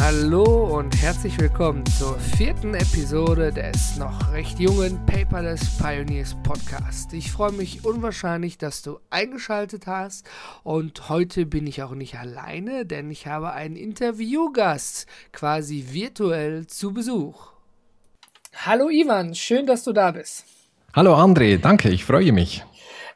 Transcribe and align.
Hallo 0.00 0.78
und 0.78 1.02
herzlich 1.02 1.38
willkommen 1.38 1.84
zur 1.86 2.18
vierten 2.18 2.74
Episode 2.74 3.52
des 3.52 3.96
noch 3.96 4.32
recht 4.32 4.58
jungen 4.58 5.04
Paperless 5.06 5.76
Pioneers 5.76 6.36
Podcast. 6.42 7.12
Ich 7.12 7.32
freue 7.32 7.52
mich 7.52 7.84
unwahrscheinlich, 7.84 8.58
dass 8.58 8.82
du 8.82 9.00
eingeschaltet 9.10 9.86
hast 9.86 10.26
und 10.62 11.08
heute 11.08 11.46
bin 11.46 11.66
ich 11.66 11.82
auch 11.82 11.94
nicht 11.94 12.16
alleine, 12.16 12.86
denn 12.86 13.10
ich 13.10 13.26
habe 13.26 13.52
einen 13.52 13.76
Interviewgast 13.76 15.06
quasi 15.32 15.86
virtuell 15.90 16.66
zu 16.66 16.94
Besuch. 16.94 17.50
Hallo 18.54 18.88
Ivan, 18.88 19.34
schön, 19.34 19.66
dass 19.66 19.84
du 19.84 19.92
da 19.92 20.12
bist. 20.12 20.44
Hallo 20.94 21.14
André, 21.14 21.58
danke, 21.58 21.90
ich 21.90 22.04
freue 22.04 22.32
mich. 22.32 22.64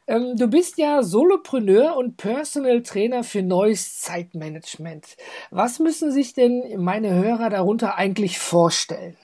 Ähm, 0.07 0.35
du 0.37 0.49
bist 0.49 0.79
ja 0.79 1.03
Solopreneur 1.03 1.97
und 1.97 2.17
Personal 2.17 2.83
Trainer 2.83 3.23
für 3.23 3.43
neues 3.43 4.01
Zeitmanagement. 4.01 5.17
Was 5.51 5.79
müssen 5.79 6.11
sich 6.11 6.35
denn 6.35 6.63
meine 6.79 7.15
Hörer 7.15 7.51
darunter 7.51 7.97
eigentlich 7.97 8.39
vorstellen? 8.39 9.17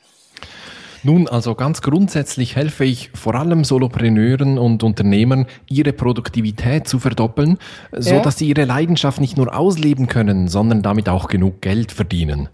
Nun, 1.05 1.29
also 1.29 1.55
ganz 1.55 1.81
grundsätzlich 1.81 2.57
helfe 2.57 2.85
ich 2.85 3.11
vor 3.15 3.35
allem 3.37 3.63
Solopreneuren 3.63 4.59
und 4.59 4.83
Unternehmern, 4.83 5.47
ihre 5.69 5.93
Produktivität 5.93 6.89
zu 6.89 6.99
verdoppeln, 6.99 7.59
so 7.93 8.15
ja. 8.15 8.21
dass 8.21 8.39
sie 8.39 8.49
ihre 8.49 8.65
Leidenschaft 8.65 9.21
nicht 9.21 9.37
nur 9.37 9.57
ausleben 9.57 10.09
können, 10.09 10.49
sondern 10.49 10.83
damit 10.83 11.09
auch 11.09 11.29
genug 11.29 11.61
Geld 11.61 11.93
verdienen. 11.93 12.49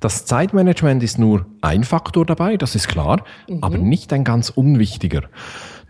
Das 0.00 0.24
Zeitmanagement 0.24 1.02
ist 1.02 1.18
nur 1.18 1.44
ein 1.60 1.84
Faktor 1.84 2.24
dabei, 2.24 2.56
das 2.56 2.74
ist 2.74 2.88
klar, 2.88 3.22
mhm. 3.48 3.58
aber 3.62 3.76
nicht 3.76 4.12
ein 4.12 4.24
ganz 4.24 4.48
unwichtiger. 4.48 5.22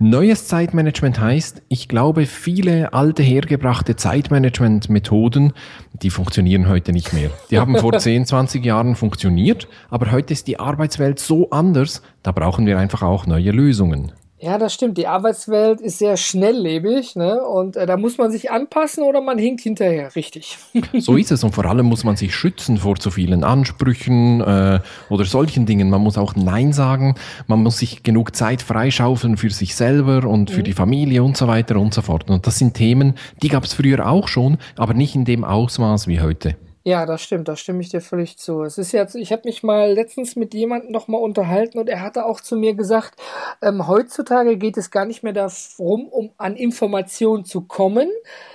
Neues 0.03 0.49
Zeitmanagement 0.49 1.21
heißt, 1.21 1.61
ich 1.69 1.87
glaube, 1.87 2.25
viele 2.25 2.95
alte 2.95 3.23
hergebrachte 3.23 3.97
Zeitmanagement-Methoden, 3.97 5.53
die 5.93 6.09
funktionieren 6.09 6.71
heute 6.71 6.93
nicht 6.93 7.13
mehr. 7.13 7.29
Die 7.51 7.59
haben 7.59 7.77
vor 7.77 7.93
10, 7.99 8.25
20 8.25 8.65
Jahren 8.65 8.97
funktioniert, 8.97 9.69
aber 9.91 10.11
heute 10.11 10.33
ist 10.33 10.47
die 10.47 10.59
Arbeitswelt 10.59 11.19
so 11.19 11.51
anders, 11.51 12.01
da 12.23 12.33
brauchen 12.33 12.65
wir 12.65 12.79
einfach 12.79 13.03
auch 13.03 13.27
neue 13.27 13.51
Lösungen. 13.51 14.13
Ja, 14.43 14.57
das 14.57 14.73
stimmt. 14.73 14.97
Die 14.97 15.07
Arbeitswelt 15.07 15.83
ist 15.83 15.99
sehr 15.99 16.17
schnelllebig, 16.17 17.15
ne? 17.15 17.43
Und 17.43 17.77
äh, 17.77 17.85
da 17.85 17.99
muss 17.99 18.17
man 18.17 18.31
sich 18.31 18.51
anpassen 18.51 19.05
oder 19.05 19.21
man 19.21 19.39
hinkt 19.39 19.61
hinterher, 19.61 20.17
richtig. 20.17 20.57
so 20.99 21.17
ist 21.17 21.31
es. 21.31 21.45
Und 21.45 21.55
vor 21.55 21.67
allem 21.67 21.85
muss 21.85 22.05
man 22.05 22.17
sich 22.17 22.35
schützen 22.35 22.79
vor 22.79 22.97
zu 22.97 23.11
vielen 23.11 23.45
Ansprüchen 23.45 24.41
äh, 24.41 24.81
oder 25.11 25.25
solchen 25.27 25.67
Dingen. 25.67 25.91
Man 25.91 26.01
muss 26.01 26.17
auch 26.17 26.35
Nein 26.37 26.73
sagen. 26.73 27.17
Man 27.49 27.63
muss 27.63 27.79
sich 27.79 28.03
genug 28.03 28.35
Zeit 28.35 28.63
freischaufeln 28.63 29.37
für 29.37 29.51
sich 29.51 29.75
selber 29.75 30.27
und 30.27 30.51
für 30.51 30.61
mhm. 30.61 30.65
die 30.65 30.73
Familie 30.73 31.23
und 31.23 31.37
so 31.37 31.47
weiter 31.47 31.77
und 31.77 31.93
so 31.93 32.01
fort. 32.01 32.31
Und 32.31 32.47
das 32.47 32.57
sind 32.57 32.73
Themen, 32.73 33.15
die 33.43 33.49
gab 33.49 33.65
es 33.65 33.75
früher 33.75 34.09
auch 34.09 34.27
schon, 34.27 34.57
aber 34.75 34.95
nicht 34.95 35.15
in 35.15 35.27
dem 35.27 35.45
Ausmaß 35.45 36.09
wie 36.09 36.23
heute. 36.23 36.57
Ja, 36.83 37.05
das 37.05 37.21
stimmt, 37.21 37.47
da 37.47 37.57
stimme 37.57 37.83
ich 37.83 37.91
dir 37.91 38.01
völlig 38.01 38.39
zu. 38.39 38.63
Es 38.63 38.79
ist 38.79 38.93
jetzt, 38.93 39.15
ich 39.15 39.33
habe 39.33 39.43
mich 39.45 39.63
mal 39.63 39.93
letztens 39.93 40.35
mit 40.35 40.55
jemandem 40.55 40.93
nochmal 40.93 41.21
unterhalten 41.21 41.79
und 41.79 41.91
er 41.91 42.01
hatte 42.01 42.25
auch 42.25 42.41
zu 42.41 42.57
mir 42.57 42.73
gesagt, 42.73 43.21
ähm, 43.61 43.87
heutzutage 43.87 44.57
geht 44.57 44.79
es 44.79 44.91
gar 44.91 45.05
nicht 45.05 45.23
mehr 45.23 45.35
darum, 45.35 46.09
um 46.09 46.31
an 46.39 46.57
Informationen 46.57 47.45
zu 47.45 47.61
kommen, 47.61 48.09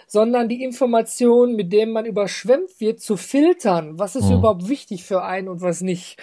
sondern 0.07 0.49
die 0.49 0.63
Informationen, 0.63 1.55
mit 1.55 1.71
denen 1.71 1.91
man 1.91 2.05
überschwemmt 2.05 2.79
wird, 2.79 2.99
zu 2.99 3.15
filtern. 3.15 3.99
Was 3.99 4.15
ist 4.15 4.25
mhm. 4.25 4.37
überhaupt 4.37 4.67
wichtig 4.69 5.03
für 5.03 5.21
einen 5.21 5.47
und 5.47 5.61
was 5.61 5.81
nicht? 5.81 6.17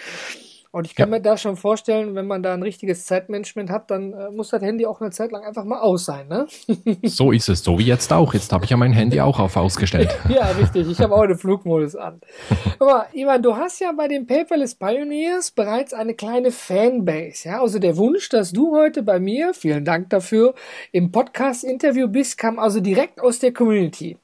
Und 0.73 0.87
ich 0.87 0.95
kann 0.95 1.11
ja. 1.11 1.19
mir 1.19 1.23
da 1.23 1.37
schon 1.37 1.57
vorstellen, 1.57 2.15
wenn 2.15 2.27
man 2.27 2.43
da 2.43 2.55
ein 2.55 2.63
richtiges 2.63 3.05
Zeitmanagement 3.05 3.69
hat, 3.69 3.91
dann 3.91 4.15
äh, 4.15 4.31
muss 4.31 4.49
das 4.49 4.63
Handy 4.63 4.87
auch 4.87 5.03
eine 5.03 5.11
Zeit 5.11 5.31
lang 5.31 5.45
einfach 5.45 5.65
mal 5.65 5.81
aus 5.81 6.07
sein, 6.07 6.29
ne? 6.29 6.47
so 7.05 7.31
ist 7.31 7.51
es, 7.51 7.63
so 7.63 7.79
wie 7.79 7.85
jetzt 7.85 8.11
auch. 8.11 8.33
Jetzt 8.33 8.55
habe 8.55 8.65
ich 8.65 8.71
ja 8.71 8.79
mein 8.79 8.95
Handy 8.95 9.21
auch 9.21 9.39
auf 9.39 9.55
ausgestellt. 9.59 10.09
ja, 10.31 10.47
richtig. 10.53 10.89
Ich 10.89 10.99
habe 11.01 11.15
auch 11.15 11.27
den 11.27 11.37
Flugmodus 11.37 11.95
an. 11.95 12.23
Aber 12.79 13.05
Ivan, 13.13 13.43
du 13.43 13.55
hast 13.55 13.81
ja 13.81 13.93
bei 13.93 14.09
den 14.09 14.27
Paperless 14.27 14.75
Pioneers 14.75 15.51
bereits 15.51 15.93
eine 15.93 16.15
kleine 16.15 16.51
Fanbase, 16.51 17.51
ja? 17.51 17.61
Also 17.61 17.79
der 17.79 17.99
Wunsch, 17.99 18.31
dass 18.31 18.53
du 18.53 18.75
heute 18.75 19.03
bei 19.03 19.21
mir, 19.21 19.53
vielen 19.53 19.85
Dank 19.85 20.09
dafür, 20.09 20.55
im 20.91 21.13
Podcast-Interview 21.13 22.09
bist, 22.09 22.39
kam 22.39 22.59
also 22.59 22.81
direkt 22.81 23.21
aus 23.21 23.41
der 23.41 23.53
Community. 23.53 24.17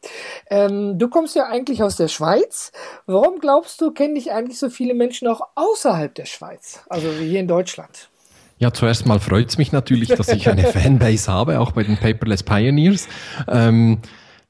Ähm, 0.48 0.98
du 0.98 1.08
kommst 1.08 1.36
ja 1.36 1.44
eigentlich 1.44 1.82
aus 1.82 1.96
der 1.96 2.08
Schweiz. 2.08 2.72
Warum 3.04 3.38
glaubst 3.38 3.82
du, 3.82 3.90
kennen 3.90 4.14
dich 4.14 4.32
eigentlich 4.32 4.58
so 4.58 4.70
viele 4.70 4.94
Menschen 4.94 5.28
auch 5.28 5.42
außerhalb 5.54 6.14
der 6.14 6.24
Schweiz? 6.24 6.37
Schweiz, 6.38 6.84
also 6.88 7.10
hier 7.10 7.40
in 7.40 7.48
Deutschland? 7.48 8.08
Ja, 8.58 8.72
zuerst 8.72 9.06
mal 9.06 9.18
freut 9.18 9.48
es 9.48 9.58
mich 9.58 9.72
natürlich, 9.72 10.10
dass 10.10 10.28
ich 10.28 10.48
eine 10.48 10.62
Fanbase 10.72 11.32
habe, 11.32 11.58
auch 11.58 11.72
bei 11.72 11.82
den 11.82 11.96
Paperless 11.96 12.44
Pioneers. 12.44 13.08
Ähm, 13.48 13.98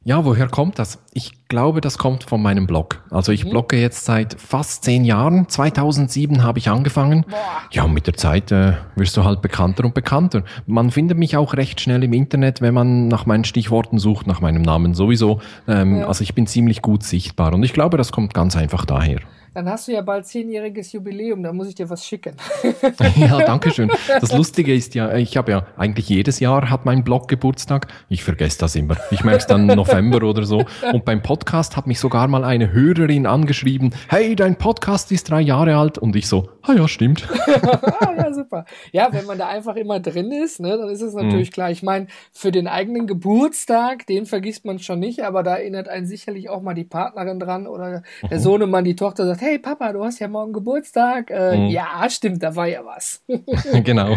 ja, 0.04 0.22
woher 0.26 0.48
kommt 0.48 0.78
das? 0.78 0.98
Ich 1.14 1.48
glaube, 1.48 1.80
das 1.80 1.96
kommt 1.96 2.24
von 2.24 2.42
meinem 2.42 2.66
Blog. 2.66 3.02
Also 3.10 3.32
ich 3.32 3.46
mhm. 3.46 3.50
blogge 3.50 3.80
jetzt 3.80 4.04
seit 4.04 4.38
fast 4.38 4.84
zehn 4.84 5.06
Jahren. 5.06 5.48
2007 5.48 6.42
habe 6.42 6.58
ich 6.58 6.68
angefangen. 6.68 7.24
Boah. 7.26 7.38
Ja, 7.70 7.84
und 7.84 7.94
mit 7.94 8.06
der 8.06 8.14
Zeit 8.14 8.52
äh, 8.52 8.74
wirst 8.94 9.16
du 9.16 9.24
halt 9.24 9.40
bekannter 9.40 9.84
und 9.86 9.94
bekannter. 9.94 10.42
Man 10.66 10.90
findet 10.90 11.16
mich 11.16 11.38
auch 11.38 11.54
recht 11.54 11.80
schnell 11.80 12.04
im 12.04 12.12
Internet, 12.12 12.60
wenn 12.60 12.74
man 12.74 13.08
nach 13.08 13.24
meinen 13.24 13.44
Stichworten 13.44 13.98
sucht, 13.98 14.26
nach 14.26 14.42
meinem 14.42 14.60
Namen 14.60 14.92
sowieso. 14.92 15.40
Ähm, 15.66 16.00
ja. 16.00 16.06
Also 16.06 16.22
ich 16.22 16.34
bin 16.34 16.46
ziemlich 16.46 16.82
gut 16.82 17.02
sichtbar 17.02 17.54
und 17.54 17.62
ich 17.62 17.72
glaube, 17.72 17.96
das 17.96 18.12
kommt 18.12 18.34
ganz 18.34 18.56
einfach 18.56 18.84
daher. 18.84 19.20
Dann 19.54 19.68
hast 19.68 19.88
du 19.88 19.92
ja 19.92 20.02
bald 20.02 20.26
zehnjähriges 20.26 20.92
Jubiläum, 20.92 21.42
da 21.42 21.52
muss 21.52 21.68
ich 21.68 21.74
dir 21.74 21.88
was 21.90 22.04
schicken. 22.04 22.36
ja, 23.16 23.38
danke 23.38 23.70
schön. 23.70 23.90
Das 24.20 24.32
Lustige 24.32 24.74
ist 24.74 24.94
ja, 24.94 25.14
ich 25.14 25.36
habe 25.36 25.50
ja 25.50 25.66
eigentlich 25.76 26.08
jedes 26.08 26.40
Jahr 26.40 26.70
hat 26.70 26.84
mein 26.84 27.04
Blog 27.04 27.28
Geburtstag. 27.28 27.88
Ich 28.08 28.24
vergesse 28.24 28.58
das 28.58 28.74
immer. 28.74 28.96
Ich 29.10 29.24
merke 29.24 29.38
es 29.38 29.46
dann 29.46 29.66
November 29.66 30.26
oder 30.26 30.44
so. 30.44 30.64
Und 30.92 31.04
beim 31.04 31.22
Podcast 31.22 31.76
hat 31.76 31.86
mich 31.86 31.98
sogar 32.00 32.28
mal 32.28 32.44
eine 32.44 32.72
Hörerin 32.72 33.26
angeschrieben, 33.26 33.94
hey, 34.08 34.36
dein 34.36 34.56
Podcast 34.56 35.12
ist 35.12 35.30
drei 35.30 35.40
Jahre 35.40 35.76
alt. 35.76 35.98
Und 35.98 36.14
ich 36.16 36.26
so, 36.28 36.48
ah 36.62 36.74
ja, 36.74 36.88
stimmt. 36.88 37.28
ah, 37.62 38.14
ja, 38.16 38.32
super. 38.32 38.64
Ja, 38.92 39.08
wenn 39.12 39.26
man 39.26 39.38
da 39.38 39.48
einfach 39.48 39.76
immer 39.76 40.00
drin 40.00 40.30
ist, 40.32 40.60
ne, 40.60 40.76
dann 40.76 40.88
ist 40.88 41.02
es 41.02 41.14
natürlich 41.14 41.50
mhm. 41.50 41.54
klar. 41.54 41.70
Ich 41.70 41.82
meine, 41.82 42.06
für 42.32 42.52
den 42.52 42.66
eigenen 42.66 43.06
Geburtstag, 43.06 44.06
den 44.06 44.26
vergisst 44.26 44.64
man 44.64 44.78
schon 44.78 45.00
nicht, 45.00 45.22
aber 45.24 45.42
da 45.42 45.56
erinnert 45.56 45.88
einen 45.88 46.06
sicherlich 46.06 46.48
auch 46.48 46.62
mal 46.62 46.74
die 46.74 46.84
Partnerin 46.84 47.40
dran 47.40 47.66
oder 47.66 48.02
der 48.22 48.38
mhm. 48.38 48.42
Sohnemann, 48.42 48.84
die 48.84 48.96
Tochter 48.96 49.26
sagt, 49.26 49.37
hey, 49.40 49.50
hey 49.52 49.58
Papa, 49.58 49.92
du 49.92 50.04
hast 50.04 50.18
ja 50.18 50.28
morgen 50.28 50.52
Geburtstag. 50.52 51.30
Äh, 51.30 51.56
mhm. 51.56 51.68
Ja, 51.68 52.08
stimmt, 52.10 52.42
da 52.42 52.54
war 52.54 52.66
ja 52.66 52.84
was. 52.84 53.22
genau. 53.84 54.16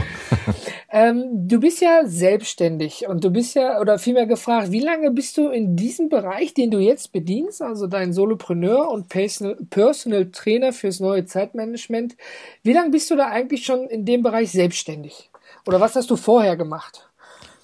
ähm, 0.91 1.47
du 1.47 1.59
bist 1.59 1.81
ja 1.81 2.01
selbstständig 2.05 3.07
und 3.07 3.23
du 3.23 3.29
bist 3.29 3.55
ja, 3.55 3.79
oder 3.79 3.99
vielmehr 3.99 4.25
gefragt, 4.25 4.71
wie 4.71 4.79
lange 4.79 5.11
bist 5.11 5.37
du 5.37 5.49
in 5.49 5.75
diesem 5.75 6.09
Bereich, 6.09 6.53
den 6.53 6.71
du 6.71 6.79
jetzt 6.79 7.11
bedienst, 7.11 7.61
also 7.61 7.87
dein 7.87 8.13
Solopreneur 8.13 8.89
und 8.89 9.09
Personal, 9.09 9.57
Personal 9.69 10.31
Trainer 10.31 10.73
fürs 10.73 10.99
neue 10.99 11.25
Zeitmanagement, 11.25 12.15
wie 12.63 12.73
lange 12.73 12.91
bist 12.91 13.09
du 13.11 13.15
da 13.15 13.27
eigentlich 13.27 13.65
schon 13.65 13.87
in 13.87 14.05
dem 14.05 14.23
Bereich 14.23 14.51
selbstständig? 14.51 15.29
Oder 15.67 15.79
was 15.79 15.95
hast 15.95 16.09
du 16.09 16.15
vorher 16.15 16.57
gemacht? 16.57 17.10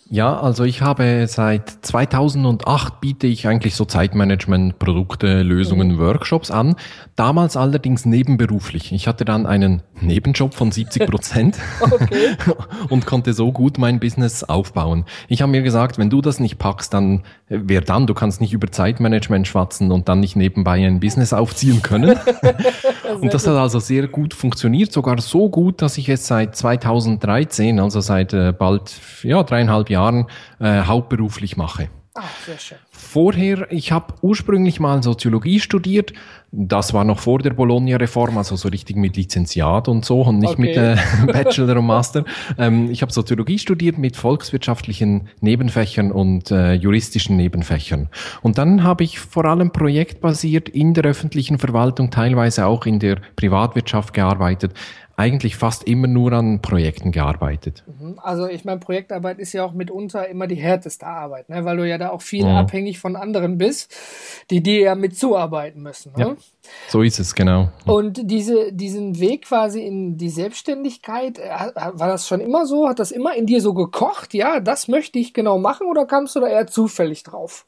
Ja, 0.10 0.40
also 0.40 0.64
ich 0.64 0.82
habe 0.82 1.26
seit 1.28 1.70
2008 1.70 3.02
biete 3.02 3.28
ich 3.28 3.46
eigentlich 3.46 3.76
so 3.76 3.84
Zeitmanagement, 3.84 4.80
Produkte, 4.80 5.42
Lösungen, 5.42 5.94
mhm. 5.94 6.00
Workshops 6.00 6.50
an. 6.50 6.76
Damals 7.18 7.58
allerdings 7.58 8.06
nebenberuflich. 8.06 8.94
Ich 8.94 9.08
hatte 9.08 9.26
dann 9.26 9.46
einen 9.46 9.82
Nebenjob 10.00 10.54
von 10.54 10.72
70 10.72 11.08
Prozent 11.08 11.58
und 12.90 13.06
konnte 13.06 13.34
so 13.34 13.52
gut 13.52 13.78
mein 13.78 14.00
Business 14.00 14.46
aufbauen. 14.46 15.04
Ich 15.28 15.42
habe 15.42 15.52
mir 15.52 15.62
gesagt, 15.62 15.98
wenn 15.98 16.10
du 16.10 16.22
das 16.22 16.40
nicht 16.40 16.58
packst, 16.58 16.94
dann 16.94 17.24
wer 17.50 17.82
dann? 17.82 18.08
Du 18.08 18.14
kannst 18.14 18.40
nicht 18.40 18.54
über 18.54 18.72
Zeitmanagement 18.72 19.46
schwatzen 19.46 19.92
und 19.92 20.08
dann 20.08 20.22
nicht 20.22 20.38
nebenbei 20.38 20.86
ein 20.86 21.02
Business 21.02 21.34
aufziehen 21.34 21.82
können. 21.82 22.18
und 23.22 23.34
das 23.34 23.46
hat 23.46 23.56
also 23.56 23.80
sehr 23.80 24.08
gut 24.08 24.34
funktioniert, 24.34 24.94
sogar 24.94 25.20
so 25.20 25.50
gut, 25.50 25.82
dass 25.82 25.98
ich 25.98 26.08
es 26.08 26.28
seit 26.28 26.56
2013, 26.56 27.80
also 27.82 28.00
seit 28.00 28.32
äh, 28.34 28.54
bald 28.58 28.94
ja 29.24 29.44
dreieinhalb 29.44 29.90
Jahren 29.90 29.97
äh, 30.60 30.82
hauptberuflich 30.82 31.58
mache. 31.58 31.90
Ah, 32.20 32.24
sehr 32.48 32.58
schön. 32.58 32.80
Vorher, 32.90 33.72
ich 33.72 33.92
habe 33.92 34.16
ursprünglich 34.24 34.80
mal 34.80 35.04
Soziologie 35.04 35.60
studiert. 35.60 36.14
Das 36.52 36.92
war 36.92 37.04
noch 37.04 37.20
vor 37.20 37.38
der 37.38 37.52
Bologna-Reform, 37.52 38.40
also 38.40 38.56
so 38.56 38.70
richtig 38.70 38.96
mit 38.96 39.16
Lizenziat 39.16 39.88
und 39.88 40.04
so 40.04 40.22
und 40.22 40.40
nicht 40.40 40.54
okay. 40.54 40.62
mit 40.62 40.78
äh, 40.78 40.96
Bachelor 41.32 41.78
und 41.78 41.86
Master. 41.86 42.26
Ähm, 42.58 42.90
ich 42.90 43.04
habe 43.04 43.12
Soziologie 43.12 43.60
studiert 43.60 44.00
mit 44.00 44.18
volkswirtschaftlichen 44.18 45.30
Nebenfächern 45.42 46.12
und 46.12 46.50
äh, 46.50 46.74
juristischen 46.74 47.38
Nebenfächern. 47.38 48.10
Und 48.42 48.58
dann 48.58 48.82
habe 48.82 49.04
ich 49.04 49.20
vor 49.20 49.46
allem 49.46 49.70
projektbasiert 49.70 50.70
in 50.70 50.96
der 50.96 51.04
öffentlichen 51.04 51.60
Verwaltung, 51.60 52.10
teilweise 52.10 52.66
auch 52.66 52.88
in 52.88 52.98
der 52.98 53.18
Privatwirtschaft 53.36 54.16
gearbeitet 54.16 54.74
eigentlich 55.18 55.56
fast 55.56 55.84
immer 55.86 56.06
nur 56.06 56.32
an 56.32 56.62
Projekten 56.62 57.12
gearbeitet. 57.12 57.84
Mhm. 57.88 58.20
Also 58.22 58.48
ich 58.48 58.66
meine, 58.66 58.80
Projektarbeit 58.80 59.40
ist 59.40 59.52
ja 59.52 59.66
auch 59.66 59.74
mitunter 59.74 60.28
immer 60.28 60.46
die 60.46 60.56
härteste 60.56 61.08
Arbeit, 61.08 61.50
ne? 61.50 61.66
weil 61.66 61.76
du 61.76 61.90
ja 61.90 61.98
da 61.98 62.10
auch 62.12 62.22
viel 62.22 62.46
mhm. 62.46 62.52
abhängig 62.52 63.00
von 63.00 63.16
anderen 63.16 63.58
bist, 63.58 63.96
die 64.52 64.62
dir 64.62 64.80
ja 64.80 64.96
mit 64.96 65.18
zuarbeiten 65.18 65.82
müssen. 65.82 66.14
Ne? 66.16 66.24
Ja, 66.24 66.36
so 66.88 67.02
ist 67.02 67.20
es, 67.20 67.34
genau. 67.34 67.70
Und 67.86 68.30
diese, 68.30 68.72
diesen 68.72 69.20
Weg 69.20 69.46
quasi 69.46 69.82
in 69.82 70.18
die 70.18 70.30
Selbstständigkeit, 70.30 71.40
äh, 71.40 71.50
war 71.74 72.08
das 72.08 72.28
schon 72.28 72.40
immer 72.40 72.68
so? 72.68 72.88
Hat 72.88 73.00
das 73.00 73.12
immer 73.12 73.36
in 73.36 73.48
dir 73.48 73.60
so 73.60 73.74
gekocht? 73.74 74.36
Ja, 74.36 74.60
das 74.60 74.88
möchte 74.88 75.18
ich 75.18 75.34
genau 75.34 75.58
machen 75.58 75.88
oder 75.88 76.06
kamst 76.06 76.36
du 76.36 76.42
da 76.42 76.48
eher 76.48 76.68
zufällig 76.68 77.24
drauf? 77.24 77.66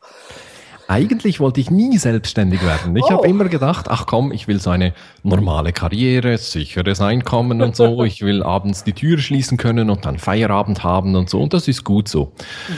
Eigentlich 0.89 1.39
wollte 1.39 1.61
ich 1.61 1.69
nie 1.69 1.99
selbstständig 1.99 2.65
werden. 2.65 2.95
Ich 2.95 3.03
oh. 3.03 3.11
habe 3.11 3.27
immer 3.27 3.45
gedacht, 3.45 3.85
ach 3.89 4.07
komm, 4.07 4.31
ich 4.31 4.47
will 4.47 4.59
so 4.59 4.71
eine 4.71 4.95
normale 5.21 5.71
Karriere, 5.71 6.39
sicheres 6.39 6.99
Einkommen 6.99 7.61
und 7.61 7.75
so. 7.75 8.03
Ich 8.09 8.23
will 8.23 8.41
abends 8.41 8.83
die 8.83 8.93
Tür 8.93 9.19
schließen 9.19 9.59
können 9.59 9.91
und 9.91 10.03
dann 10.05 10.17
Feierabend 10.17 10.83
haben 10.83 11.15
und 11.15 11.29
so. 11.29 11.39
Und 11.41 11.53
das 11.53 11.67
ist 11.67 11.83
gut 11.83 12.07
so. 12.07 12.31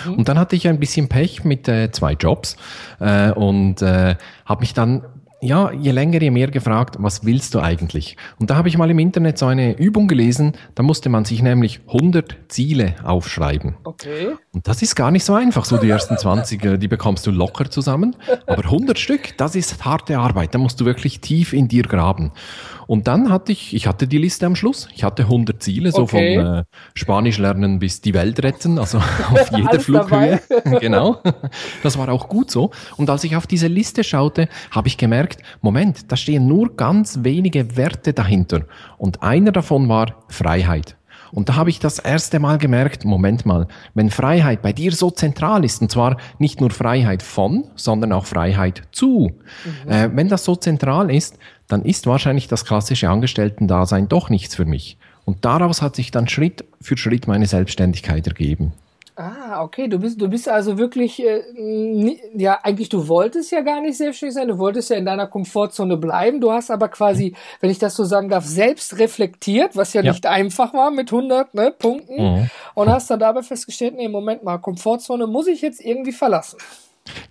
Mhm. 0.06 0.16
Und 0.16 0.28
dann 0.28 0.38
hatte 0.38 0.58
ich 0.58 0.68
ein 0.68 0.78
bisschen 0.78 1.08
Pech 1.08 1.46
mit 1.46 1.70
äh, 1.70 1.90
zwei 1.92 2.12
Jobs 2.14 2.58
äh, 3.00 3.32
und 3.32 3.82
äh, 3.82 4.16
habe 4.46 4.60
mich 4.60 4.74
dann 4.74 5.04
ja, 5.42 5.72
je 5.72 5.92
länger, 5.92 6.22
je 6.22 6.30
mehr 6.30 6.52
gefragt, 6.52 6.98
was 7.00 7.26
willst 7.26 7.56
du 7.56 7.60
eigentlich? 7.60 8.16
Und 8.40 8.52
da 8.52 8.56
habe 8.56 8.70
ich 8.70 8.78
mal 8.78 8.90
im 8.90 9.00
Internet 9.00 9.40
so 9.40 9.48
eine 9.48 9.78
Übung 9.78 10.08
gelesen, 10.08 10.54
da 10.76 10.84
musste 10.84 11.10
man 11.10 11.26
sich 11.26 11.42
nämlich 11.42 11.82
100 11.88 12.38
Ziele 12.48 12.96
aufschreiben. 13.04 13.76
Okay. 13.84 14.36
Und 14.54 14.68
das 14.68 14.84
ist 14.84 14.96
gar 14.96 15.10
nicht 15.10 15.26
so 15.26 15.34
einfach, 15.34 15.66
so 15.66 15.78
die 15.78 15.90
ersten 15.90 16.18
20, 16.18 16.64
äh, 16.64 16.78
die 16.78 16.88
bekommst 16.88 17.26
du 17.26 17.32
locker 17.32 17.70
zusammen. 17.72 18.16
Aber 18.46 18.66
100 18.66 19.00
Stück, 19.00 19.36
das 19.38 19.56
ist 19.56 19.84
harte 19.84 20.20
Arbeit, 20.20 20.54
da 20.54 20.60
musst 20.60 20.80
du 20.80 20.86
wirklich 20.86 21.22
tief 21.22 21.54
in 21.54 21.68
dir 21.68 21.84
graben. 21.84 22.32
Und 22.92 23.08
dann 23.08 23.30
hatte 23.30 23.54
ich, 23.54 23.74
ich 23.74 23.88
hatte 23.88 24.06
die 24.06 24.18
Liste 24.18 24.46
am 24.46 24.54
Schluss. 24.54 24.90
Ich 24.94 25.06
hatte 25.06 25.24
100 25.24 25.64
Ziele, 25.64 25.94
so 25.94 26.02
okay. 26.02 26.36
von 26.36 26.46
äh, 26.46 26.64
Spanisch 26.94 27.38
lernen 27.38 27.80
bis 27.80 28.02
die 28.02 28.14
Welt 28.14 28.44
retten, 28.44 28.78
also 28.78 28.98
auf 29.32 29.50
jeder 29.56 29.80
Flughöhe. 29.80 30.42
genau. 30.82 31.24
Das 31.84 31.98
war 31.98 32.10
auch 32.10 32.28
gut 32.28 32.52
so. 32.52 32.72
Und 32.98 33.10
als 33.10 33.24
ich 33.24 33.38
auf 33.38 33.48
diese 33.48 33.68
Liste 33.68 34.04
schaute, 34.04 34.50
habe 34.72 34.90
ich 34.90 34.98
gemerkt, 34.98 35.42
Moment, 35.62 36.12
da 36.12 36.18
stehen 36.18 36.50
nur 36.50 36.76
ganz 36.76 37.20
wenige 37.22 37.78
Werte 37.78 38.12
dahinter. 38.12 38.66
Und 38.98 39.24
einer 39.24 39.54
davon 39.54 39.88
war 39.88 40.26
Freiheit. 40.28 40.98
Und 41.32 41.48
da 41.48 41.56
habe 41.56 41.70
ich 41.70 41.80
das 41.80 41.98
erste 41.98 42.40
Mal 42.40 42.58
gemerkt, 42.58 43.06
Moment 43.06 43.46
mal, 43.46 43.68
wenn 43.94 44.10
Freiheit 44.10 44.62
bei 44.62 44.74
dir 44.74 44.92
so 44.92 45.10
zentral 45.12 45.64
ist, 45.64 45.82
und 45.82 45.90
zwar 45.90 46.18
nicht 46.40 46.60
nur 46.60 46.72
Freiheit 46.72 47.24
von, 47.24 47.70
sondern 47.76 48.12
auch 48.12 48.26
Freiheit 48.26 48.84
zu, 48.92 49.32
mhm. 49.86 49.92
äh, 49.92 50.10
wenn 50.14 50.28
das 50.28 50.44
so 50.44 50.58
zentral 50.58 51.10
ist, 51.10 51.38
dann 51.72 51.84
ist 51.84 52.08
wahrscheinlich 52.08 52.48
das 52.48 52.66
klassische 52.66 53.10
Angestellten-Dasein 53.10 54.08
doch 54.08 54.30
nichts 54.30 54.56
für 54.56 54.66
mich. 54.66 54.98
Und 55.26 55.46
daraus 55.46 55.82
hat 55.82 55.96
sich 55.96 56.12
dann 56.12 56.28
Schritt 56.28 56.66
für 56.82 56.98
Schritt 56.98 57.28
meine 57.28 57.46
Selbstständigkeit 57.46 58.28
ergeben. 58.28 58.74
Ah, 59.16 59.62
okay, 59.62 59.88
du 59.88 60.00
bist, 60.00 60.20
du 60.22 60.30
bist 60.30 60.48
also 60.48 60.78
wirklich, 60.78 61.22
äh, 61.24 61.42
ja, 62.34 62.60
eigentlich, 62.64 62.90
du 62.90 63.08
wolltest 63.08 63.52
ja 63.52 63.62
gar 63.62 63.82
nicht 63.82 63.98
selbstständig 63.98 64.34
sein, 64.34 64.48
du 64.48 64.58
wolltest 64.58 64.90
ja 64.90 64.96
in 64.96 65.06
deiner 65.06 65.28
Komfortzone 65.28 65.98
bleiben, 65.98 66.40
du 66.40 66.52
hast 66.52 66.72
aber 66.72 66.88
quasi, 66.88 67.36
wenn 67.60 67.70
ich 67.70 67.78
das 67.78 67.96
so 67.96 68.06
sagen 68.06 68.30
darf, 68.30 68.46
selbst 68.46 68.98
reflektiert, 68.98 69.76
was 69.76 69.94
ja, 69.94 70.02
ja. 70.02 70.12
nicht 70.12 70.26
einfach 70.26 70.74
war 70.74 70.92
mit 70.92 71.12
100 71.12 71.54
ne, 71.54 71.74
Punkten 71.78 72.16
mhm. 72.16 72.50
und 72.74 72.90
hast 72.90 73.12
dann 73.12 73.20
dabei 73.20 73.44
festgestellt, 73.44 73.96
nee, 73.96 74.08
Moment 74.08 74.44
mal, 74.44 74.58
Komfortzone 74.58 75.28
muss 75.28 75.48
ich 75.48 75.62
jetzt 75.62 75.82
irgendwie 75.82 76.14
verlassen. 76.14 76.58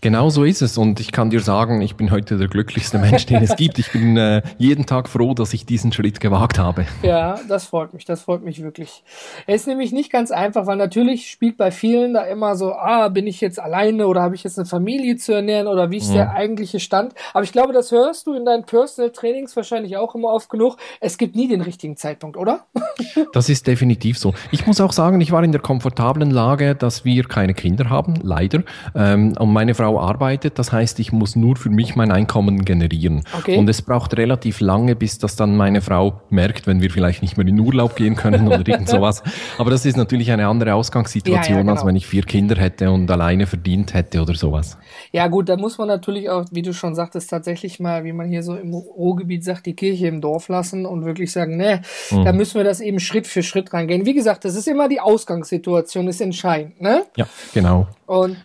Genau 0.00 0.30
so 0.30 0.44
ist 0.44 0.62
es. 0.62 0.78
Und 0.78 0.98
ich 1.00 1.12
kann 1.12 1.30
dir 1.30 1.40
sagen, 1.40 1.82
ich 1.82 1.96
bin 1.96 2.10
heute 2.10 2.38
der 2.38 2.48
glücklichste 2.48 2.98
Mensch, 2.98 3.26
den 3.26 3.42
es 3.42 3.54
gibt. 3.56 3.78
Ich 3.78 3.92
bin 3.92 4.16
äh, 4.16 4.42
jeden 4.58 4.86
Tag 4.86 5.08
froh, 5.08 5.34
dass 5.34 5.52
ich 5.52 5.66
diesen 5.66 5.92
Schritt 5.92 6.20
gewagt 6.20 6.58
habe. 6.58 6.86
Ja, 7.02 7.38
das 7.48 7.66
freut 7.66 7.92
mich. 7.92 8.04
Das 8.04 8.22
freut 8.22 8.42
mich 8.42 8.62
wirklich. 8.62 9.04
Es 9.46 9.62
ist 9.62 9.66
nämlich 9.66 9.92
nicht 9.92 10.10
ganz 10.10 10.30
einfach, 10.30 10.66
weil 10.66 10.76
natürlich 10.76 11.30
spielt 11.30 11.56
bei 11.56 11.70
vielen 11.70 12.14
da 12.14 12.22
immer 12.22 12.56
so, 12.56 12.72
ah, 12.72 13.08
bin 13.08 13.26
ich 13.26 13.40
jetzt 13.40 13.60
alleine 13.60 14.06
oder 14.06 14.22
habe 14.22 14.34
ich 14.34 14.44
jetzt 14.44 14.58
eine 14.58 14.66
Familie 14.66 15.16
zu 15.16 15.32
ernähren 15.32 15.66
oder 15.66 15.90
wie 15.90 15.98
ist 15.98 16.08
ja. 16.08 16.14
der 16.14 16.32
eigentliche 16.32 16.80
Stand? 16.80 17.14
Aber 17.34 17.44
ich 17.44 17.52
glaube, 17.52 17.72
das 17.72 17.92
hörst 17.92 18.26
du 18.26 18.34
in 18.34 18.44
deinen 18.44 18.64
Personal 18.64 19.10
Trainings 19.10 19.54
wahrscheinlich 19.54 19.96
auch 19.96 20.14
immer 20.14 20.28
oft 20.28 20.48
genug. 20.48 20.76
Es 21.00 21.18
gibt 21.18 21.36
nie 21.36 21.48
den 21.48 21.60
richtigen 21.60 21.96
Zeitpunkt, 21.96 22.36
oder? 22.36 22.66
das 23.32 23.48
ist 23.48 23.66
definitiv 23.66 24.18
so. 24.18 24.34
Ich 24.50 24.66
muss 24.66 24.80
auch 24.80 24.92
sagen, 24.92 25.20
ich 25.20 25.32
war 25.32 25.44
in 25.44 25.52
der 25.52 25.60
komfortablen 25.60 26.30
Lage, 26.30 26.74
dass 26.74 27.04
wir 27.04 27.24
keine 27.24 27.54
Kinder 27.54 27.90
haben, 27.90 28.14
leider. 28.22 28.62
Ähm, 28.94 29.34
und 29.38 29.52
meine 29.60 29.74
Frau 29.74 30.00
arbeitet, 30.00 30.58
das 30.58 30.72
heißt, 30.72 30.98
ich 31.00 31.12
muss 31.12 31.36
nur 31.36 31.54
für 31.54 31.68
mich 31.68 31.94
mein 31.94 32.10
Einkommen 32.10 32.64
generieren. 32.64 33.24
Okay. 33.36 33.58
Und 33.58 33.68
es 33.68 33.82
braucht 33.82 34.16
relativ 34.16 34.60
lange, 34.60 34.96
bis 34.96 35.18
das 35.18 35.36
dann 35.36 35.54
meine 35.54 35.82
Frau 35.82 36.22
merkt, 36.30 36.66
wenn 36.66 36.80
wir 36.80 36.90
vielleicht 36.90 37.20
nicht 37.20 37.36
mehr 37.36 37.46
in 37.46 37.60
Urlaub 37.60 37.94
gehen 37.94 38.16
können 38.16 38.48
oder 38.48 38.66
irgend 38.66 38.88
sowas. 38.96 39.22
Aber 39.58 39.70
das 39.70 39.84
ist 39.84 39.98
natürlich 39.98 40.32
eine 40.32 40.46
andere 40.46 40.72
Ausgangssituation, 40.72 41.44
ja, 41.44 41.56
ja, 41.56 41.60
genau. 41.60 41.72
als 41.72 41.84
wenn 41.84 41.94
ich 41.94 42.06
vier 42.06 42.22
Kinder 42.22 42.56
hätte 42.56 42.90
und 42.90 43.10
alleine 43.10 43.46
verdient 43.46 43.92
hätte 43.92 44.22
oder 44.22 44.34
sowas. 44.34 44.78
Ja 45.12 45.28
gut, 45.28 45.50
da 45.50 45.58
muss 45.58 45.76
man 45.76 45.88
natürlich 45.88 46.30
auch, 46.30 46.46
wie 46.52 46.62
du 46.62 46.72
schon 46.72 46.94
sagtest, 46.94 47.28
tatsächlich 47.28 47.80
mal, 47.80 48.04
wie 48.04 48.14
man 48.14 48.30
hier 48.30 48.42
so 48.42 48.56
im 48.56 48.72
Ruhrgebiet 48.72 49.44
sagt, 49.44 49.66
die 49.66 49.74
Kirche 49.74 50.06
im 50.06 50.22
Dorf 50.22 50.48
lassen 50.48 50.86
und 50.86 51.04
wirklich 51.04 51.32
sagen, 51.32 51.58
ne, 51.58 51.82
mhm. 52.10 52.24
da 52.24 52.32
müssen 52.32 52.54
wir 52.54 52.64
das 52.64 52.80
eben 52.80 52.98
Schritt 52.98 53.26
für 53.26 53.42
Schritt 53.42 53.74
reingehen. 53.74 54.06
Wie 54.06 54.14
gesagt, 54.14 54.46
das 54.46 54.54
ist 54.54 54.68
immer 54.68 54.88
die 54.88 55.00
Ausgangssituation, 55.00 56.08
ist 56.08 56.22
entscheidend, 56.22 56.80
ne? 56.80 57.02
Ja, 57.14 57.26
genau. 57.52 57.88
Und 58.06 58.38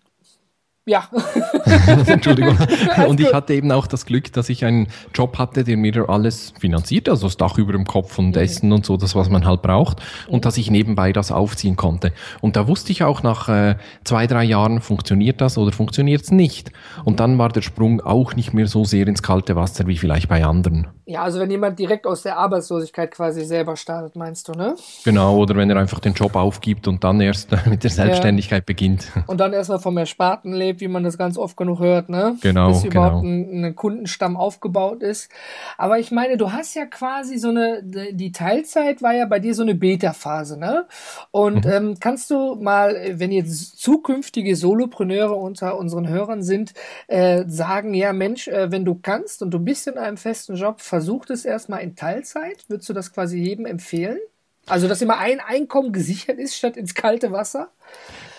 ja. 0.86 1.10
Entschuldigung. 2.06 2.58
Und 3.08 3.20
ich 3.20 3.34
hatte 3.34 3.54
eben 3.54 3.72
auch 3.72 3.88
das 3.88 4.06
Glück, 4.06 4.32
dass 4.34 4.50
ich 4.50 4.66
einen 4.66 4.88
Job 5.14 5.38
hatte, 5.38 5.64
der 5.64 5.78
mir 5.78 6.10
alles 6.10 6.54
finanziert, 6.60 7.10
also 7.10 7.28
das 7.28 7.38
Dach 7.38 7.58
über 7.58 7.74
dem 7.74 7.86
Kopf 7.86 8.20
und 8.20 8.36
mhm. 8.36 8.42
Essen 8.42 8.72
und 8.72 8.86
so, 8.86 8.98
das, 8.98 9.16
was 9.16 9.30
man 9.30 9.46
halt 9.46 9.62
braucht, 9.62 10.02
und 10.28 10.38
mhm. 10.38 10.42
dass 10.42 10.58
ich 10.58 10.70
nebenbei 10.70 11.12
das 11.12 11.32
aufziehen 11.32 11.76
konnte. 11.76 12.12
Und 12.42 12.56
da 12.56 12.68
wusste 12.68 12.92
ich 12.92 13.04
auch 13.04 13.24
nach 13.24 13.50
äh, 13.50 13.76
zwei, 14.04 14.28
drei 14.28 14.44
Jahren, 14.44 14.82
funktioniert 14.82 15.42
das 15.42 15.58
oder 15.58 15.72
funktioniert 15.72 16.22
es 16.24 16.32
nicht. 16.32 16.72
Und 17.04 17.20
dann 17.20 17.38
war 17.38 17.50
der 17.50 17.62
Sprung 17.62 18.02
auch 18.02 18.36
nicht 18.36 18.54
mehr 18.54 18.68
so 18.68 18.84
sehr 18.84 19.08
ins 19.08 19.24
kalte 19.24 19.56
Wasser 19.56 19.88
wie 19.88 19.98
vielleicht 19.98 20.30
bei 20.30 20.46
anderen. 20.46 20.88
Ja, 21.08 21.22
also 21.22 21.40
wenn 21.40 21.52
jemand 21.52 21.78
direkt 21.78 22.08
aus 22.08 22.24
der 22.24 22.38
Arbeitslosigkeit 22.38 23.12
quasi 23.12 23.46
selber 23.46 23.76
startet, 23.76 24.16
meinst 24.16 24.48
du, 24.48 24.54
ne? 24.54 24.76
Genau, 25.04 25.38
oder 25.38 25.56
wenn 25.56 25.70
er 25.70 25.78
einfach 25.78 26.00
den 26.00 26.14
Job 26.14 26.36
aufgibt 26.36 26.88
und 26.88 27.04
dann 27.04 27.22
erst 27.22 27.52
mit 27.68 27.84
der 27.84 27.92
Selbstständigkeit 27.92 28.62
ja. 28.62 28.66
beginnt. 28.66 29.12
Und 29.28 29.40
dann 29.40 29.54
erstmal 29.54 29.80
vom 29.80 29.98
Ersparten 29.98 30.54
lebt 30.54 30.75
lebt, 30.75 30.81
wie 30.81 30.88
man 30.88 31.04
das 31.04 31.18
ganz 31.18 31.38
oft 31.38 31.57
genug 31.57 31.80
hört, 31.80 32.10
ne? 32.10 32.38
Genau. 32.42 32.69
Bis 32.69 32.83
genau. 32.83 33.07
überhaupt 33.07 33.25
ein, 33.25 33.66
ein, 33.66 33.75
Kundenstamm 33.75 34.38
aufgebaut 34.38 35.01
ist. 35.01 35.30
Aber 35.77 36.00
ich 36.00 36.12
meine, 36.12 36.38
du 36.38 36.51
hast 36.51 36.75
ja 36.75 36.86
quasi 36.86 37.38
so 37.38 37.50
eine, 37.50 37.81
die 37.83 38.31
Teilzeit 38.31 39.01
war 39.01 39.13
ja 39.13 39.25
bei 39.25 39.39
dir 39.39 39.54
so 39.54 39.63
eine 39.63 39.75
Beta-Phase, 39.75 40.60
ne? 40.60 40.86
Und 41.31 41.66
mhm. 41.66 41.72
ähm, 41.72 41.95
kannst 42.00 42.30
du 42.30 42.56
mal, 42.56 42.95
wenn 43.13 43.31
jetzt 43.31 43.80
zukünftige 43.80 44.56
Solopreneure 44.56 45.36
unter 45.36 45.77
unseren 45.77 46.07
Hörern 46.07 46.44
sind, 46.44 46.74
äh, 47.08 47.44
sagen, 47.48 47.94
ja 47.94 48.13
Mensch, 48.13 48.48
äh, 48.48 48.72
wenn 48.72 48.86
du 48.86 48.96
kannst 48.96 49.41
und 49.41 49.51
du 49.51 49.60
bist 49.60 49.88
in 49.88 49.98
einem 49.98 50.17
festen 50.17 50.55
Job, 50.55 50.82
versuch 50.82 51.25
es 51.29 51.46
erstmal 51.46 51.82
in 51.82 51.96
Teilzeit. 51.96 52.65
Würdest 52.67 52.89
du 52.89 52.94
das 52.94 53.12
quasi 53.13 53.38
jedem 53.38 53.65
empfehlen? 53.65 54.20
Also, 54.67 54.88
dass 54.88 55.01
immer 55.01 55.20
ein 55.20 55.39
Einkommen 55.39 55.91
gesichert 55.94 56.39
ist 56.39 56.55
statt 56.55 56.75
ins 56.75 56.96
kalte 56.96 57.32
Wasser? 57.32 57.70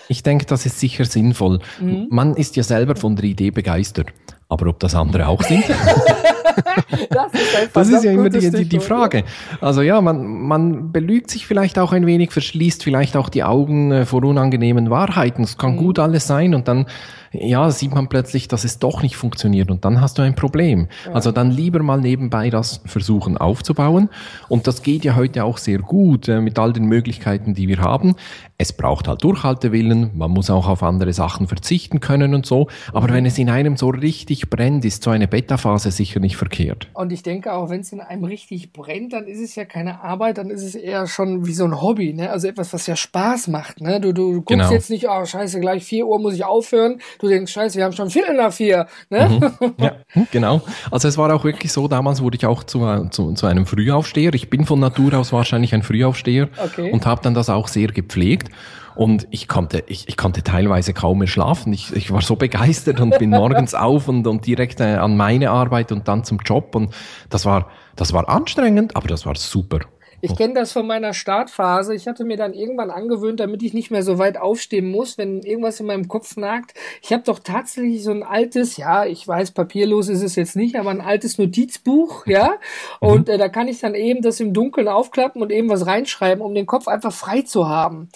Ich 0.08 0.22
denke, 0.22 0.46
das 0.46 0.66
ist 0.66 0.80
sicher 0.80 1.04
sinnvoll. 1.04 1.60
Mhm. 1.80 2.06
Man 2.10 2.34
ist 2.34 2.56
ja 2.56 2.62
selber 2.62 2.96
von 2.96 3.16
der 3.16 3.24
Idee 3.24 3.50
begeistert. 3.50 4.08
Aber 4.48 4.68
ob 4.68 4.78
das 4.78 4.94
andere 4.94 5.26
auch 5.26 5.42
sind? 5.42 5.64
das 7.10 7.32
ist, 7.34 7.76
das 7.76 7.88
ist 7.88 8.04
ja 8.04 8.12
immer 8.12 8.30
die, 8.30 8.50
die, 8.50 8.64
die, 8.64 8.78
Frage. 8.78 9.24
Also 9.60 9.82
ja, 9.82 10.00
man, 10.00 10.24
man 10.24 10.92
belügt 10.92 11.30
sich 11.30 11.48
vielleicht 11.48 11.80
auch 11.80 11.92
ein 11.92 12.06
wenig, 12.06 12.30
verschließt 12.30 12.84
vielleicht 12.84 13.16
auch 13.16 13.28
die 13.28 13.42
Augen 13.42 13.90
äh, 13.90 14.06
vor 14.06 14.22
unangenehmen 14.22 14.88
Wahrheiten. 14.88 15.42
Es 15.42 15.58
kann 15.58 15.72
mhm. 15.72 15.78
gut 15.78 15.98
alles 15.98 16.28
sein 16.28 16.54
und 16.54 16.68
dann 16.68 16.86
ja, 17.32 17.70
sieht 17.70 17.94
man 17.94 18.08
plötzlich, 18.08 18.48
dass 18.48 18.64
es 18.64 18.78
doch 18.78 19.02
nicht 19.02 19.16
funktioniert 19.16 19.70
und 19.70 19.84
dann 19.84 20.00
hast 20.00 20.18
du 20.18 20.22
ein 20.22 20.34
Problem. 20.34 20.88
Ja. 21.06 21.12
Also 21.12 21.32
dann 21.32 21.50
lieber 21.50 21.82
mal 21.82 22.00
nebenbei 22.00 22.50
das 22.50 22.80
versuchen 22.86 23.36
aufzubauen 23.36 24.08
und 24.48 24.66
das 24.66 24.82
geht 24.82 25.04
ja 25.04 25.16
heute 25.16 25.44
auch 25.44 25.58
sehr 25.58 25.78
gut 25.78 26.28
äh, 26.28 26.40
mit 26.40 26.58
all 26.58 26.72
den 26.72 26.86
Möglichkeiten, 26.86 27.54
die 27.54 27.68
wir 27.68 27.78
haben. 27.78 28.14
Es 28.58 28.72
braucht 28.72 29.08
halt 29.08 29.22
Durchhaltewillen, 29.22 30.12
man 30.14 30.30
muss 30.30 30.50
auch 30.50 30.68
auf 30.68 30.82
andere 30.82 31.12
Sachen 31.12 31.46
verzichten 31.46 32.00
können 32.00 32.34
und 32.34 32.46
so, 32.46 32.68
aber 32.92 33.10
wenn 33.10 33.26
es 33.26 33.38
in 33.38 33.50
einem 33.50 33.76
so 33.76 33.88
richtig 33.88 34.48
brennt, 34.48 34.84
ist 34.84 35.02
so 35.02 35.10
eine 35.10 35.28
Beta-Phase 35.28 35.90
sicher 35.90 36.20
nicht 36.20 36.36
verkehrt. 36.36 36.88
Und 36.94 37.12
ich 37.12 37.22
denke 37.22 37.52
auch, 37.52 37.68
wenn 37.70 37.80
es 37.80 37.92
in 37.92 38.00
einem 38.00 38.24
richtig 38.24 38.72
brennt, 38.72 39.12
dann 39.12 39.26
ist 39.26 39.40
es 39.40 39.54
ja 39.54 39.64
keine 39.64 40.02
Arbeit, 40.02 40.38
dann 40.38 40.50
ist 40.50 40.62
es 40.62 40.74
eher 40.74 41.06
schon 41.06 41.46
wie 41.46 41.52
so 41.52 41.64
ein 41.64 41.80
Hobby, 41.80 42.12
ne? 42.14 42.30
Also 42.30 42.48
etwas, 42.48 42.72
was 42.72 42.86
ja 42.86 42.96
Spaß 42.96 43.48
macht, 43.48 43.80
ne? 43.80 44.00
Du, 44.00 44.12
du 44.12 44.32
guckst 44.34 44.48
genau. 44.48 44.70
jetzt 44.70 44.90
nicht, 44.90 45.06
oh 45.08 45.24
scheiße, 45.24 45.60
gleich 45.60 45.84
vier 45.84 46.06
Uhr 46.06 46.18
muss 46.18 46.34
ich 46.34 46.44
aufhören, 46.44 47.00
du 47.18 47.28
denkst, 47.28 47.52
scheiße, 47.52 47.78
wir 47.78 47.84
haben 47.84 47.92
schon 47.92 48.10
Viertel 48.10 48.36
nach 48.36 48.52
vier. 48.52 48.86
Ne? 49.10 49.28
Mhm. 49.60 49.74
Ja, 49.78 49.92
hm, 50.08 50.26
genau. 50.30 50.62
Also 50.90 51.08
es 51.08 51.18
war 51.18 51.32
auch 51.34 51.44
wirklich 51.44 51.72
so, 51.72 51.88
damals 51.88 52.22
wurde 52.22 52.36
ich 52.36 52.46
auch 52.46 52.64
zu, 52.64 53.08
zu, 53.10 53.32
zu 53.32 53.46
einem 53.46 53.66
Frühaufsteher. 53.66 54.34
Ich 54.34 54.50
bin 54.50 54.64
von 54.64 54.80
Natur 54.80 55.14
aus 55.14 55.32
wahrscheinlich 55.32 55.74
ein 55.74 55.82
Frühaufsteher 55.82 56.48
okay. 56.62 56.90
und 56.90 57.06
habe 57.06 57.20
dann 57.22 57.34
das 57.34 57.50
auch 57.50 57.68
sehr 57.68 57.88
gepflegt. 57.88 58.50
Und 58.94 59.28
ich 59.30 59.46
konnte, 59.46 59.84
ich, 59.86 60.08
ich 60.08 60.16
konnte 60.16 60.42
teilweise 60.42 60.94
kaum 60.94 61.18
mehr 61.18 61.28
schlafen. 61.28 61.72
Ich, 61.74 61.94
ich 61.94 62.10
war 62.10 62.22
so 62.22 62.34
begeistert 62.36 62.98
und 62.98 63.18
bin 63.18 63.30
morgens 63.30 63.74
auf 63.74 64.08
und, 64.08 64.26
und 64.26 64.46
direkt 64.46 64.80
äh, 64.80 64.94
an 64.94 65.16
meine 65.16 65.50
Arbeit 65.50 65.92
und 65.92 66.08
dann 66.08 66.24
zum 66.24 66.38
Job. 66.38 66.74
Und 66.74 66.94
das 67.28 67.44
war, 67.44 67.70
das 67.94 68.14
war 68.14 68.28
anstrengend, 68.28 68.96
aber 68.96 69.06
das 69.06 69.26
war 69.26 69.36
super. 69.36 69.80
Ich 70.20 70.36
kenne 70.36 70.54
das 70.54 70.72
von 70.72 70.86
meiner 70.86 71.12
Startphase. 71.12 71.94
Ich 71.94 72.06
hatte 72.08 72.24
mir 72.24 72.36
dann 72.36 72.54
irgendwann 72.54 72.90
angewöhnt, 72.90 73.40
damit 73.40 73.62
ich 73.62 73.74
nicht 73.74 73.90
mehr 73.90 74.02
so 74.02 74.18
weit 74.18 74.38
aufstehen 74.38 74.90
muss, 74.90 75.18
wenn 75.18 75.42
irgendwas 75.42 75.80
in 75.80 75.86
meinem 75.86 76.08
Kopf 76.08 76.36
nagt. 76.36 76.74
Ich 77.02 77.12
habe 77.12 77.22
doch 77.22 77.38
tatsächlich 77.38 78.02
so 78.02 78.10
ein 78.12 78.22
altes, 78.22 78.76
ja, 78.76 79.04
ich 79.04 79.26
weiß, 79.26 79.52
papierlos 79.52 80.08
ist 80.08 80.22
es 80.22 80.36
jetzt 80.36 80.56
nicht, 80.56 80.76
aber 80.76 80.90
ein 80.90 81.00
altes 81.00 81.38
Notizbuch, 81.38 82.26
ja. 82.26 82.56
Mhm. 83.00 83.08
Und 83.08 83.28
äh, 83.28 83.38
da 83.38 83.48
kann 83.48 83.68
ich 83.68 83.80
dann 83.80 83.94
eben 83.94 84.22
das 84.22 84.40
im 84.40 84.52
Dunkeln 84.52 84.88
aufklappen 84.88 85.42
und 85.42 85.52
eben 85.52 85.68
was 85.68 85.86
reinschreiben, 85.86 86.42
um 86.42 86.54
den 86.54 86.66
Kopf 86.66 86.88
einfach 86.88 87.12
frei 87.12 87.42
zu 87.42 87.68
haben. 87.68 88.08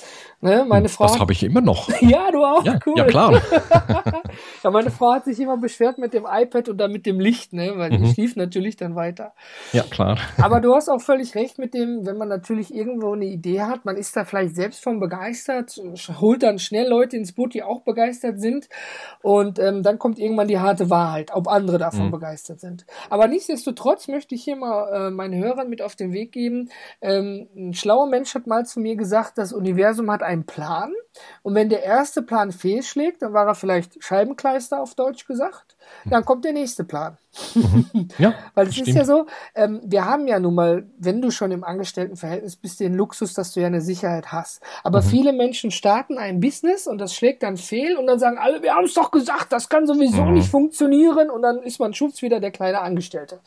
Ne? 0.43 0.65
Meine 0.67 0.89
Frau. 0.89 1.05
Das 1.05 1.19
habe 1.19 1.33
ich 1.33 1.43
immer 1.43 1.61
noch. 1.61 1.89
Ja, 2.01 2.31
du 2.31 2.43
auch. 2.43 2.65
Ja, 2.65 2.79
cool. 2.87 2.95
ja 2.97 3.05
klar. 3.05 3.43
ja, 4.65 4.71
meine 4.71 4.91
Frau 4.91 5.13
hat 5.13 5.27
sich 5.27 5.39
immer 5.39 5.59
beschwert 5.59 5.99
mit 5.99 6.15
dem 6.15 6.27
iPad 6.29 6.71
und 6.71 6.79
dann 6.79 6.91
mit 6.91 7.05
dem 7.05 7.21
Licht, 7.21 7.53
ne? 7.53 7.75
Weil 7.77 7.91
mhm. 7.91 8.03
die 8.03 8.15
schlief 8.15 8.37
natürlich 8.37 8.77
dann 8.77 8.97
weiter. 8.97 9.35
Ja, 9.73 9.83
klar. 9.83 10.17
Aber 10.41 10.61
du 10.61 10.75
hast 10.75 10.89
auch 10.89 11.01
völlig 11.01 11.35
recht 11.35 11.59
mit 11.59 11.75
dem, 11.75 12.07
wenn 12.07 12.17
man 12.17 12.29
natürlich 12.29 12.75
irgendwo 12.75 13.13
eine 13.13 13.27
Idee 13.27 13.63
hat, 13.63 13.85
man 13.85 13.97
ist 13.97 14.17
da 14.17 14.25
vielleicht 14.25 14.57
selbst 14.57 14.83
von 14.83 14.99
begeistert, 14.99 15.79
holt 16.21 16.43
dann 16.43 16.59
schnell 16.59 16.89
Leute 16.89 17.17
ins 17.17 17.33
Boot, 17.33 17.53
die 17.53 17.63
auch 17.63 17.83
begeistert 17.83 18.41
sind. 18.41 18.69
Und 19.23 19.59
ähm, 19.59 19.83
dann 19.83 19.99
kommt 19.99 20.19
irgendwann 20.19 20.49
die 20.49 20.59
harte 20.59 20.89
Wahrheit, 20.89 21.33
ob 21.35 21.49
andere 21.49 21.77
davon 21.79 22.07
mhm. 22.07 22.13
begeistert 22.13 22.61
sind. 22.61 22.87
Aber 23.11 23.29
nichtsdestotrotz 23.29 24.09
möchte 24.09 24.35
ich 24.35 24.43
hier 24.43 24.57
mal 24.57 25.09
äh, 25.09 25.11
meinen 25.11 25.43
Hörern 25.43 25.69
mit 25.69 25.83
auf 25.83 25.97
den 25.97 26.13
Weg 26.13 26.33
geben. 26.33 26.71
Ähm, 27.03 27.49
ein 27.55 27.75
schlauer 27.75 28.09
Mensch 28.09 28.35
hat 28.35 28.47
mal 28.47 28.65
zu 28.65 28.81
mir 28.81 28.97
gesagt, 28.97 29.37
das 29.37 29.53
Universum 29.53 30.11
hat 30.11 30.23
einen 30.31 30.47
Plan. 30.47 30.93
Und 31.43 31.55
wenn 31.55 31.69
der 31.69 31.83
erste 31.83 32.23
Plan 32.23 32.53
fehlschlägt, 32.53 33.23
dann 33.23 33.33
war 33.33 33.47
er 33.47 33.55
vielleicht 33.55 34.03
Scheibenkleister 34.03 34.81
auf 34.81 34.95
Deutsch 34.95 35.27
gesagt, 35.27 35.77
dann 36.07 36.25
kommt 36.25 36.45
der 36.45 36.53
nächste 36.53 36.85
Plan. 36.85 37.19
Mhm. 37.55 38.09
Ja, 38.19 38.35
Weil 38.55 38.69
es 38.69 38.77
ist 38.77 38.89
ja 38.89 39.05
so, 39.05 39.27
ähm, 39.55 39.81
wir 39.85 40.05
haben 40.05 40.27
ja 40.27 40.41
nun 40.41 40.55
mal, 40.55 40.85
wenn 40.99 41.23
du 41.23 41.31
schon 41.31 41.53
im 41.53 41.65
Angestelltenverhältnis 41.65 42.57
bist, 42.57 42.81
den 42.81 42.95
Luxus, 42.95 43.35
dass 43.35 43.53
du 43.53 43.61
ja 43.61 43.67
eine 43.67 43.81
Sicherheit 43.81 44.33
hast. 44.33 44.61
Aber 44.83 45.01
mhm. 45.01 45.07
viele 45.07 45.33
Menschen 45.33 45.71
starten 45.71 46.19
ein 46.19 46.41
Business 46.41 46.87
und 46.87 46.99
das 46.99 47.15
schlägt 47.15 47.43
dann 47.43 47.57
fehl 47.57 47.97
und 47.97 48.07
dann 48.07 48.19
sagen 48.19 48.39
alle, 48.39 48.63
wir 48.63 48.75
haben 48.75 48.85
es 48.85 48.95
doch 48.95 49.11
gesagt, 49.11 49.53
das 49.53 49.69
kann 49.69 49.87
sowieso 49.87 50.25
mhm. 50.25 50.35
nicht 50.35 50.51
funktionieren 50.51 51.31
und 51.31 51.43
dann 51.43 51.63
ist 51.63 51.79
man 51.79 51.95
schutz 51.95 52.21
wieder 52.23 52.41
der 52.41 52.51
kleine 52.51 52.81
Angestellte. 52.81 53.41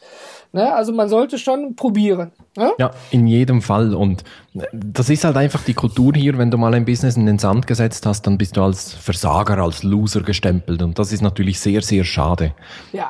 Ne? 0.54 0.74
Also 0.74 0.94
man 0.94 1.10
sollte 1.10 1.38
schon 1.38 1.76
probieren. 1.76 2.32
Ne? 2.56 2.72
Ja, 2.78 2.92
in 3.12 3.28
jedem 3.28 3.62
Fall. 3.62 3.94
Und 3.94 4.24
das 4.72 5.10
ist 5.10 5.24
halt 5.24 5.38
einfach 5.38 5.64
die 5.64 5.74
Kultur 5.74 6.14
hier, 6.14 6.38
wenn 6.38 6.52
du 6.52 6.58
mal 6.58 6.74
ein 6.74 6.86
Business 6.86 7.18
in 7.18 7.26
den 7.26 7.40
Sand 7.40 7.68
gesetzt 7.68 8.06
hast, 8.06 8.28
dann 8.28 8.38
bist 8.38 8.56
du 8.58 8.62
als 8.62 8.94
Versager, 8.94 9.58
als 9.58 9.84
Loser 9.84 10.22
gestempelt 10.22 10.82
und 10.82 11.00
das 11.00 11.12
ist 11.12 11.22
natürlich 11.22 11.60
sehr, 11.60 11.82
sehr 11.82 12.04
schade. 12.04 12.54
Ja, 12.92 13.10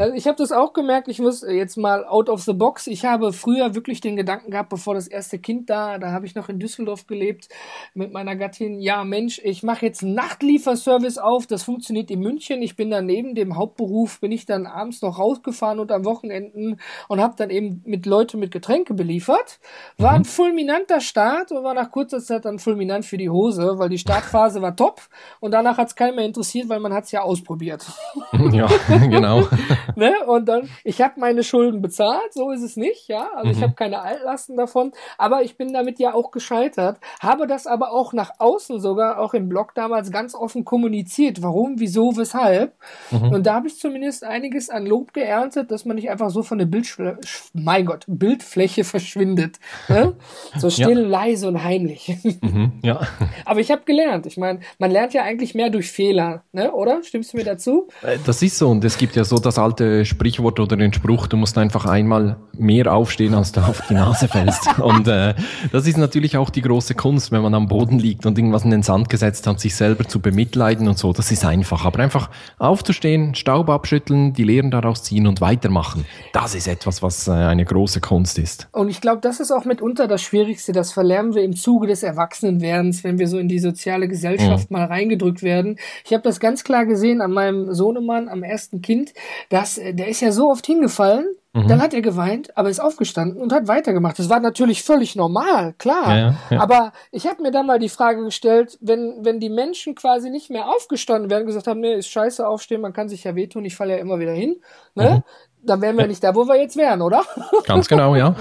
also 0.00 0.14
ich 0.14 0.26
habe 0.26 0.38
das 0.38 0.50
auch 0.50 0.72
gemerkt, 0.72 1.08
ich 1.08 1.18
muss 1.18 1.42
jetzt 1.42 1.76
mal 1.76 2.06
out 2.06 2.30
of 2.30 2.40
the 2.42 2.54
box. 2.54 2.86
Ich 2.86 3.04
habe 3.04 3.34
früher 3.34 3.74
wirklich 3.74 4.00
den 4.00 4.16
Gedanken 4.16 4.50
gehabt, 4.50 4.70
bevor 4.70 4.94
das 4.94 5.06
erste 5.06 5.38
Kind 5.38 5.68
da, 5.68 5.98
da 5.98 6.10
habe 6.10 6.24
ich 6.24 6.34
noch 6.34 6.48
in 6.48 6.58
Düsseldorf 6.58 7.06
gelebt 7.06 7.48
mit 7.92 8.10
meiner 8.10 8.34
Gattin, 8.34 8.80
ja 8.80 9.04
Mensch, 9.04 9.40
ich 9.44 9.62
mache 9.62 9.84
jetzt 9.84 10.02
einen 10.02 10.14
Nachtlieferservice 10.14 11.18
auf, 11.18 11.46
das 11.46 11.64
funktioniert 11.64 12.10
in 12.10 12.20
München. 12.20 12.62
Ich 12.62 12.76
bin 12.76 12.90
dann 12.90 13.04
neben 13.04 13.34
dem 13.34 13.56
Hauptberuf, 13.56 14.20
bin 14.20 14.32
ich 14.32 14.46
dann 14.46 14.66
abends 14.66 15.02
noch 15.02 15.18
rausgefahren 15.18 15.78
und 15.78 15.92
am 15.92 16.06
Wochenenden 16.06 16.80
und 17.08 17.20
habe 17.20 17.34
dann 17.36 17.50
eben 17.50 17.82
mit 17.84 18.06
Leute 18.06 18.38
mit 18.38 18.52
Getränke 18.52 18.94
beliefert. 18.94 19.60
War 19.98 20.12
ein 20.12 20.22
mhm. 20.22 20.24
fulminanter 20.24 21.00
Start 21.00 21.52
und 21.52 21.62
war 21.62 21.74
nach 21.74 21.90
kurzer 21.90 22.20
Zeit 22.20 22.46
dann 22.46 22.58
fulminant 22.58 23.04
für 23.04 23.18
die 23.18 23.28
Hose, 23.28 23.74
weil 23.76 23.90
die 23.90 23.98
Startphase 23.98 24.62
war 24.62 24.74
top 24.74 25.02
und 25.40 25.52
danach 25.52 25.76
hat 25.76 25.88
es 25.88 25.94
keinen 25.94 26.16
mehr 26.16 26.24
interessiert, 26.24 26.70
weil 26.70 26.80
man 26.80 26.94
hat 26.94 27.04
es 27.04 27.12
ja 27.12 27.20
ausprobiert. 27.20 27.86
Ja, 28.52 28.68
genau. 28.88 29.46
ne? 29.96 30.14
Und 30.26 30.48
dann, 30.48 30.68
ich 30.84 31.00
habe 31.00 31.18
meine 31.18 31.42
Schulden 31.42 31.82
bezahlt, 31.82 32.32
so 32.32 32.50
ist 32.50 32.62
es 32.62 32.76
nicht, 32.76 33.08
ja. 33.08 33.28
Also 33.34 33.48
mhm. 33.48 33.56
ich 33.56 33.62
habe 33.62 33.74
keine 33.74 34.02
Altlasten 34.02 34.56
davon, 34.56 34.92
aber 35.18 35.42
ich 35.42 35.56
bin 35.56 35.72
damit 35.72 35.98
ja 35.98 36.14
auch 36.14 36.30
gescheitert, 36.30 36.98
habe 37.20 37.46
das 37.46 37.66
aber 37.66 37.92
auch 37.92 38.12
nach 38.12 38.32
außen 38.38 38.80
sogar, 38.80 39.18
auch 39.18 39.34
im 39.34 39.48
Blog 39.48 39.74
damals 39.74 40.10
ganz 40.10 40.34
offen 40.34 40.64
kommuniziert, 40.64 41.42
warum, 41.42 41.78
wieso, 41.78 42.16
weshalb. 42.16 42.74
Mhm. 43.10 43.32
Und 43.32 43.46
da 43.46 43.54
habe 43.54 43.68
ich 43.68 43.78
zumindest 43.78 44.24
einiges 44.24 44.70
an 44.70 44.86
Lob 44.86 45.12
geerntet, 45.12 45.70
dass 45.70 45.84
man 45.84 45.96
nicht 45.96 46.10
einfach 46.10 46.30
so 46.30 46.42
von 46.42 46.58
der 46.58 46.66
Bildfläche, 46.66 47.18
mein 47.52 47.86
Gott, 47.86 48.04
Bildfläche 48.06 48.84
verschwindet. 48.84 49.58
Ne? 49.88 50.14
So 50.56 50.70
still, 50.70 51.02
ja. 51.02 51.08
leise 51.08 51.48
und 51.48 51.62
heimlich. 51.62 52.16
Mhm, 52.40 52.72
ja. 52.82 53.00
Aber 53.44 53.60
ich 53.60 53.70
habe 53.70 53.82
gelernt. 53.84 54.26
Ich 54.26 54.36
meine, 54.36 54.60
man 54.78 54.90
lernt 54.90 55.14
ja 55.14 55.22
eigentlich 55.22 55.54
mehr 55.54 55.70
durch 55.70 55.90
Fehler, 55.90 56.42
ne? 56.52 56.72
oder? 56.72 57.02
Stimmst 57.02 57.32
du 57.32 57.36
mir 57.36 57.44
dazu? 57.44 57.88
Äh, 58.02 58.18
das 58.24 58.42
ist 58.42 58.58
so 58.58 58.68
und 58.68 58.84
es 58.84 58.96
gibt 58.98 59.16
ja 59.16 59.24
so 59.24 59.38
das 59.38 59.58
alte 59.58 59.79
alte 59.80 60.04
Sprichwort 60.04 60.60
oder 60.60 60.76
den 60.76 60.92
Spruch, 60.92 61.26
du 61.26 61.36
musst 61.36 61.56
einfach 61.56 61.86
einmal 61.86 62.36
mehr 62.58 62.92
aufstehen, 62.92 63.34
als 63.34 63.52
du 63.52 63.60
auf 63.60 63.82
die 63.88 63.94
Nase 63.94 64.28
fällst. 64.28 64.78
Und 64.78 65.08
äh, 65.08 65.34
das 65.72 65.86
ist 65.86 65.96
natürlich 65.96 66.36
auch 66.36 66.50
die 66.50 66.60
große 66.60 66.94
Kunst, 66.94 67.32
wenn 67.32 67.40
man 67.40 67.54
am 67.54 67.68
Boden 67.68 67.98
liegt 67.98 68.26
und 68.26 68.36
irgendwas 68.36 68.64
in 68.64 68.70
den 68.70 68.82
Sand 68.82 69.08
gesetzt 69.08 69.46
hat, 69.46 69.60
sich 69.60 69.74
selber 69.74 70.06
zu 70.06 70.20
bemitleiden 70.20 70.86
und 70.88 70.98
so. 70.98 71.12
Das 71.12 71.30
ist 71.32 71.44
einfach. 71.44 71.84
Aber 71.86 72.00
einfach 72.00 72.28
aufzustehen, 72.58 73.34
Staub 73.34 73.70
abschütteln, 73.70 74.34
die 74.34 74.44
Lehren 74.44 74.70
daraus 74.70 75.02
ziehen 75.02 75.26
und 75.26 75.40
weitermachen. 75.40 76.04
Das 76.32 76.54
ist 76.54 76.68
etwas, 76.68 77.02
was 77.02 77.28
äh, 77.28 77.32
eine 77.32 77.64
große 77.64 78.00
Kunst 78.00 78.38
ist. 78.38 78.68
Und 78.72 78.90
ich 78.90 79.00
glaube, 79.00 79.20
das 79.22 79.40
ist 79.40 79.50
auch 79.50 79.64
mitunter 79.64 80.06
das 80.06 80.20
Schwierigste. 80.20 80.72
Das 80.72 80.92
verlernen 80.92 81.34
wir 81.34 81.42
im 81.42 81.56
Zuge 81.56 81.86
des 81.86 82.02
Erwachsenenwerdens, 82.02 83.04
wenn 83.04 83.18
wir 83.18 83.28
so 83.28 83.38
in 83.38 83.48
die 83.48 83.58
soziale 83.58 84.08
Gesellschaft 84.08 84.70
mhm. 84.70 84.76
mal 84.76 84.84
reingedrückt 84.84 85.42
werden. 85.42 85.76
Ich 86.04 86.12
habe 86.12 86.22
das 86.22 86.40
ganz 86.40 86.64
klar 86.64 86.84
gesehen 86.84 87.22
an 87.22 87.32
meinem 87.32 87.72
Sohnemann, 87.72 88.28
am 88.28 88.42
ersten 88.42 88.82
Kind, 88.82 89.14
dass 89.60 89.78
äh, 89.78 89.94
der 89.94 90.08
ist 90.08 90.20
ja 90.20 90.32
so 90.32 90.50
oft 90.50 90.66
hingefallen, 90.66 91.26
Mhm. 91.52 91.66
Dann 91.66 91.82
hat 91.82 91.92
er 91.94 92.00
geweint, 92.00 92.56
aber 92.56 92.70
ist 92.70 92.78
aufgestanden 92.78 93.42
und 93.42 93.52
hat 93.52 93.66
weitergemacht. 93.66 94.18
Das 94.20 94.28
war 94.28 94.38
natürlich 94.38 94.84
völlig 94.84 95.16
normal, 95.16 95.74
klar. 95.78 96.16
Ja, 96.16 96.34
ja. 96.48 96.60
Aber 96.60 96.92
ich 97.10 97.26
habe 97.26 97.42
mir 97.42 97.50
dann 97.50 97.66
mal 97.66 97.80
die 97.80 97.88
Frage 97.88 98.22
gestellt, 98.22 98.78
wenn, 98.80 99.24
wenn 99.24 99.40
die 99.40 99.48
Menschen 99.48 99.96
quasi 99.96 100.30
nicht 100.30 100.50
mehr 100.50 100.68
aufgestanden 100.68 101.28
wären, 101.28 101.46
gesagt 101.46 101.66
haben, 101.66 101.80
nee, 101.80 101.94
ist 101.94 102.08
scheiße 102.08 102.46
aufstehen, 102.46 102.80
man 102.80 102.92
kann 102.92 103.08
sich 103.08 103.24
ja 103.24 103.34
wehtun, 103.34 103.64
ich 103.64 103.74
falle 103.74 103.94
ja 103.94 103.98
immer 103.98 104.20
wieder 104.20 104.32
hin, 104.32 104.60
ne? 104.94 105.16
Mhm. 105.16 105.22
Dann 105.62 105.82
wären 105.82 105.96
wir 105.96 106.04
ja. 106.04 106.08
nicht 106.08 106.24
da, 106.24 106.34
wo 106.34 106.46
wir 106.46 106.58
jetzt 106.58 106.76
wären, 106.76 107.02
oder? 107.02 107.22
Ganz 107.66 107.86
genau, 107.86 108.14
ja. 108.14 108.34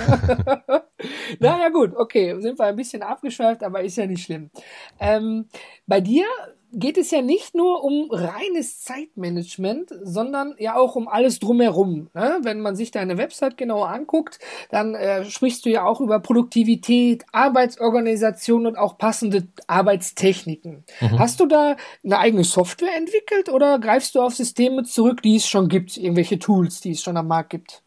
naja, 1.39 1.67
gut, 1.69 1.93
okay, 1.97 2.39
sind 2.39 2.57
wir 2.57 2.65
ein 2.67 2.77
bisschen 2.77 3.01
abgeschweift, 3.01 3.61
aber 3.63 3.81
ist 3.81 3.97
ja 3.97 4.05
nicht 4.05 4.23
schlimm. 4.23 4.51
Ähm, 4.99 5.49
bei 5.85 5.99
dir 5.99 6.25
geht 6.71 6.97
es 6.97 7.11
ja 7.11 7.21
nicht 7.21 7.55
nur 7.55 7.83
um 7.83 8.09
reines 8.11 8.81
Zeitmanagement, 8.81 9.91
sondern 10.03 10.55
ja 10.57 10.75
auch 10.75 10.95
um 10.95 11.07
alles 11.07 11.39
drumherum. 11.39 12.09
Ne? 12.13 12.39
Wenn 12.43 12.61
man 12.61 12.75
sich 12.75 12.91
deine 12.91 13.17
Website 13.17 13.57
genauer 13.57 13.89
anguckt, 13.89 14.39
dann 14.69 14.95
äh, 14.95 15.25
sprichst 15.25 15.65
du 15.65 15.69
ja 15.69 15.85
auch 15.85 16.01
über 16.01 16.19
Produktivität, 16.19 17.25
Arbeitsorganisation 17.31 18.65
und 18.65 18.77
auch 18.77 18.97
passende 18.97 19.47
Arbeitstechniken. 19.67 20.83
Mhm. 21.01 21.19
Hast 21.19 21.39
du 21.39 21.45
da 21.45 21.75
eine 22.03 22.19
eigene 22.19 22.43
Software 22.43 22.95
entwickelt 22.95 23.49
oder 23.49 23.79
greifst 23.79 24.15
du 24.15 24.21
auf 24.21 24.35
Systeme 24.35 24.83
zurück, 24.83 25.21
die 25.21 25.37
es 25.37 25.47
schon 25.47 25.69
gibt, 25.69 25.97
irgendwelche 25.97 26.39
Tools, 26.39 26.81
die 26.81 26.91
es 26.91 27.01
schon 27.01 27.17
am 27.17 27.27
Markt 27.27 27.49
gibt? 27.51 27.83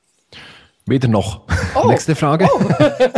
Weder 0.86 1.06
noch. 1.06 1.42
Oh. 1.76 1.88
Nächste 1.88 2.16
Frage. 2.16 2.48
Oh. 2.52 2.60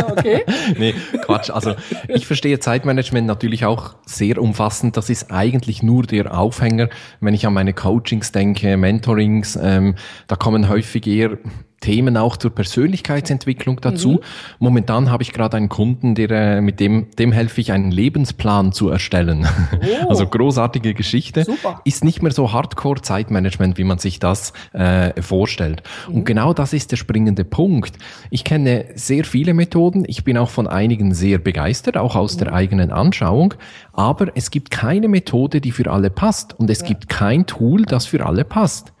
okay. 0.11 0.43
nee, 0.77 0.93
Quatsch. 1.23 1.49
Also 1.49 1.73
ich 2.07 2.27
verstehe 2.27 2.59
Zeitmanagement 2.59 3.25
natürlich 3.25 3.65
auch 3.65 3.95
sehr 4.05 4.39
umfassend. 4.39 4.97
Das 4.97 5.09
ist 5.09 5.31
eigentlich 5.31 5.81
nur 5.81 6.03
der 6.03 6.37
Aufhänger, 6.37 6.89
wenn 7.21 7.33
ich 7.33 7.47
an 7.47 7.53
meine 7.53 7.73
Coachings 7.73 8.31
denke, 8.31 8.77
Mentorings. 8.77 9.57
Ähm, 9.59 9.95
da 10.27 10.35
kommen 10.35 10.69
häufig 10.69 11.07
eher 11.07 11.39
Themen 11.85 12.17
auch 12.17 12.35
zur 12.35 12.49
Persönlichkeitsentwicklung 12.49 13.79
dazu. 13.79 14.13
Mhm. 14.13 14.19
Momentan 14.57 15.11
habe 15.11 15.21
ich 15.21 15.33
gerade 15.33 15.55
einen 15.55 15.69
Kunden, 15.69 16.15
der 16.15 16.31
äh, 16.31 16.61
mit 16.61 16.79
dem 16.79 17.11
dem 17.19 17.31
helfe 17.31 17.61
ich 17.61 17.71
einen 17.71 17.91
Lebensplan 17.91 18.71
zu 18.71 18.89
erstellen. 18.89 19.47
Oh. 19.73 20.05
Also 20.15 20.27
großartige 20.27 20.93
Geschichte. 20.93 21.43
Super. 21.43 21.81
Ist 21.83 22.03
nicht 22.03 22.21
mehr 22.21 22.31
so 22.31 22.53
Hardcore 22.53 23.01
Zeitmanagement, 23.01 23.77
wie 23.77 23.83
man 23.83 23.97
sich 23.97 24.19
das 24.19 24.53
äh, 24.73 25.19
vorstellt. 25.21 25.83
Mhm. 26.07 26.15
Und 26.15 26.25
genau 26.25 26.53
das 26.53 26.73
ist 26.73 26.91
der 26.91 26.97
springende 26.97 27.43
Punkt. 27.43 27.97
Ich 28.29 28.43
kenne 28.43 28.85
sehr 28.95 29.25
viele 29.25 29.53
Methoden. 29.53 30.05
Ich 30.07 30.23
bin 30.23 30.37
auch 30.37 30.49
von 30.49 30.67
einigen 30.67 31.13
sehr 31.13 31.37
begeistert, 31.37 31.97
auch 31.97 32.15
aus 32.15 32.35
mhm. 32.35 32.39
der 32.39 32.53
eigenen 32.53 32.91
Anschauung. 32.91 33.53
Aber 33.93 34.27
es 34.35 34.51
gibt 34.51 34.71
keine 34.71 35.07
Methode, 35.07 35.61
die 35.61 35.71
für 35.71 35.91
alle 35.91 36.09
passt. 36.09 36.57
Und 36.57 36.69
es 36.69 36.81
ja. 36.81 36.87
gibt 36.87 37.09
kein 37.09 37.45
Tool, 37.45 37.83
das 37.83 38.05
für 38.05 38.25
alle 38.25 38.43
passt. 38.43 38.93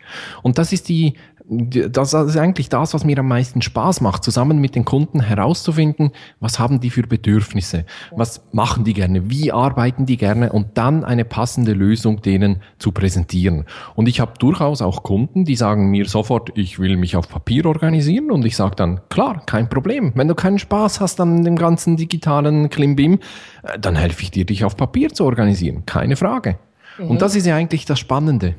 Und 0.43 0.57
das 0.57 0.71
ist 0.73 0.89
die 0.89 1.15
das 1.47 2.13
ist 2.13 2.37
eigentlich 2.37 2.69
das, 2.69 2.93
was 2.93 3.03
mir 3.03 3.19
am 3.19 3.27
meisten 3.27 3.61
Spaß 3.61 4.01
macht, 4.01 4.23
zusammen 4.23 4.59
mit 4.59 4.75
den 4.75 4.83
Kunden 4.83 5.19
herauszufinden, 5.19 6.11
was 6.39 6.59
haben 6.59 6.79
die 6.79 6.89
für 6.89 7.03
Bedürfnisse, 7.03 7.85
was 8.11 8.41
machen 8.51 8.83
die 8.83 8.93
gerne, 8.93 9.29
wie 9.29 9.51
arbeiten 9.51 10.05
die 10.05 10.17
gerne 10.17 10.51
und 10.51 10.77
dann 10.77 11.03
eine 11.03 11.23
passende 11.23 11.73
Lösung 11.73 12.21
denen 12.21 12.61
zu 12.79 12.91
präsentieren. 12.91 13.65
Und 13.95 14.07
ich 14.07 14.19
habe 14.19 14.33
durchaus 14.39 14.81
auch 14.81 15.03
Kunden, 15.03 15.45
die 15.45 15.55
sagen 15.55 15.91
mir 15.91 16.07
sofort, 16.07 16.51
ich 16.55 16.79
will 16.79 16.97
mich 16.97 17.15
auf 17.15 17.29
Papier 17.29 17.65
organisieren 17.65 18.31
und 18.31 18.43
ich 18.45 18.55
sage 18.55 18.75
dann, 18.75 19.01
klar, 19.09 19.43
kein 19.45 19.69
Problem. 19.69 20.13
Wenn 20.15 20.27
du 20.27 20.35
keinen 20.35 20.59
Spaß 20.59 20.99
hast 20.99 21.19
an 21.21 21.43
dem 21.43 21.57
ganzen 21.57 21.95
digitalen 21.95 22.69
Klimbim, 22.69 23.19
äh, 23.63 23.77
dann 23.79 23.95
helfe 23.95 24.23
ich 24.23 24.31
dir, 24.31 24.45
dich 24.45 24.63
auf 24.63 24.75
Papier 24.75 25.13
zu 25.13 25.25
organisieren, 25.25 25.85
keine 25.85 26.15
Frage. 26.15 26.57
Mhm. 26.97 27.11
Und 27.11 27.21
das 27.21 27.35
ist 27.35 27.45
ja 27.45 27.55
eigentlich 27.55 27.85
das 27.85 27.99
Spannende. 27.99 28.55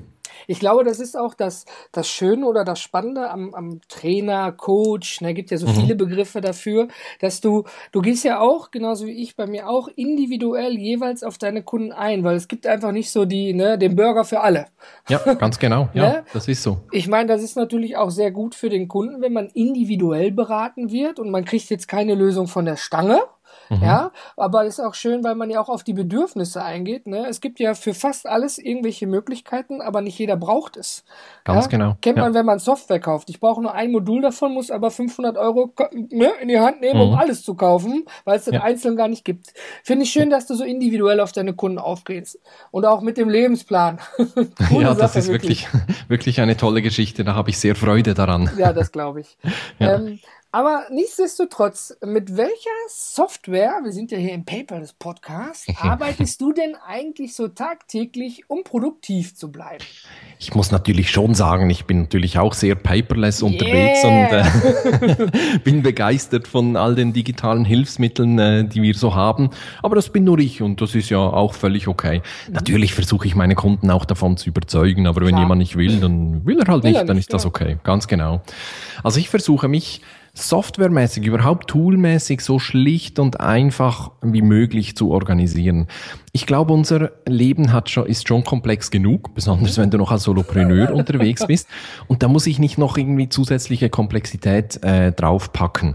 Ich 0.46 0.60
glaube, 0.60 0.84
das 0.84 1.00
ist 1.00 1.16
auch 1.16 1.34
das, 1.34 1.64
das 1.92 2.08
Schöne 2.08 2.46
oder 2.46 2.64
das 2.64 2.80
Spannende 2.80 3.30
am, 3.30 3.54
am 3.54 3.80
Trainer, 3.88 4.52
Coach, 4.52 5.20
ne, 5.20 5.34
gibt 5.34 5.50
ja 5.50 5.58
so 5.58 5.66
mhm. 5.66 5.74
viele 5.74 5.94
Begriffe 5.94 6.40
dafür, 6.40 6.88
dass 7.20 7.40
du, 7.40 7.64
du 7.92 8.00
gehst 8.00 8.24
ja 8.24 8.40
auch, 8.40 8.70
genauso 8.70 9.06
wie 9.06 9.22
ich 9.22 9.36
bei 9.36 9.46
mir 9.46 9.68
auch, 9.68 9.88
individuell 9.96 10.76
jeweils 10.78 11.22
auf 11.22 11.38
deine 11.38 11.62
Kunden 11.62 11.92
ein, 11.92 12.24
weil 12.24 12.36
es 12.36 12.48
gibt 12.48 12.66
einfach 12.66 12.92
nicht 12.92 13.10
so 13.10 13.24
die, 13.24 13.52
ne, 13.54 13.78
den 13.78 13.96
Burger 13.96 14.24
für 14.24 14.40
alle. 14.40 14.66
Ja, 15.08 15.18
ganz 15.34 15.58
genau. 15.58 15.88
Ja, 15.96 16.08
ne? 16.08 16.24
das 16.32 16.46
ist 16.46 16.62
so. 16.62 16.78
Ich 16.90 17.08
meine, 17.08 17.26
das 17.26 17.42
ist 17.42 17.56
natürlich 17.56 17.96
auch 17.96 18.10
sehr 18.10 18.30
gut 18.30 18.54
für 18.54 18.68
den 18.68 18.86
Kunden, 18.86 19.22
wenn 19.22 19.32
man 19.32 19.48
individuell 19.48 20.30
beraten 20.30 20.90
wird 20.90 21.18
und 21.18 21.30
man 21.30 21.44
kriegt 21.44 21.70
jetzt 21.70 21.88
keine 21.88 22.14
Lösung 22.14 22.48
von 22.48 22.66
der 22.66 22.76
Stange, 22.76 23.20
Mhm. 23.68 23.82
Ja, 23.82 24.12
aber 24.36 24.64
ist 24.64 24.80
auch 24.80 24.94
schön, 24.94 25.24
weil 25.24 25.34
man 25.34 25.50
ja 25.50 25.60
auch 25.60 25.68
auf 25.68 25.84
die 25.84 25.92
Bedürfnisse 25.92 26.62
eingeht. 26.62 27.06
Ne? 27.06 27.26
Es 27.28 27.40
gibt 27.40 27.58
ja 27.58 27.74
für 27.74 27.94
fast 27.94 28.26
alles 28.26 28.58
irgendwelche 28.58 29.06
Möglichkeiten, 29.06 29.80
aber 29.80 30.00
nicht 30.00 30.18
jeder 30.18 30.36
braucht 30.36 30.76
es. 30.76 31.04
Ganz 31.44 31.64
ja? 31.64 31.70
genau. 31.70 31.96
Kennt 32.00 32.18
ja. 32.18 32.24
man, 32.24 32.34
wenn 32.34 32.46
man 32.46 32.58
Software 32.58 33.00
kauft. 33.00 33.30
Ich 33.30 33.40
brauche 33.40 33.62
nur 33.62 33.74
ein 33.74 33.92
Modul 33.92 34.22
davon, 34.22 34.54
muss 34.54 34.70
aber 34.70 34.90
500 34.90 35.36
Euro 35.36 35.72
ne, 35.92 36.30
in 36.40 36.48
die 36.48 36.58
Hand 36.58 36.80
nehmen, 36.80 36.96
mhm. 36.96 37.12
um 37.12 37.14
alles 37.14 37.42
zu 37.42 37.54
kaufen, 37.54 38.04
weil 38.24 38.38
es 38.38 38.44
den 38.44 38.54
ja. 38.54 38.62
einzeln 38.62 38.96
gar 38.96 39.08
nicht 39.08 39.24
gibt. 39.24 39.52
Finde 39.82 40.04
ich 40.04 40.10
schön, 40.10 40.30
dass 40.30 40.46
du 40.46 40.54
so 40.54 40.64
individuell 40.64 41.20
auf 41.20 41.32
deine 41.32 41.54
Kunden 41.54 41.78
aufgehst. 41.78 42.38
Und 42.70 42.84
auch 42.84 43.00
mit 43.00 43.16
dem 43.16 43.28
Lebensplan. 43.28 43.98
ja, 44.70 44.94
das 44.94 44.98
Sache, 44.98 45.18
ist 45.18 45.28
wirklich, 45.28 45.68
wirklich 46.08 46.40
eine 46.40 46.56
tolle 46.56 46.82
Geschichte. 46.82 47.24
Da 47.24 47.34
habe 47.34 47.50
ich 47.50 47.58
sehr 47.58 47.74
Freude 47.74 48.14
daran. 48.14 48.50
Ja, 48.56 48.72
das 48.72 48.92
glaube 48.92 49.20
ich. 49.20 49.38
ähm, 49.80 50.18
aber 50.56 50.84
nichtsdestotrotz, 50.90 51.98
mit 52.02 52.34
welcher 52.38 52.70
Software, 52.88 53.80
wir 53.84 53.92
sind 53.92 54.10
ja 54.10 54.16
hier 54.16 54.32
im 54.32 54.46
Paper 54.46 54.80
des 54.80 54.94
Podcasts, 54.94 55.66
arbeitest 55.82 56.40
du 56.40 56.54
denn 56.54 56.74
eigentlich 56.76 57.34
so 57.34 57.48
tagtäglich, 57.48 58.48
um 58.48 58.64
produktiv 58.64 59.36
zu 59.36 59.52
bleiben? 59.52 59.84
Ich 60.38 60.54
muss 60.54 60.70
natürlich 60.70 61.10
schon 61.10 61.34
sagen, 61.34 61.68
ich 61.68 61.84
bin 61.84 62.00
natürlich 62.00 62.38
auch 62.38 62.54
sehr 62.54 62.74
paperless 62.74 63.42
yeah. 63.42 63.50
unterwegs 63.50 64.02
und 64.02 65.28
äh, 65.28 65.58
bin 65.64 65.82
begeistert 65.82 66.48
von 66.48 66.74
all 66.76 66.94
den 66.94 67.12
digitalen 67.12 67.66
Hilfsmitteln, 67.66 68.38
äh, 68.38 68.64
die 68.64 68.80
wir 68.80 68.94
so 68.94 69.14
haben. 69.14 69.50
Aber 69.82 69.94
das 69.94 70.08
bin 70.08 70.24
nur 70.24 70.38
ich 70.38 70.62
und 70.62 70.80
das 70.80 70.94
ist 70.94 71.10
ja 71.10 71.18
auch 71.18 71.52
völlig 71.52 71.86
okay. 71.86 72.22
Mhm. 72.48 72.54
Natürlich 72.54 72.94
versuche 72.94 73.26
ich 73.26 73.34
meine 73.34 73.56
Kunden 73.56 73.90
auch 73.90 74.06
davon 74.06 74.38
zu 74.38 74.48
überzeugen, 74.48 75.06
aber 75.06 75.20
wenn 75.20 75.28
Klar. 75.28 75.42
jemand 75.42 75.58
nicht 75.58 75.76
will, 75.76 76.00
dann 76.00 76.46
will 76.46 76.58
er 76.60 76.72
halt 76.72 76.82
will 76.82 76.92
nicht, 76.92 77.00
er 77.00 77.04
dann 77.04 77.18
ist 77.18 77.34
das 77.34 77.44
okay. 77.44 77.76
Ganz 77.84 78.08
genau. 78.08 78.40
Also 79.02 79.20
ich 79.20 79.28
versuche 79.28 79.68
mich 79.68 80.00
softwaremäßig, 80.36 81.24
überhaupt 81.24 81.68
toolmäßig 81.68 82.42
so 82.42 82.58
schlicht 82.58 83.18
und 83.18 83.40
einfach 83.40 84.10
wie 84.22 84.42
möglich 84.42 84.94
zu 84.94 85.10
organisieren. 85.10 85.86
Ich 86.32 86.46
glaube, 86.46 86.74
unser 86.74 87.12
Leben 87.26 87.72
hat 87.72 87.88
schon, 87.88 88.06
ist 88.06 88.28
schon 88.28 88.44
komplex 88.44 88.90
genug, 88.90 89.34
besonders 89.34 89.78
wenn 89.78 89.90
du 89.90 89.96
noch 89.96 90.12
als 90.12 90.24
Solopreneur 90.24 90.92
unterwegs 90.92 91.46
bist. 91.48 91.68
Und 92.06 92.22
da 92.22 92.28
muss 92.28 92.46
ich 92.46 92.58
nicht 92.58 92.76
noch 92.76 92.98
irgendwie 92.98 93.30
zusätzliche 93.30 93.88
Komplexität 93.88 94.82
äh, 94.84 95.12
draufpacken. 95.12 95.94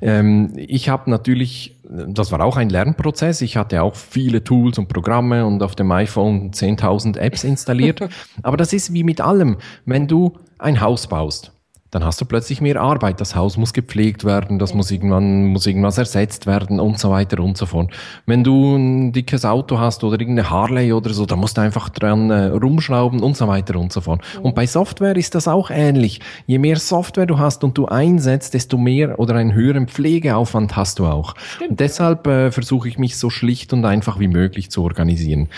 Ähm, 0.00 0.52
ich 0.56 0.88
habe 0.88 1.10
natürlich, 1.10 1.76
das 1.84 2.32
war 2.32 2.40
auch 2.42 2.56
ein 2.56 2.70
Lernprozess. 2.70 3.42
Ich 3.42 3.58
hatte 3.58 3.82
auch 3.82 3.94
viele 3.94 4.42
Tools 4.42 4.78
und 4.78 4.88
Programme 4.88 5.44
und 5.44 5.62
auf 5.62 5.74
dem 5.74 5.92
iPhone 5.92 6.52
10.000 6.52 7.18
Apps 7.18 7.44
installiert. 7.44 8.00
Aber 8.42 8.56
das 8.56 8.72
ist 8.72 8.94
wie 8.94 9.04
mit 9.04 9.20
allem. 9.20 9.58
Wenn 9.84 10.08
du 10.08 10.38
ein 10.58 10.80
Haus 10.80 11.06
baust, 11.06 11.53
dann 11.94 12.04
hast 12.04 12.20
du 12.20 12.24
plötzlich 12.24 12.60
mehr 12.60 12.80
Arbeit. 12.80 13.20
Das 13.20 13.36
Haus 13.36 13.56
muss 13.56 13.72
gepflegt 13.72 14.24
werden, 14.24 14.58
das 14.58 14.74
muss 14.74 14.90
irgendwann, 14.90 15.46
muss 15.46 15.64
irgendwas 15.64 15.96
ersetzt 15.96 16.44
werden 16.46 16.80
und 16.80 16.98
so 16.98 17.10
weiter 17.10 17.40
und 17.40 17.56
so 17.56 17.66
fort. 17.66 17.92
Wenn 18.26 18.42
du 18.42 18.74
ein 18.74 19.12
dickes 19.12 19.44
Auto 19.44 19.78
hast 19.78 20.02
oder 20.02 20.18
irgendeine 20.18 20.50
Harley 20.50 20.92
oder 20.92 21.10
so, 21.14 21.24
dann 21.24 21.38
musst 21.38 21.56
du 21.56 21.60
einfach 21.60 21.88
dran 21.90 22.30
äh, 22.30 22.46
rumschrauben 22.46 23.20
und 23.20 23.36
so 23.36 23.46
weiter 23.46 23.78
und 23.78 23.92
so 23.92 24.00
fort. 24.00 24.22
Und 24.42 24.56
bei 24.56 24.66
Software 24.66 25.14
ist 25.14 25.36
das 25.36 25.46
auch 25.46 25.70
ähnlich. 25.70 26.20
Je 26.46 26.58
mehr 26.58 26.78
Software 26.78 27.26
du 27.26 27.38
hast 27.38 27.62
und 27.62 27.78
du 27.78 27.86
einsetzt, 27.86 28.54
desto 28.54 28.76
mehr 28.76 29.20
oder 29.20 29.36
einen 29.36 29.52
höheren 29.52 29.86
Pflegeaufwand 29.86 30.74
hast 30.74 30.98
du 30.98 31.06
auch. 31.06 31.34
Und 31.68 31.78
deshalb 31.78 32.26
äh, 32.26 32.50
versuche 32.50 32.88
ich 32.88 32.98
mich 32.98 33.16
so 33.16 33.30
schlicht 33.30 33.72
und 33.72 33.84
einfach 33.84 34.18
wie 34.18 34.28
möglich 34.28 34.68
zu 34.68 34.82
organisieren. 34.82 35.48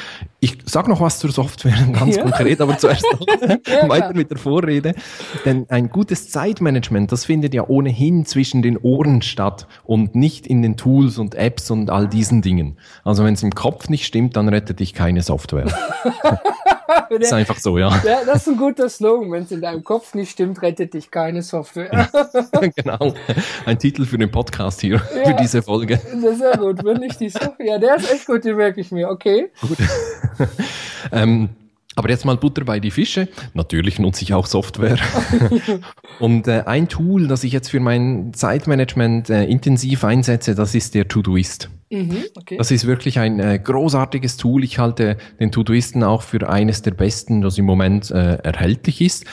Ich 0.41 0.59
sag 0.67 0.87
noch 0.87 1.01
was 1.01 1.19
zur 1.19 1.33
Software, 1.33 1.79
ganz 1.93 2.17
ja. 2.17 2.23
konkret, 2.23 2.61
aber 2.61 2.77
zuerst 2.77 3.07
noch 3.13 3.27
ja, 3.27 3.59
weiter 3.89 4.13
mit 4.13 4.31
der 4.31 4.37
Vorrede. 4.37 4.95
Denn 5.47 5.65
ein 5.71 5.89
gutes 5.89 6.26
Zeitmanagement, 6.31 7.13
das 7.13 7.25
findet 7.25 7.55
ja 7.55 7.69
ohnehin 7.69 8.25
zwischen 8.27 8.63
den 8.63 8.77
Ohren 8.77 9.23
statt 9.23 9.67
und 9.85 10.15
nicht 10.15 10.47
in 10.47 10.63
den 10.63 10.77
Tools 10.77 11.19
und 11.19 11.35
Apps 11.35 11.71
und 11.71 11.91
all 11.91 12.09
diesen 12.09 12.43
Dingen. 12.43 12.77
Also 13.05 13.25
wenn 13.25 13.35
es 13.35 13.43
im 13.43 13.55
Kopf 13.55 13.89
nicht 13.89 14.07
stimmt, 14.07 14.37
dann 14.37 14.49
rettet 14.49 14.81
dich 14.81 14.95
keine 14.95 15.23
Software. 15.23 15.67
das 17.11 17.21
ist 17.21 17.33
einfach 17.33 17.59
so, 17.59 17.79
ja. 17.79 17.89
ja. 18.05 18.25
Das 18.25 18.39
ist 18.39 18.49
ein 18.49 18.57
guter 18.57 18.89
Slogan. 18.89 19.31
Wenn 19.33 19.43
es 19.45 19.53
in 19.53 19.61
deinem 19.61 19.85
Kopf 19.85 20.15
nicht 20.15 20.31
stimmt, 20.31 20.63
rettet 20.63 20.95
dich 20.95 21.11
keine 21.11 21.43
Software. 21.43 22.09
genau. 22.77 23.15
Ein 23.65 23.79
Titel 23.79 24.05
für 24.05 24.19
den 24.19 24.31
Podcast 24.31 24.81
hier, 24.81 25.03
ja, 25.17 25.25
für 25.25 25.35
diese 25.35 25.63
Folge. 25.63 25.99
Sehr 25.99 26.57
gut. 26.57 26.85
Wenn 26.85 26.99
nicht 26.99 27.21
die 27.21 27.31
Software. 27.31 27.67
Ja, 27.67 27.79
der 27.79 27.97
ist 27.97 28.13
echt 28.13 28.27
gut, 28.27 28.45
den 28.45 28.57
merke 28.57 28.81
ich 28.81 28.91
mir. 28.91 29.09
Okay. 29.11 29.51
Gut. 29.61 29.79
ähm, 31.13 31.51
aber 31.97 32.11
jetzt 32.11 32.25
mal 32.25 32.37
Butter 32.37 32.65
bei 32.65 32.79
die 32.79 32.91
Fische. 32.91 33.29
Natürlich 33.55 33.99
nutze 33.99 34.23
ich 34.23 34.35
auch 34.35 34.47
Software. 34.47 34.99
und 36.21 36.47
äh, 36.47 36.63
ein 36.67 36.89
Tool, 36.89 37.27
das 37.27 37.43
ich 37.43 37.53
jetzt 37.53 37.71
für 37.71 37.81
mein 37.81 38.33
Zeitmanagement 38.35 39.31
äh, 39.31 39.45
intensiv 39.45 40.05
einsetze, 40.05 40.55
das 40.55 40.75
ist 40.75 40.95
der 40.95 41.09
Todoist. 41.09 41.71
Mhm, 41.97 42.25
okay. 42.37 42.57
Das 42.59 42.71
ist 42.71 42.87
wirklich 42.87 43.19
ein 43.19 43.41
äh, 43.41 43.59
großartiges 43.59 44.37
Tool. 44.37 44.65
Ich 44.65 44.79
halte 44.79 45.17
den 45.41 45.51
Todoisten 45.51 46.03
auch 46.03 46.23
für 46.23 46.49
eines 46.49 46.83
der 46.83 46.93
besten, 46.93 47.41
das 47.41 47.59
im 47.59 47.65
Moment 47.65 48.11
äh, 48.11 48.37
erhältlich 48.37 49.01
ist. 49.01 49.25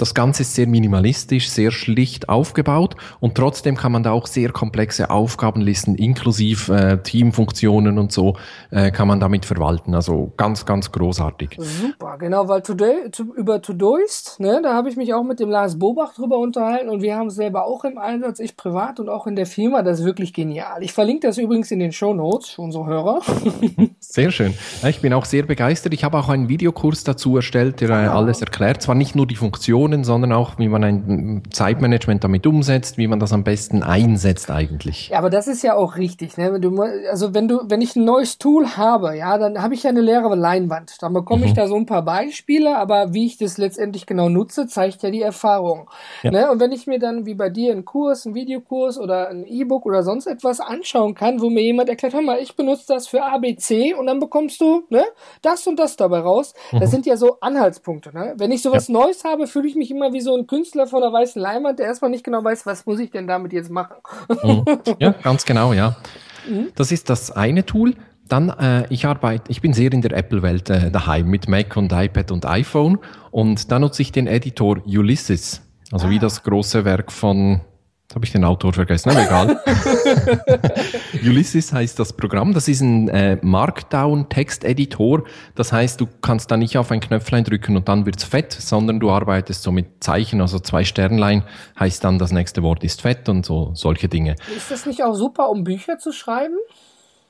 Das 0.00 0.14
Ganze 0.14 0.44
ist 0.44 0.54
sehr 0.54 0.66
minimalistisch, 0.66 1.50
sehr 1.50 1.70
schlicht 1.70 2.30
aufgebaut 2.30 2.96
und 3.20 3.34
trotzdem 3.34 3.76
kann 3.76 3.92
man 3.92 4.02
da 4.02 4.12
auch 4.12 4.26
sehr 4.26 4.50
komplexe 4.50 5.10
Aufgabenlisten 5.10 5.94
inklusive 5.94 6.74
äh, 6.74 7.02
Teamfunktionen 7.02 7.98
und 7.98 8.10
so 8.10 8.34
äh, 8.70 8.92
kann 8.92 9.06
man 9.08 9.20
damit 9.20 9.44
verwalten. 9.44 9.94
Also 9.94 10.32
ganz, 10.38 10.64
ganz 10.64 10.90
großartig. 10.90 11.58
Super, 11.58 12.16
genau, 12.16 12.48
weil 12.48 12.62
today, 12.62 13.10
to, 13.10 13.24
über 13.36 13.60
Todoist, 13.60 14.40
ne, 14.40 14.60
da 14.62 14.72
habe 14.72 14.88
ich 14.88 14.96
mich 14.96 15.12
auch 15.12 15.22
mit 15.22 15.38
dem 15.38 15.50
Lars 15.50 15.78
Bobach 15.78 16.14
drüber 16.14 16.38
unterhalten 16.38 16.88
und 16.88 17.02
wir 17.02 17.16
haben 17.16 17.26
es 17.26 17.34
selber 17.34 17.66
auch 17.66 17.84
im 17.84 17.98
Einsatz, 17.98 18.40
ich 18.40 18.56
privat 18.56 19.00
und 19.00 19.10
auch 19.10 19.26
in 19.26 19.36
der 19.36 19.44
Firma. 19.44 19.82
Das 19.82 20.00
ist 20.00 20.06
wirklich 20.06 20.32
genial. 20.32 20.82
Ich 20.82 20.94
verlinke 20.94 21.26
das 21.26 21.36
übrigens 21.36 21.70
in 21.72 21.78
den 21.78 21.92
Show 21.92 22.09
Notes 22.14 22.50
für 22.50 22.62
unsere 22.62 22.86
Hörer. 22.86 23.20
sehr 24.00 24.30
schön. 24.30 24.54
Ich 24.86 25.00
bin 25.00 25.12
auch 25.12 25.24
sehr 25.24 25.44
begeistert. 25.44 25.94
Ich 25.94 26.04
habe 26.04 26.18
auch 26.18 26.28
einen 26.28 26.48
Videokurs 26.48 27.04
dazu 27.04 27.36
erstellt, 27.36 27.80
der 27.80 27.90
äh, 27.90 28.06
alles 28.06 28.40
erklärt. 28.40 28.82
Zwar 28.82 28.94
nicht 28.94 29.14
nur 29.14 29.26
die 29.26 29.36
Funktion, 29.36 29.60
Funktionen, 29.60 30.04
sondern 30.04 30.32
auch, 30.32 30.58
wie 30.58 30.68
man 30.68 30.82
ein 30.82 31.42
Zeitmanagement 31.50 32.24
damit 32.24 32.46
umsetzt, 32.46 32.96
wie 32.96 33.06
man 33.06 33.20
das 33.20 33.32
am 33.32 33.44
besten 33.44 33.82
einsetzt 33.82 34.50
eigentlich. 34.50 35.10
Ja, 35.10 35.18
aber 35.18 35.28
das 35.28 35.48
ist 35.48 35.62
ja 35.62 35.74
auch 35.74 35.96
richtig. 35.96 36.38
Ne? 36.38 36.54
Wenn 36.54 36.62
du, 36.62 36.80
also 37.10 37.34
wenn 37.34 37.46
du, 37.46 37.60
wenn 37.64 37.82
ich 37.82 37.94
ein 37.94 38.06
neues 38.06 38.38
Tool 38.38 38.66
habe, 38.76 39.18
ja, 39.18 39.36
dann 39.36 39.62
habe 39.62 39.74
ich 39.74 39.82
ja 39.82 39.90
eine 39.90 40.00
leere 40.00 40.34
Leinwand. 40.34 41.02
Dann 41.02 41.12
bekomme 41.12 41.42
mhm. 41.42 41.48
ich 41.48 41.52
da 41.52 41.68
so 41.68 41.76
ein 41.76 41.84
paar 41.84 42.02
Beispiele, 42.02 42.78
aber 42.78 43.12
wie 43.12 43.26
ich 43.26 43.36
das 43.36 43.58
letztendlich 43.58 44.06
genau 44.06 44.30
nutze, 44.30 44.66
zeigt 44.66 45.02
ja 45.02 45.10
die 45.10 45.20
Erfahrung. 45.20 45.90
Ja. 46.22 46.30
Ne? 46.30 46.50
Und 46.50 46.58
wenn 46.58 46.72
ich 46.72 46.86
mir 46.86 46.98
dann 46.98 47.26
wie 47.26 47.34
bei 47.34 47.50
dir 47.50 47.72
einen 47.72 47.84
Kurs, 47.84 48.24
einen 48.24 48.34
Videokurs 48.34 48.98
oder 48.98 49.28
ein 49.28 49.44
E-Book 49.44 49.84
oder 49.84 50.02
sonst 50.02 50.26
etwas 50.26 50.60
anschauen 50.60 51.14
kann, 51.14 51.42
wo 51.42 51.50
mir 51.50 51.62
jemand 51.62 51.89
erklärt, 51.90 52.14
hör 52.14 52.22
mal, 52.22 52.38
ich 52.38 52.56
benutze 52.56 52.84
das 52.88 53.06
für 53.06 53.22
ABC 53.22 53.94
und 53.94 54.06
dann 54.06 54.18
bekommst 54.18 54.60
du 54.60 54.84
ne, 54.88 55.04
das 55.42 55.66
und 55.66 55.78
das 55.78 55.96
dabei 55.96 56.20
raus. 56.20 56.54
Das 56.72 56.80
mhm. 56.80 56.86
sind 56.86 57.06
ja 57.06 57.16
so 57.16 57.38
Anhaltspunkte. 57.40 58.14
Ne? 58.14 58.34
Wenn 58.36 58.50
ich 58.50 58.62
sowas 58.62 58.88
ja. 58.88 58.94
Neues 58.94 59.24
habe, 59.24 59.46
fühle 59.46 59.68
ich 59.68 59.74
mich 59.74 59.90
immer 59.90 60.12
wie 60.12 60.20
so 60.20 60.36
ein 60.36 60.46
Künstler 60.46 60.86
von 60.86 61.02
der 61.02 61.12
weißen 61.12 61.40
Leinwand, 61.40 61.78
der 61.78 61.86
erstmal 61.86 62.10
nicht 62.10 62.24
genau 62.24 62.42
weiß, 62.42 62.66
was 62.66 62.86
muss 62.86 62.98
ich 62.98 63.10
denn 63.10 63.26
damit 63.26 63.52
jetzt 63.52 63.70
machen. 63.70 63.96
Mhm. 64.42 64.64
Ja, 64.98 65.10
ganz 65.10 65.44
genau, 65.44 65.72
ja. 65.72 65.96
Mhm. 66.48 66.72
Das 66.74 66.92
ist 66.92 67.10
das 67.10 67.30
eine 67.30 67.64
Tool. 67.64 67.94
Dann, 68.28 68.48
äh, 68.48 68.86
ich 68.90 69.06
arbeite, 69.06 69.44
ich 69.48 69.60
bin 69.60 69.72
sehr 69.72 69.92
in 69.92 70.02
der 70.02 70.16
Apple-Welt 70.16 70.70
äh, 70.70 70.90
daheim 70.90 71.26
mit 71.26 71.48
Mac 71.48 71.76
und 71.76 71.92
iPad 71.92 72.30
und 72.30 72.46
iPhone 72.46 72.98
und 73.30 73.72
da 73.72 73.78
nutze 73.78 74.02
ich 74.02 74.12
den 74.12 74.26
Editor 74.26 74.78
Ulysses, 74.86 75.62
also 75.90 76.06
ah. 76.06 76.10
wie 76.10 76.18
das 76.18 76.44
große 76.44 76.84
Werk 76.84 77.10
von 77.10 77.60
Jetzt 78.10 78.16
habe 78.16 78.24
ich 78.24 78.32
den 78.32 78.44
Autor 78.44 78.72
vergessen, 78.72 79.10
aber 79.10 79.22
egal. 79.22 79.60
Ulysses 81.24 81.72
heißt 81.72 81.98
das 81.98 82.12
Programm. 82.12 82.54
Das 82.54 82.68
ist 82.68 82.80
ein 82.80 83.08
äh, 83.08 83.38
Markdown-Texteditor. 83.42 85.24
Das 85.54 85.72
heißt, 85.72 86.00
du 86.00 86.06
kannst 86.20 86.50
da 86.50 86.56
nicht 86.56 86.78
auf 86.78 86.90
ein 86.90 87.00
Knöpflein 87.00 87.44
drücken 87.44 87.76
und 87.76 87.88
dann 87.88 88.06
wird's 88.06 88.24
fett, 88.24 88.52
sondern 88.52 89.00
du 89.00 89.10
arbeitest 89.10 89.62
so 89.62 89.72
mit 89.72 90.02
Zeichen, 90.02 90.40
also 90.40 90.58
zwei 90.58 90.84
Sternlein 90.84 91.44
heißt 91.78 92.04
dann, 92.04 92.18
das 92.18 92.32
nächste 92.32 92.62
Wort 92.62 92.84
ist 92.84 93.02
fett 93.02 93.28
und 93.28 93.44
so 93.44 93.72
solche 93.74 94.08
Dinge. 94.08 94.36
Ist 94.56 94.70
das 94.70 94.86
nicht 94.86 95.02
auch 95.02 95.14
super, 95.14 95.50
um 95.50 95.64
Bücher 95.64 95.98
zu 95.98 96.12
schreiben? 96.12 96.56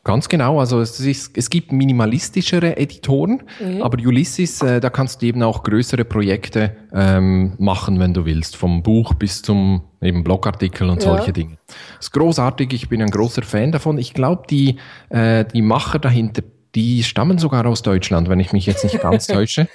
Ganz 0.02 0.30
genau, 0.30 0.58
also 0.60 0.80
es, 0.80 0.98
ist, 0.98 1.36
es 1.36 1.50
gibt 1.50 1.72
minimalistischere 1.72 2.78
Editoren, 2.78 3.42
mhm. 3.60 3.82
aber 3.82 3.98
Ulysses, 3.98 4.62
äh, 4.62 4.80
da 4.80 4.88
kannst 4.88 5.20
du 5.20 5.26
eben 5.26 5.42
auch 5.42 5.62
größere 5.62 6.06
Projekte 6.06 6.74
ähm, 6.94 7.52
machen, 7.58 8.00
wenn 8.00 8.14
du 8.14 8.24
willst, 8.24 8.56
vom 8.56 8.82
Buch 8.82 9.12
bis 9.12 9.42
zum 9.42 9.82
eben 10.00 10.24
Blogartikel 10.24 10.88
und 10.88 11.02
ja. 11.02 11.10
solche 11.10 11.34
Dinge. 11.34 11.58
Das 11.66 12.06
ist 12.06 12.12
großartig, 12.12 12.72
ich 12.72 12.88
bin 12.88 13.02
ein 13.02 13.10
großer 13.10 13.42
Fan 13.42 13.72
davon. 13.72 13.98
Ich 13.98 14.14
glaube, 14.14 14.44
die, 14.48 14.76
äh, 15.10 15.44
die 15.44 15.60
Macher 15.60 15.98
dahinter, 15.98 16.42
die 16.74 17.02
stammen 17.02 17.36
sogar 17.36 17.66
aus 17.66 17.82
Deutschland, 17.82 18.30
wenn 18.30 18.40
ich 18.40 18.54
mich 18.54 18.64
jetzt 18.64 18.84
nicht 18.84 19.00
ganz 19.02 19.26
täusche. 19.28 19.68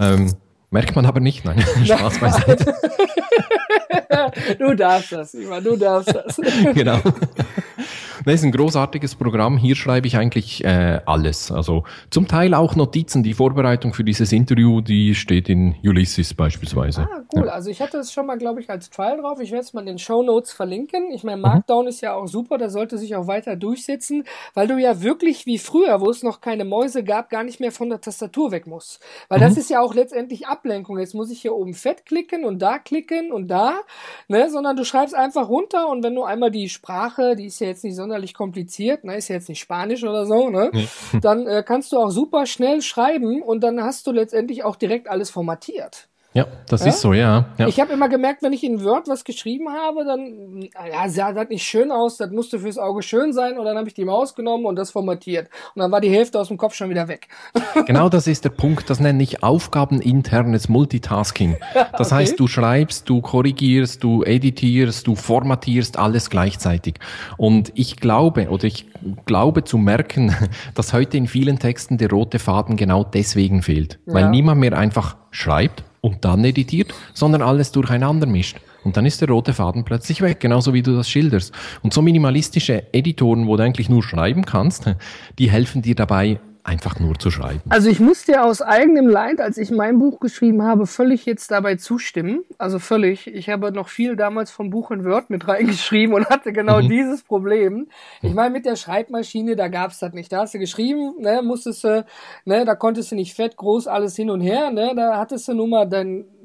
Ähm, 0.00 0.32
Merkt 0.70 0.94
man 0.94 1.06
aber 1.06 1.20
nicht, 1.20 1.44
nein. 1.44 1.64
Spaß 1.84 2.18
beiseite. 2.18 2.74
du 4.58 4.74
darfst 4.74 5.12
das, 5.12 5.34
Ivan, 5.34 5.64
du 5.64 5.76
darfst 5.76 6.14
das. 6.14 6.36
genau. 6.74 7.00
Das 8.28 8.40
ist 8.40 8.44
ein 8.44 8.52
großartiges 8.52 9.14
Programm. 9.14 9.56
Hier 9.56 9.74
schreibe 9.74 10.06
ich 10.06 10.18
eigentlich 10.18 10.62
äh, 10.62 11.00
alles. 11.06 11.50
Also 11.50 11.84
zum 12.10 12.28
Teil 12.28 12.52
auch 12.52 12.76
Notizen. 12.76 13.22
Die 13.22 13.32
Vorbereitung 13.32 13.94
für 13.94 14.04
dieses 14.04 14.32
Interview, 14.32 14.82
die 14.82 15.14
steht 15.14 15.48
in 15.48 15.76
Ulysses 15.82 16.34
beispielsweise. 16.34 17.08
Ah, 17.10 17.24
cool. 17.34 17.46
Ja. 17.46 17.52
Also 17.52 17.70
ich 17.70 17.80
hatte 17.80 17.96
es 17.96 18.12
schon 18.12 18.26
mal, 18.26 18.36
glaube 18.36 18.60
ich, 18.60 18.68
als 18.68 18.90
Trial 18.90 19.16
drauf. 19.16 19.40
Ich 19.40 19.50
werde 19.50 19.64
es 19.64 19.72
mal 19.72 19.80
in 19.80 19.86
den 19.86 19.98
Show 19.98 20.22
Notes 20.22 20.52
verlinken. 20.52 21.10
Ich 21.10 21.24
meine, 21.24 21.40
Markdown 21.40 21.84
mhm. 21.84 21.88
ist 21.88 22.02
ja 22.02 22.12
auch 22.12 22.26
super. 22.26 22.58
Da 22.58 22.68
sollte 22.68 22.98
sich 22.98 23.16
auch 23.16 23.28
weiter 23.28 23.56
durchsetzen, 23.56 24.24
weil 24.52 24.66
du 24.66 24.76
ja 24.76 25.00
wirklich 25.00 25.46
wie 25.46 25.56
früher, 25.56 26.02
wo 26.02 26.10
es 26.10 26.22
noch 26.22 26.42
keine 26.42 26.66
Mäuse 26.66 27.04
gab, 27.04 27.30
gar 27.30 27.44
nicht 27.44 27.60
mehr 27.60 27.72
von 27.72 27.88
der 27.88 28.02
Tastatur 28.02 28.50
weg 28.50 28.66
musst. 28.66 29.00
Weil 29.30 29.38
mhm. 29.38 29.44
das 29.44 29.56
ist 29.56 29.70
ja 29.70 29.80
auch 29.80 29.94
letztendlich 29.94 30.46
Ablenkung. 30.46 30.98
Jetzt 30.98 31.14
muss 31.14 31.30
ich 31.30 31.40
hier 31.40 31.54
oben 31.54 31.72
fett 31.72 32.04
klicken 32.04 32.44
und 32.44 32.60
da 32.60 32.78
klicken 32.78 33.32
und 33.32 33.48
da, 33.48 33.80
ne, 34.28 34.50
sondern 34.50 34.76
du 34.76 34.84
schreibst 34.84 35.14
einfach 35.14 35.48
runter 35.48 35.88
und 35.88 36.04
wenn 36.04 36.14
du 36.14 36.24
einmal 36.24 36.50
die 36.50 36.68
Sprache, 36.68 37.34
die 37.34 37.46
ist 37.46 37.58
ja 37.60 37.68
jetzt 37.68 37.84
nicht 37.84 37.96
sonderlich 37.96 38.17
kompliziert, 38.34 39.04
ne, 39.04 39.16
ist 39.16 39.28
ja 39.28 39.36
jetzt 39.36 39.48
nicht 39.48 39.60
Spanisch 39.60 40.04
oder 40.04 40.26
so, 40.26 40.50
ne, 40.50 40.70
dann 41.20 41.46
äh, 41.46 41.62
kannst 41.66 41.92
du 41.92 41.98
auch 41.98 42.10
super 42.10 42.46
schnell 42.46 42.82
schreiben 42.82 43.42
und 43.42 43.60
dann 43.60 43.82
hast 43.82 44.06
du 44.06 44.12
letztendlich 44.12 44.64
auch 44.64 44.76
direkt 44.76 45.08
alles 45.08 45.30
formatiert. 45.30 46.08
Ja, 46.38 46.46
das 46.68 46.82
ja? 46.82 46.88
ist 46.88 47.00
so, 47.00 47.12
ja. 47.14 47.46
ja. 47.58 47.66
Ich 47.66 47.80
habe 47.80 47.92
immer 47.92 48.08
gemerkt, 48.08 48.44
wenn 48.44 48.52
ich 48.52 48.62
in 48.62 48.84
Word 48.84 49.08
was 49.08 49.24
geschrieben 49.24 49.70
habe, 49.70 50.04
dann, 50.04 50.62
ja, 50.62 51.08
sah 51.08 51.32
das 51.32 51.48
nicht 51.48 51.64
schön 51.64 51.90
aus, 51.90 52.16
das 52.16 52.30
musste 52.30 52.60
fürs 52.60 52.78
Auge 52.78 53.02
schön 53.02 53.32
sein 53.32 53.58
und 53.58 53.64
dann 53.64 53.76
habe 53.76 53.88
ich 53.88 53.94
die 53.94 54.04
Maus 54.04 54.36
genommen 54.36 54.64
und 54.64 54.76
das 54.76 54.92
formatiert. 54.92 55.48
Und 55.74 55.80
dann 55.80 55.90
war 55.90 56.00
die 56.00 56.10
Hälfte 56.10 56.38
aus 56.38 56.46
dem 56.46 56.56
Kopf 56.56 56.74
schon 56.74 56.90
wieder 56.90 57.08
weg. 57.08 57.28
Genau 57.86 58.08
das 58.08 58.26
ist 58.26 58.44
der 58.44 58.50
Punkt, 58.50 58.90
das 58.90 59.00
nenne 59.00 59.22
ich 59.22 59.42
aufgabeninternes 59.42 60.68
Multitasking. 60.68 61.56
Das 61.96 62.08
okay. 62.08 62.22
heißt, 62.22 62.38
du 62.38 62.46
schreibst, 62.46 63.08
du 63.08 63.20
korrigierst, 63.20 64.04
du 64.04 64.22
editierst, 64.22 65.06
du 65.06 65.14
formatierst 65.16 65.98
alles 65.98 66.30
gleichzeitig. 66.30 66.96
Und 67.36 67.72
ich 67.74 67.96
glaube, 67.96 68.48
oder 68.50 68.64
ich 68.64 68.86
glaube 69.26 69.64
zu 69.64 69.78
merken, 69.78 70.34
dass 70.74 70.92
heute 70.92 71.16
in 71.16 71.26
vielen 71.26 71.58
Texten 71.58 71.98
der 71.98 72.10
rote 72.10 72.38
Faden 72.38 72.76
genau 72.76 73.04
deswegen 73.04 73.62
fehlt. 73.62 73.98
Weil 74.06 74.30
niemand 74.30 74.60
mehr 74.60 74.76
einfach 74.76 75.16
schreibt, 75.30 75.84
und 76.08 76.24
dann 76.24 76.44
editiert, 76.44 76.92
sondern 77.14 77.42
alles 77.42 77.72
durcheinander 77.72 78.26
mischt. 78.26 78.58
Und 78.84 78.96
dann 78.96 79.06
ist 79.06 79.20
der 79.20 79.28
rote 79.28 79.52
Faden 79.52 79.84
plötzlich 79.84 80.22
weg, 80.22 80.40
genauso 80.40 80.72
wie 80.72 80.82
du 80.82 80.96
das 80.96 81.10
schilderst. 81.10 81.52
Und 81.82 81.92
so 81.92 82.00
minimalistische 82.00 82.84
Editoren, 82.92 83.46
wo 83.46 83.56
du 83.56 83.62
eigentlich 83.62 83.88
nur 83.88 84.02
schreiben 84.02 84.44
kannst, 84.44 84.94
die 85.38 85.50
helfen 85.50 85.82
dir 85.82 85.94
dabei, 85.94 86.40
einfach 86.64 87.00
nur 87.00 87.18
zu 87.18 87.30
schreiben. 87.30 87.60
Also 87.68 87.88
ich 87.88 88.00
muss 88.00 88.24
dir 88.24 88.44
aus 88.44 88.62
eigenem 88.62 89.08
Leid, 89.08 89.40
als 89.40 89.58
ich 89.58 89.70
mein 89.70 89.98
Buch 89.98 90.20
geschrieben 90.20 90.62
habe, 90.62 90.86
völlig 90.86 91.26
jetzt 91.26 91.50
dabei 91.50 91.76
zustimmen. 91.76 92.44
Also 92.58 92.78
völlig. 92.78 93.26
Ich 93.26 93.48
habe 93.48 93.72
noch 93.72 93.88
viel 93.88 94.16
damals 94.16 94.50
vom 94.50 94.70
Buch 94.70 94.90
in 94.90 95.04
Word 95.04 95.30
mit 95.30 95.48
reingeschrieben 95.48 96.14
und 96.14 96.28
hatte 96.28 96.52
genau 96.52 96.82
mhm. 96.82 96.88
dieses 96.88 97.22
Problem. 97.22 97.88
Ich 98.22 98.34
meine, 98.34 98.50
mit 98.50 98.66
der 98.66 98.76
Schreibmaschine, 98.76 99.56
da 99.56 99.68
gab's 99.68 99.98
das 99.98 100.12
nicht. 100.12 100.32
Da 100.32 100.40
hast 100.40 100.54
du 100.54 100.58
geschrieben, 100.58 101.14
ne, 101.18 101.42
musstest 101.42 101.84
du, 101.84 102.04
ne, 102.44 102.64
da 102.64 102.74
konntest 102.74 103.12
du 103.12 103.16
nicht 103.16 103.34
fett, 103.34 103.56
groß, 103.56 103.86
alles 103.86 104.16
hin 104.16 104.30
und 104.30 104.40
her, 104.40 104.70
ne, 104.70 104.92
da 104.94 105.18
hattest 105.18 105.48
du 105.48 105.54
nur 105.54 105.68
mal 105.68 105.86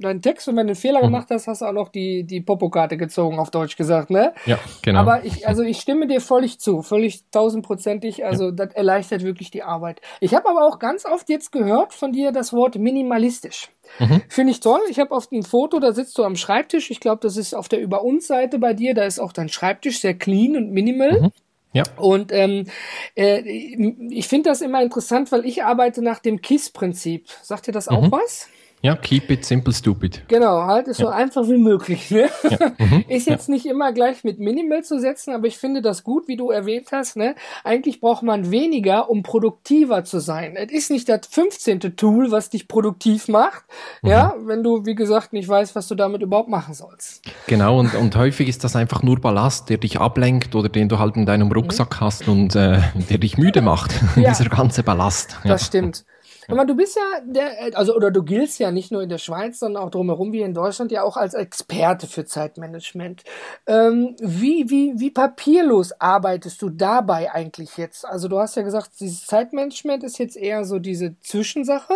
deinen 0.03 0.13
dein 0.13 0.21
Text 0.21 0.47
und 0.47 0.55
wenn 0.55 0.67
du 0.67 0.71
einen 0.71 0.79
Fehler 0.79 0.99
mhm. 0.99 1.05
gemacht 1.05 1.27
hast, 1.29 1.47
hast 1.47 1.61
du 1.61 1.65
auch 1.65 1.73
noch 1.73 1.89
die, 1.89 2.23
die 2.23 2.41
Popokarte 2.41 2.97
gezogen, 2.97 3.39
auf 3.39 3.51
Deutsch 3.51 3.75
gesagt, 3.75 4.09
ne? 4.09 4.33
Ja, 4.45 4.59
genau. 4.81 4.99
Aber 4.99 5.25
ich, 5.25 5.47
also 5.47 5.63
ich 5.63 5.79
stimme 5.79 6.07
dir 6.07 6.21
völlig 6.21 6.59
zu, 6.59 6.81
völlig 6.81 7.29
tausendprozentig, 7.31 8.25
also 8.25 8.45
ja. 8.45 8.51
das 8.51 8.73
erleichtert 8.73 9.23
wirklich 9.23 9.51
die 9.51 9.63
Arbeit. 9.63 10.01
Ich 10.19 10.33
habe 10.35 10.49
aber 10.49 10.65
auch 10.67 10.79
ganz 10.79 11.05
oft 11.05 11.29
jetzt 11.29 11.51
gehört 11.51 11.93
von 11.93 12.11
dir 12.11 12.31
das 12.31 12.53
Wort 12.53 12.75
minimalistisch. 12.75 13.69
Mhm. 13.99 14.21
Finde 14.29 14.51
ich 14.51 14.59
toll. 14.59 14.79
Ich 14.89 14.99
habe 14.99 15.11
oft 15.11 15.31
ein 15.31 15.43
Foto, 15.43 15.79
da 15.79 15.91
sitzt 15.91 16.17
du 16.17 16.23
am 16.23 16.35
Schreibtisch. 16.35 16.89
Ich 16.89 16.99
glaube, 16.99 17.19
das 17.21 17.37
ist 17.37 17.53
auf 17.53 17.69
der 17.69 17.81
Über 17.81 18.03
uns 18.03 18.27
Seite 18.27 18.57
bei 18.59 18.73
dir. 18.73 18.93
Da 18.93 19.03
ist 19.03 19.19
auch 19.19 19.33
dein 19.33 19.49
Schreibtisch 19.49 19.99
sehr 19.99 20.13
clean 20.13 20.55
und 20.55 20.71
minimal. 20.71 21.21
Mhm. 21.21 21.31
Ja. 21.73 21.83
Und 21.97 22.31
ähm, 22.31 22.67
äh, 23.15 23.41
ich 23.41 24.27
finde 24.27 24.49
das 24.49 24.61
immer 24.61 24.81
interessant, 24.81 25.31
weil 25.31 25.45
ich 25.45 25.63
arbeite 25.63 26.01
nach 26.01 26.19
dem 26.19 26.39
KISS-Prinzip. 26.41 27.27
Sagt 27.41 27.67
dir 27.67 27.71
das 27.71 27.87
auch 27.87 28.03
mhm. 28.03 28.11
was? 28.11 28.47
Ja, 28.83 28.97
keep 28.97 29.31
it 29.31 29.45
simple, 29.45 29.73
stupid. 29.73 30.23
Genau, 30.27 30.63
halt 30.63 30.89
es 30.89 30.97
ja. 30.97 31.05
so 31.05 31.11
einfach 31.11 31.47
wie 31.47 31.57
möglich. 31.57 32.11
Ne? 32.11 32.29
Ja. 32.49 32.57
Mhm. 32.83 33.05
Ist 33.07 33.27
jetzt 33.27 33.47
ja. 33.47 33.53
nicht 33.53 33.65
immer 33.65 33.93
gleich 33.93 34.23
mit 34.23 34.39
Minimal 34.39 34.83
zu 34.83 34.99
setzen, 34.99 35.33
aber 35.33 35.47
ich 35.47 35.57
finde 35.57 35.81
das 35.81 36.03
gut, 36.03 36.27
wie 36.27 36.35
du 36.35 36.49
erwähnt 36.49 36.87
hast. 36.91 37.15
Ne? 37.15 37.35
Eigentlich 37.63 38.01
braucht 38.01 38.23
man 38.23 38.51
weniger, 38.51 39.09
um 39.09 39.23
produktiver 39.23 40.03
zu 40.03 40.19
sein. 40.19 40.55
Es 40.57 40.71
ist 40.71 40.91
nicht 40.91 41.07
das 41.07 41.27
15. 41.29 41.95
Tool, 41.95 42.31
was 42.31 42.49
dich 42.49 42.67
produktiv 42.67 43.27
macht, 43.27 43.63
mhm. 44.01 44.09
ja, 44.09 44.33
wenn 44.45 44.63
du, 44.63 44.85
wie 44.85 44.95
gesagt, 44.95 45.33
nicht 45.33 45.47
weißt, 45.47 45.75
was 45.75 45.87
du 45.87 45.95
damit 45.95 46.21
überhaupt 46.21 46.49
machen 46.49 46.73
sollst. 46.73 47.23
Genau, 47.47 47.79
und, 47.79 47.95
und 47.95 48.15
häufig 48.17 48.49
ist 48.49 48.63
das 48.63 48.75
einfach 48.75 49.01
nur 49.03 49.21
Ballast, 49.21 49.69
der 49.69 49.77
dich 49.77 49.99
ablenkt 49.99 50.55
oder 50.55 50.67
den 50.67 50.89
du 50.89 50.99
halt 50.99 51.15
in 51.15 51.25
deinem 51.25 51.51
Rucksack 51.51 52.01
mhm. 52.01 52.05
hast 52.05 52.27
und 52.27 52.55
äh, 52.55 52.79
der 53.09 53.17
dich 53.19 53.37
müde 53.37 53.61
macht. 53.61 53.93
Dieser 54.15 54.45
ganze 54.45 54.83
Ballast. 54.83 55.37
Das 55.45 55.67
stimmt. 55.67 56.03
Aber 56.47 56.65
du 56.65 56.75
bist 56.75 56.95
ja 56.95 57.21
der, 57.25 57.77
also 57.77 57.95
oder 57.95 58.11
du 58.11 58.23
giltst 58.23 58.59
ja 58.59 58.71
nicht 58.71 58.91
nur 58.91 59.01
in 59.01 59.09
der 59.09 59.17
Schweiz, 59.17 59.59
sondern 59.59 59.83
auch 59.83 59.89
drumherum 59.89 60.31
wie 60.31 60.41
in 60.41 60.53
Deutschland 60.53 60.91
ja 60.91 61.03
auch 61.03 61.17
als 61.17 61.33
Experte 61.33 62.07
für 62.07 62.25
Zeitmanagement. 62.25 63.23
Ähm, 63.67 64.15
wie, 64.19 64.69
wie, 64.69 64.93
wie 64.97 65.11
papierlos 65.11 65.93
arbeitest 65.99 66.61
du 66.61 66.69
dabei 66.69 67.31
eigentlich 67.31 67.77
jetzt? 67.77 68.05
Also 68.05 68.27
du 68.27 68.39
hast 68.39 68.55
ja 68.55 68.63
gesagt, 68.63 68.91
dieses 68.99 69.25
Zeitmanagement 69.25 70.03
ist 70.03 70.17
jetzt 70.17 70.37
eher 70.37 70.65
so 70.65 70.79
diese 70.79 71.19
Zwischensache, 71.21 71.93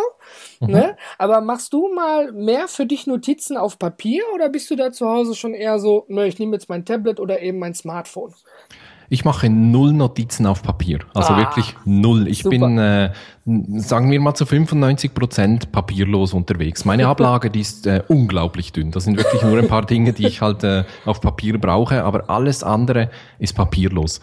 mhm. 0.59 0.67
ne? 0.67 0.97
Aber 1.17 1.41
machst 1.41 1.73
du 1.73 1.93
mal 1.93 2.31
mehr 2.31 2.67
für 2.67 2.85
dich 2.85 3.07
Notizen 3.07 3.57
auf 3.57 3.79
Papier 3.79 4.23
oder 4.33 4.49
bist 4.49 4.69
du 4.69 4.75
da 4.75 4.91
zu 4.91 5.07
Hause 5.07 5.35
schon 5.35 5.53
eher 5.53 5.79
so, 5.79 6.05
ne, 6.07 6.27
ich 6.27 6.39
nehme 6.39 6.53
jetzt 6.53 6.69
mein 6.69 6.85
Tablet 6.85 7.19
oder 7.19 7.41
eben 7.41 7.59
mein 7.59 7.73
Smartphone? 7.73 8.33
Ich 9.09 9.23
mache 9.23 9.49
null 9.49 9.93
Notizen 9.93 10.45
auf 10.45 10.63
Papier. 10.63 10.99
Also 11.13 11.33
ah, 11.33 11.37
wirklich 11.37 11.75
null. 11.85 12.27
Ich 12.27 12.43
super. 12.43 12.49
bin, 12.49 12.77
äh, 12.77 13.11
sagen 13.77 14.11
wir 14.11 14.19
mal 14.19 14.35
zu 14.35 14.45
95 14.45 15.13
Prozent 15.13 15.71
papierlos 15.71 16.33
unterwegs. 16.33 16.83
Meine 16.83 17.07
Ablage, 17.07 17.49
die 17.49 17.61
ist 17.61 17.87
äh, 17.87 18.03
unglaublich 18.07 18.73
dünn. 18.73 18.91
Das 18.91 19.05
sind 19.05 19.17
wirklich 19.17 19.41
nur 19.43 19.57
ein 19.57 19.67
paar 19.67 19.85
Dinge, 19.85 20.13
die 20.13 20.27
ich 20.27 20.41
halt 20.41 20.63
äh, 20.63 20.83
auf 21.05 21.21
Papier 21.21 21.57
brauche, 21.59 22.03
aber 22.03 22.29
alles 22.29 22.63
andere 22.63 23.09
ist 23.39 23.55
papierlos. 23.55 24.19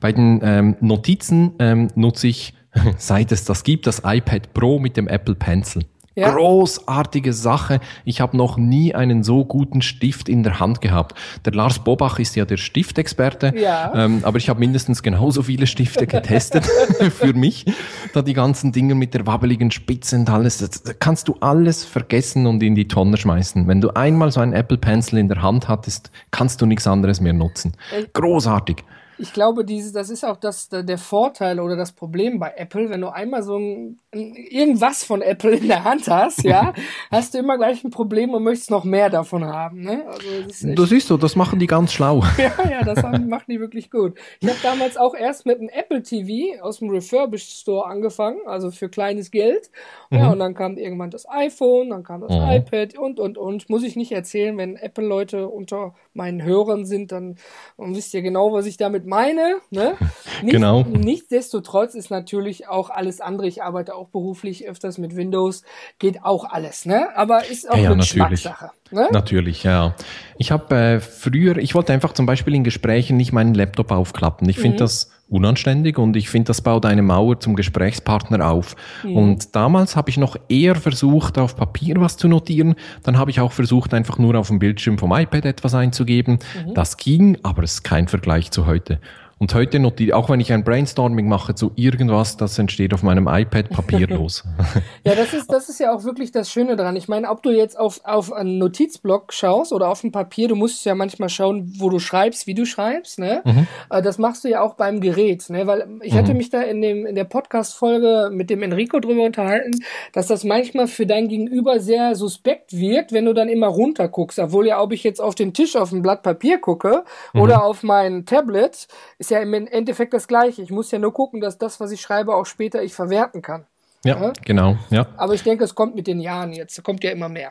Bei 0.00 0.12
den 0.12 0.40
ähm, 0.42 0.76
Notizen 0.80 1.52
ähm, 1.58 1.88
nutze 1.94 2.28
ich, 2.28 2.52
seit 2.98 3.32
es 3.32 3.44
das 3.44 3.64
gibt, 3.64 3.86
das 3.86 4.02
iPad 4.04 4.52
Pro 4.52 4.78
mit 4.78 4.96
dem 4.96 5.08
Apple 5.08 5.34
Pencil. 5.34 5.84
Ja. 6.18 6.30
Großartige 6.30 7.34
Sache. 7.34 7.78
Ich 8.06 8.22
habe 8.22 8.38
noch 8.38 8.56
nie 8.56 8.94
einen 8.94 9.22
so 9.22 9.44
guten 9.44 9.82
Stift 9.82 10.30
in 10.30 10.42
der 10.42 10.58
Hand 10.60 10.80
gehabt. 10.80 11.14
Der 11.44 11.52
Lars 11.52 11.78
Bobach 11.78 12.18
ist 12.18 12.36
ja 12.36 12.46
der 12.46 12.56
Stiftexperte, 12.56 13.52
ja. 13.54 13.92
ähm, 13.94 14.20
aber 14.22 14.38
ich 14.38 14.48
habe 14.48 14.58
mindestens 14.58 15.02
genauso 15.02 15.42
viele 15.42 15.66
Stifte 15.66 16.06
getestet 16.06 16.64
für 17.18 17.34
mich. 17.34 17.66
Da 18.14 18.22
die 18.22 18.32
ganzen 18.32 18.72
Dinge 18.72 18.94
mit 18.94 19.12
der 19.12 19.26
wabbeligen 19.26 19.70
Spitze 19.70 20.16
und 20.16 20.30
alles, 20.30 20.58
da 20.58 20.94
kannst 20.94 21.28
du 21.28 21.36
alles 21.40 21.84
vergessen 21.84 22.46
und 22.46 22.62
in 22.62 22.74
die 22.74 22.88
Tonne 22.88 23.18
schmeißen. 23.18 23.68
Wenn 23.68 23.82
du 23.82 23.90
einmal 23.90 24.32
so 24.32 24.40
einen 24.40 24.54
Apple 24.54 24.78
Pencil 24.78 25.18
in 25.18 25.28
der 25.28 25.42
Hand 25.42 25.68
hattest, 25.68 26.10
kannst 26.30 26.62
du 26.62 26.66
nichts 26.66 26.86
anderes 26.86 27.20
mehr 27.20 27.34
nutzen. 27.34 27.74
Großartig 28.14 28.84
ich 29.18 29.32
glaube, 29.32 29.64
dieses, 29.64 29.92
das 29.92 30.10
ist 30.10 30.24
auch 30.24 30.36
das, 30.36 30.68
der 30.68 30.98
Vorteil 30.98 31.60
oder 31.60 31.76
das 31.76 31.92
Problem 31.92 32.38
bei 32.38 32.52
Apple, 32.56 32.90
wenn 32.90 33.00
du 33.00 33.08
einmal 33.08 33.42
so 33.42 33.56
ein, 33.56 33.98
irgendwas 34.12 35.04
von 35.04 35.22
Apple 35.22 35.56
in 35.56 35.68
der 35.68 35.84
Hand 35.84 36.08
hast, 36.08 36.42
ja, 36.42 36.74
hast 37.10 37.34
du 37.34 37.38
immer 37.38 37.56
gleich 37.56 37.82
ein 37.84 37.90
Problem 37.90 38.34
und 38.34 38.42
möchtest 38.42 38.70
noch 38.70 38.84
mehr 38.84 39.10
davon 39.10 39.44
haben. 39.44 39.82
Ne? 39.82 40.04
Also 40.06 40.26
das, 40.46 40.62
ist 40.62 40.78
das 40.78 40.92
ist 40.92 41.08
so, 41.08 41.16
das 41.16 41.36
machen 41.36 41.58
die 41.58 41.66
ganz 41.66 41.92
schlau. 41.92 42.22
ja, 42.38 42.52
ja, 42.70 42.82
das 42.82 43.02
machen 43.02 43.46
die 43.48 43.60
wirklich 43.60 43.90
gut. 43.90 44.18
Ich 44.40 44.48
habe 44.48 44.58
damals 44.62 44.96
auch 44.96 45.14
erst 45.14 45.46
mit 45.46 45.58
einem 45.58 45.68
Apple 45.68 46.02
TV 46.02 46.62
aus 46.62 46.78
dem 46.78 46.90
Refurbished 46.90 47.50
Store 47.50 47.86
angefangen, 47.86 48.40
also 48.46 48.70
für 48.70 48.88
kleines 48.88 49.30
Geld. 49.30 49.70
Ja, 50.10 50.26
mhm. 50.26 50.32
und 50.32 50.38
dann 50.40 50.54
kam 50.54 50.76
irgendwann 50.76 51.10
das 51.10 51.28
iPhone, 51.28 51.90
dann 51.90 52.02
kam 52.02 52.20
das 52.20 52.32
mhm. 52.32 52.50
iPad 52.50 52.98
und, 52.98 53.18
und, 53.18 53.38
und. 53.38 53.70
Muss 53.70 53.82
ich 53.82 53.96
nicht 53.96 54.12
erzählen, 54.12 54.56
wenn 54.58 54.76
Apple-Leute 54.76 55.48
unter 55.48 55.94
meinen 56.16 56.42
Hörern 56.42 56.84
sind, 56.86 57.12
dann 57.12 57.36
wisst 57.76 58.14
ihr 58.14 58.22
genau, 58.22 58.52
was 58.52 58.66
ich 58.66 58.76
damit 58.76 59.06
meine. 59.06 59.56
Ne? 59.70 59.96
Nicht, 60.42 60.52
genau. 60.52 60.82
Nichtsdestotrotz 60.82 61.94
ist 61.94 62.10
natürlich 62.10 62.68
auch 62.68 62.90
alles 62.90 63.20
andere. 63.20 63.46
Ich 63.46 63.62
arbeite 63.62 63.94
auch 63.94 64.08
beruflich 64.08 64.66
öfters 64.68 64.98
mit 64.98 65.16
Windows, 65.16 65.62
geht 65.98 66.24
auch 66.24 66.44
alles, 66.44 66.86
ne? 66.86 67.16
Aber 67.16 67.46
ist 67.46 67.70
auch 67.70 67.76
ja, 67.76 67.90
eine 67.90 67.98
Geschmackssache. 67.98 68.70
Ne? 68.90 69.08
Natürlich, 69.12 69.64
ja. 69.64 69.94
Ich 70.38 70.52
habe 70.52 70.74
äh, 70.74 71.00
früher, 71.00 71.56
ich 71.56 71.74
wollte 71.74 71.92
einfach 71.92 72.12
zum 72.12 72.26
Beispiel 72.26 72.54
in 72.54 72.64
Gesprächen 72.64 73.16
nicht 73.16 73.32
meinen 73.32 73.54
Laptop 73.54 73.90
aufklappen. 73.90 74.48
Ich 74.48 74.58
finde 74.58 74.76
mhm. 74.76 74.80
das 74.80 75.10
unanständig 75.28 75.98
und 75.98 76.14
ich 76.14 76.28
finde, 76.28 76.48
das 76.48 76.60
baut 76.60 76.86
eine 76.86 77.02
Mauer 77.02 77.40
zum 77.40 77.56
Gesprächspartner 77.56 78.48
auf. 78.48 78.76
Mhm. 79.02 79.16
Und 79.16 79.56
damals 79.56 79.96
habe 79.96 80.10
ich 80.10 80.18
noch 80.18 80.36
eher 80.48 80.76
versucht, 80.76 81.36
auf 81.38 81.56
Papier 81.56 81.96
was 81.98 82.16
zu 82.16 82.28
notieren. 82.28 82.76
Dann 83.02 83.18
habe 83.18 83.30
ich 83.30 83.40
auch 83.40 83.52
versucht, 83.52 83.92
einfach 83.92 84.18
nur 84.18 84.36
auf 84.36 84.48
dem 84.48 84.60
Bildschirm 84.60 84.98
vom 84.98 85.12
iPad 85.12 85.46
etwas 85.46 85.74
einzugeben. 85.74 86.38
Mhm. 86.66 86.74
Das 86.74 86.96
ging, 86.96 87.38
aber 87.42 87.64
es 87.64 87.74
ist 87.74 87.82
kein 87.82 88.06
Vergleich 88.06 88.50
zu 88.52 88.66
heute. 88.66 89.00
Und 89.38 89.52
heute 89.52 89.78
notiere, 89.80 90.16
auch 90.16 90.30
wenn 90.30 90.40
ich 90.40 90.50
ein 90.50 90.64
Brainstorming 90.64 91.28
mache 91.28 91.54
zu 91.54 91.70
irgendwas, 91.76 92.38
das 92.38 92.58
entsteht 92.58 92.94
auf 92.94 93.02
meinem 93.02 93.28
iPad 93.28 93.68
papierlos. 93.68 94.44
ja, 95.04 95.14
das 95.14 95.34
ist, 95.34 95.52
das 95.52 95.68
ist 95.68 95.78
ja 95.78 95.94
auch 95.94 96.04
wirklich 96.04 96.32
das 96.32 96.50
Schöne 96.50 96.74
dran. 96.74 96.96
Ich 96.96 97.06
meine, 97.06 97.28
ob 97.28 97.42
du 97.42 97.50
jetzt 97.50 97.78
auf, 97.78 98.00
auf 98.04 98.32
einen 98.32 98.56
Notizblock 98.56 99.34
schaust 99.34 99.74
oder 99.74 99.90
auf 99.90 100.02
ein 100.04 100.10
Papier, 100.10 100.48
du 100.48 100.54
musst 100.54 100.82
ja 100.86 100.94
manchmal 100.94 101.28
schauen, 101.28 101.70
wo 101.76 101.90
du 101.90 101.98
schreibst, 101.98 102.46
wie 102.46 102.54
du 102.54 102.64
schreibst, 102.64 103.18
ne? 103.18 103.42
Mhm. 103.44 103.66
Äh, 103.90 104.00
das 104.00 104.16
machst 104.16 104.42
du 104.42 104.48
ja 104.48 104.62
auch 104.62 104.72
beim 104.72 105.02
Gerät, 105.02 105.50
ne? 105.50 105.66
Weil 105.66 105.86
ich 106.00 106.14
mhm. 106.14 106.18
hatte 106.18 106.32
mich 106.32 106.48
da 106.48 106.62
in 106.62 106.80
dem, 106.80 107.04
in 107.04 107.14
der 107.14 107.24
Podcast-Folge 107.24 108.30
mit 108.32 108.48
dem 108.48 108.62
Enrico 108.62 109.00
drüber 109.00 109.24
unterhalten, 109.24 109.72
dass 110.14 110.28
das 110.28 110.44
manchmal 110.44 110.86
für 110.86 111.04
dein 111.04 111.28
Gegenüber 111.28 111.78
sehr 111.78 112.14
suspekt 112.14 112.72
wirkt, 112.72 113.12
wenn 113.12 113.26
du 113.26 113.34
dann 113.34 113.50
immer 113.50 113.66
runter 113.66 114.08
guckst. 114.08 114.38
Obwohl 114.38 114.66
ja, 114.66 114.80
ob 114.80 114.94
ich 114.94 115.04
jetzt 115.04 115.20
auf 115.20 115.34
den 115.34 115.52
Tisch 115.52 115.76
auf 115.76 115.92
ein 115.92 116.00
Blatt 116.00 116.22
Papier 116.22 116.56
gucke 116.56 117.04
mhm. 117.34 117.40
oder 117.42 117.64
auf 117.64 117.82
mein 117.82 118.24
Tablet, 118.24 118.88
ist 119.26 119.30
ja 119.30 119.40
im 119.40 119.54
Endeffekt 119.54 120.14
das 120.14 120.28
Gleiche. 120.28 120.62
Ich 120.62 120.70
muss 120.70 120.92
ja 120.92 121.00
nur 121.00 121.12
gucken, 121.12 121.40
dass 121.40 121.58
das, 121.58 121.80
was 121.80 121.90
ich 121.90 122.00
schreibe, 122.00 122.34
auch 122.34 122.46
später 122.46 122.82
ich 122.82 122.94
verwerten 122.94 123.42
kann. 123.42 123.66
Ja, 124.04 124.20
ja? 124.22 124.32
genau. 124.44 124.76
Ja. 124.90 125.06
Aber 125.16 125.34
ich 125.34 125.42
denke, 125.42 125.64
es 125.64 125.74
kommt 125.74 125.96
mit 125.96 126.06
den 126.06 126.20
Jahren 126.20 126.52
jetzt. 126.52 126.78
Es 126.78 126.84
kommt 126.84 127.02
ja 127.02 127.10
immer 127.10 127.28
mehr. 127.28 127.50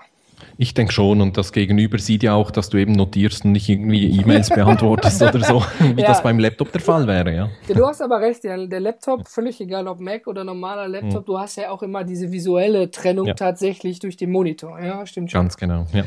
Ich 0.57 0.73
denke 0.73 0.93
schon 0.93 1.21
und 1.21 1.38
das 1.38 1.51
Gegenüber 1.51 1.97
sieht 1.97 2.23
ja 2.23 2.33
auch, 2.33 2.51
dass 2.51 2.69
du 2.69 2.77
eben 2.77 2.93
notierst 2.93 3.45
und 3.45 3.53
nicht 3.53 3.67
irgendwie 3.67 4.19
E-Mails 4.19 4.49
beantwortest 4.55 5.21
oder 5.21 5.39
so, 5.39 5.63
wie 5.79 6.01
ja. 6.01 6.07
das 6.07 6.23
beim 6.23 6.39
Laptop 6.39 6.71
der 6.71 6.81
Fall 6.81 7.07
wäre, 7.07 7.33
ja. 7.33 7.49
Du 7.73 7.85
hast 7.85 8.01
aber 8.01 8.19
recht, 8.19 8.43
ja, 8.43 8.57
der 8.65 8.79
Laptop, 8.81 9.27
völlig 9.29 9.61
egal 9.61 9.88
ob 9.88 10.01
Mac 10.01 10.27
oder 10.27 10.43
normaler 10.43 10.89
Laptop, 10.89 11.21
mhm. 11.21 11.25
du 11.25 11.39
hast 11.39 11.55
ja 11.55 11.71
auch 11.71 11.81
immer 11.83 12.03
diese 12.03 12.33
visuelle 12.33 12.91
Trennung 12.91 13.27
ja. 13.27 13.33
tatsächlich 13.33 13.99
durch 13.99 14.17
den 14.17 14.31
Monitor, 14.31 14.77
ja, 14.81 15.05
stimmt 15.05 15.31
schon. 15.31 15.41
Ganz 15.41 15.55
genau, 15.55 15.85
ja. 15.93 16.03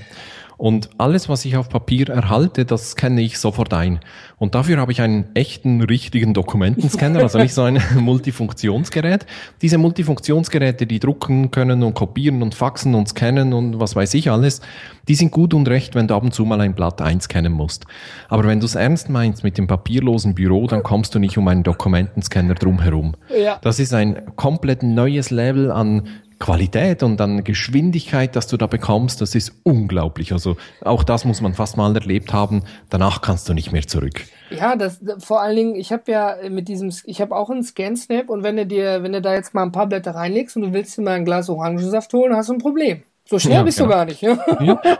Und 0.58 0.90
alles, 0.98 1.28
was 1.28 1.44
ich 1.44 1.56
auf 1.56 1.68
Papier 1.68 2.10
erhalte, 2.10 2.64
das 2.64 2.90
scanne 2.90 3.20
ich 3.20 3.38
sofort 3.38 3.72
ein. 3.72 4.00
Und 4.38 4.56
dafür 4.56 4.78
habe 4.78 4.90
ich 4.90 5.00
einen 5.00 5.26
echten, 5.34 5.80
richtigen 5.82 6.34
Dokumentenscanner, 6.34 7.20
also 7.20 7.38
nicht 7.38 7.54
so 7.54 7.62
ein 7.62 7.80
Multifunktionsgerät. 7.96 9.24
Diese 9.62 9.78
Multifunktionsgeräte, 9.78 10.88
die 10.88 10.98
drucken 10.98 11.52
können 11.52 11.84
und 11.84 11.94
kopieren 11.94 12.42
und 12.42 12.56
faxen 12.56 12.96
und 12.96 13.08
scannen 13.08 13.52
und 13.52 13.78
was 13.78 13.94
weiß 13.94 14.12
ich 14.14 14.32
alles, 14.32 14.60
die 15.06 15.14
sind 15.14 15.30
gut 15.30 15.54
und 15.54 15.68
recht, 15.68 15.94
wenn 15.94 16.08
du 16.08 16.14
ab 16.16 16.24
und 16.24 16.34
zu 16.34 16.44
mal 16.44 16.60
ein 16.60 16.74
Blatt 16.74 17.00
einscannen 17.00 17.52
musst. 17.52 17.86
Aber 18.28 18.42
wenn 18.44 18.58
du 18.58 18.66
es 18.66 18.74
ernst 18.74 19.10
meinst 19.10 19.44
mit 19.44 19.58
dem 19.58 19.68
papierlosen 19.68 20.34
Büro, 20.34 20.66
dann 20.66 20.82
kommst 20.82 21.14
du 21.14 21.20
nicht 21.20 21.38
um 21.38 21.46
einen 21.46 21.62
Dokumentenscanner 21.62 22.54
drumherum. 22.54 23.14
Ja. 23.40 23.58
Das 23.62 23.78
ist 23.78 23.94
ein 23.94 24.34
komplett 24.34 24.82
neues 24.82 25.30
Level 25.30 25.70
an 25.70 26.08
Qualität 26.38 27.02
und 27.02 27.18
dann 27.18 27.44
Geschwindigkeit, 27.44 28.36
dass 28.36 28.46
du 28.46 28.56
da 28.56 28.66
bekommst, 28.66 29.20
das 29.20 29.34
ist 29.34 29.52
unglaublich. 29.64 30.32
Also 30.32 30.56
auch 30.82 31.02
das 31.02 31.24
muss 31.24 31.40
man 31.40 31.54
fast 31.54 31.76
mal 31.76 31.94
erlebt 31.94 32.32
haben. 32.32 32.62
Danach 32.90 33.22
kannst 33.22 33.48
du 33.48 33.54
nicht 33.54 33.72
mehr 33.72 33.86
zurück. 33.86 34.24
Ja, 34.50 34.76
das 34.76 35.00
vor 35.18 35.42
allen 35.42 35.56
Dingen, 35.56 35.74
ich 35.74 35.92
habe 35.92 36.10
ja 36.10 36.36
mit 36.48 36.68
diesem, 36.68 36.92
ich 37.04 37.20
habe 37.20 37.34
auch 37.34 37.50
einen 37.50 37.62
Scan-Snap 37.62 38.30
und 38.30 38.42
wenn 38.42 38.56
du 38.56 38.66
dir, 38.66 39.02
wenn 39.02 39.12
du 39.12 39.20
da 39.20 39.34
jetzt 39.34 39.54
mal 39.54 39.62
ein 39.62 39.72
paar 39.72 39.86
Blätter 39.86 40.14
reinlegst 40.14 40.56
und 40.56 40.62
du 40.62 40.72
willst 40.72 40.96
dir 40.96 41.02
mal 41.02 41.14
ein 41.14 41.24
Glas 41.24 41.50
Orangensaft 41.50 42.12
holen, 42.12 42.34
hast 42.34 42.48
du 42.48 42.54
ein 42.54 42.58
Problem. 42.58 43.02
So 43.30 43.38
schnell 43.38 43.56
ja, 43.56 43.62
bist 43.62 43.76
genau. 43.76 43.90
du 43.90 43.94
gar 43.94 44.04
nicht. 44.06 44.22
Ja? 44.22 44.38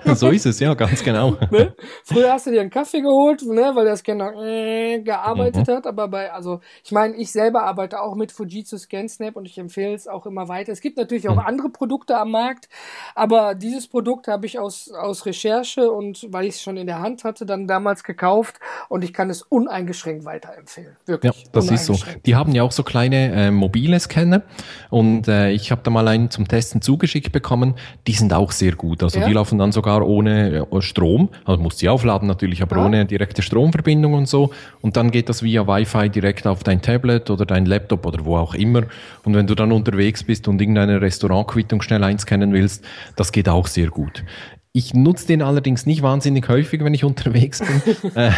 ja, 0.05 0.15
so 0.15 0.29
ist 0.29 0.45
es, 0.45 0.61
ja, 0.61 0.75
ganz 0.75 1.03
genau. 1.03 1.37
Ne? 1.51 1.75
Früher 2.05 2.33
hast 2.33 2.47
du 2.47 2.51
dir 2.51 2.61
einen 2.61 2.69
Kaffee 2.69 3.01
geholt, 3.01 3.43
ne, 3.43 3.71
weil 3.75 3.87
der 3.87 3.97
Scanner 3.97 4.35
äh, 4.45 5.01
gearbeitet 5.01 5.67
mhm. 5.67 5.73
hat, 5.73 5.87
aber 5.87 6.09
bei, 6.09 6.31
also 6.31 6.61
ich 6.85 6.93
meine, 6.93 7.17
ich 7.17 7.33
selber 7.33 7.63
arbeite 7.63 8.03
auch 8.03 8.15
mit 8.17 8.33
Fujitsu 8.33 8.77
ScanSnap 8.77 9.35
und 9.35 9.47
ich 9.47 9.57
empfehle 9.57 9.95
es 9.95 10.07
auch 10.07 10.27
immer 10.27 10.49
weiter. 10.49 10.73
Es 10.73 10.83
gibt 10.83 10.99
natürlich 10.99 11.27
auch 11.29 11.37
mhm. 11.37 11.47
andere 11.47 11.71
Produkte 11.71 12.19
am 12.19 12.33
Markt, 12.33 12.69
aber 13.15 13.55
dieses 13.55 13.89
Produkt 13.89 14.29
habe 14.29 14.45
ich 14.45 14.59
aus, 14.59 14.91
aus 14.91 15.25
Recherche 15.25 15.91
und 15.91 16.27
weil 16.31 16.45
ich 16.45 16.57
es 16.57 16.63
schon 16.63 16.77
in 16.77 16.87
der 16.87 16.99
Hand 16.99 17.25
hatte, 17.25 17.47
dann 17.47 17.67
damals 17.67 18.05
gekauft 18.05 18.57
und 18.91 19.05
ich 19.05 19.15
kann 19.15 19.31
es 19.31 19.41
uneingeschränkt 19.41 20.27
weiterempfehlen. 20.27 20.97
Wirklich. 21.07 21.45
Ja, 21.45 21.51
das 21.53 21.71
ist 21.71 21.87
so. 21.87 21.97
Die 22.27 22.37
haben 22.37 22.53
ja 22.53 22.63
auch 22.63 22.73
so 22.73 22.83
kleine 22.83 23.33
äh, 23.33 23.51
mobile 23.51 23.99
Scanner 23.99 24.43
und 24.91 25.29
äh, 25.29 25.51
ich 25.51 25.71
habe 25.71 25.81
da 25.83 25.91
mal 25.91 26.07
einen 26.09 26.31
zum 26.31 26.47
Testen 26.47 26.83
zugeschickt 26.83 27.33
bekommen. 27.33 27.75
Die 28.07 28.18
sind 28.19 28.33
auch 28.33 28.53
sehr 28.53 28.73
gut. 28.73 29.03
Also 29.03 29.21
ja. 29.21 29.27
die 29.27 29.33
laufen 29.33 29.59
dann 29.59 29.73
sogar 29.73 30.07
ohne 30.07 30.67
äh, 30.71 30.83
Strom. 30.83 31.29
Also 31.45 31.63
musst 31.63 31.79
sie 31.79 31.89
aufladen 31.89 32.29
natürlich, 32.29 32.63
aber 32.63 32.77
ja. 32.77 32.87
ohne 32.87 33.07
direkte 33.07 33.43
Stromverbindung 33.43 34.15
und 34.15 34.29
so. 34.29 34.51
Und 34.81 34.97
dann 34.97 35.11
geht 35.11 35.29
das 35.29 35.43
via 35.43 35.67
Wi-Fi 35.67 36.11
direkt 36.11 36.47
auf 36.47 36.63
dein 36.63 36.83
Tablet 36.83 37.31
oder 37.31 37.47
dein 37.47 37.67
Laptop 37.67 38.07
oder 38.07 38.25
wo 38.25 38.37
auch 38.37 38.55
immer. 38.55 38.85
Und 39.25 39.35
wenn 39.35 39.47
du 39.47 39.55
dann 39.55 39.73
unterwegs 39.73 40.23
bist 40.23 40.49
und 40.49 40.61
irgendeine 40.61 41.01
Restaurantquittung 41.01 41.83
schnell 41.83 42.05
einscannen 42.05 42.53
willst, 42.53 42.85
das 43.17 43.33
geht 43.33 43.49
auch 43.49 43.67
sehr 43.67 43.89
gut. 43.89 44.25
Ich 44.73 44.93
nutze 44.93 45.27
den 45.27 45.43
allerdings 45.43 45.87
nicht 45.87 46.03
wahnsinnig 46.03 46.49
häufig, 46.49 46.85
wenn 46.85 46.93
ich 46.93 47.05
unterwegs 47.09 47.61
bin, 47.61 48.13
äh, 48.15 48.31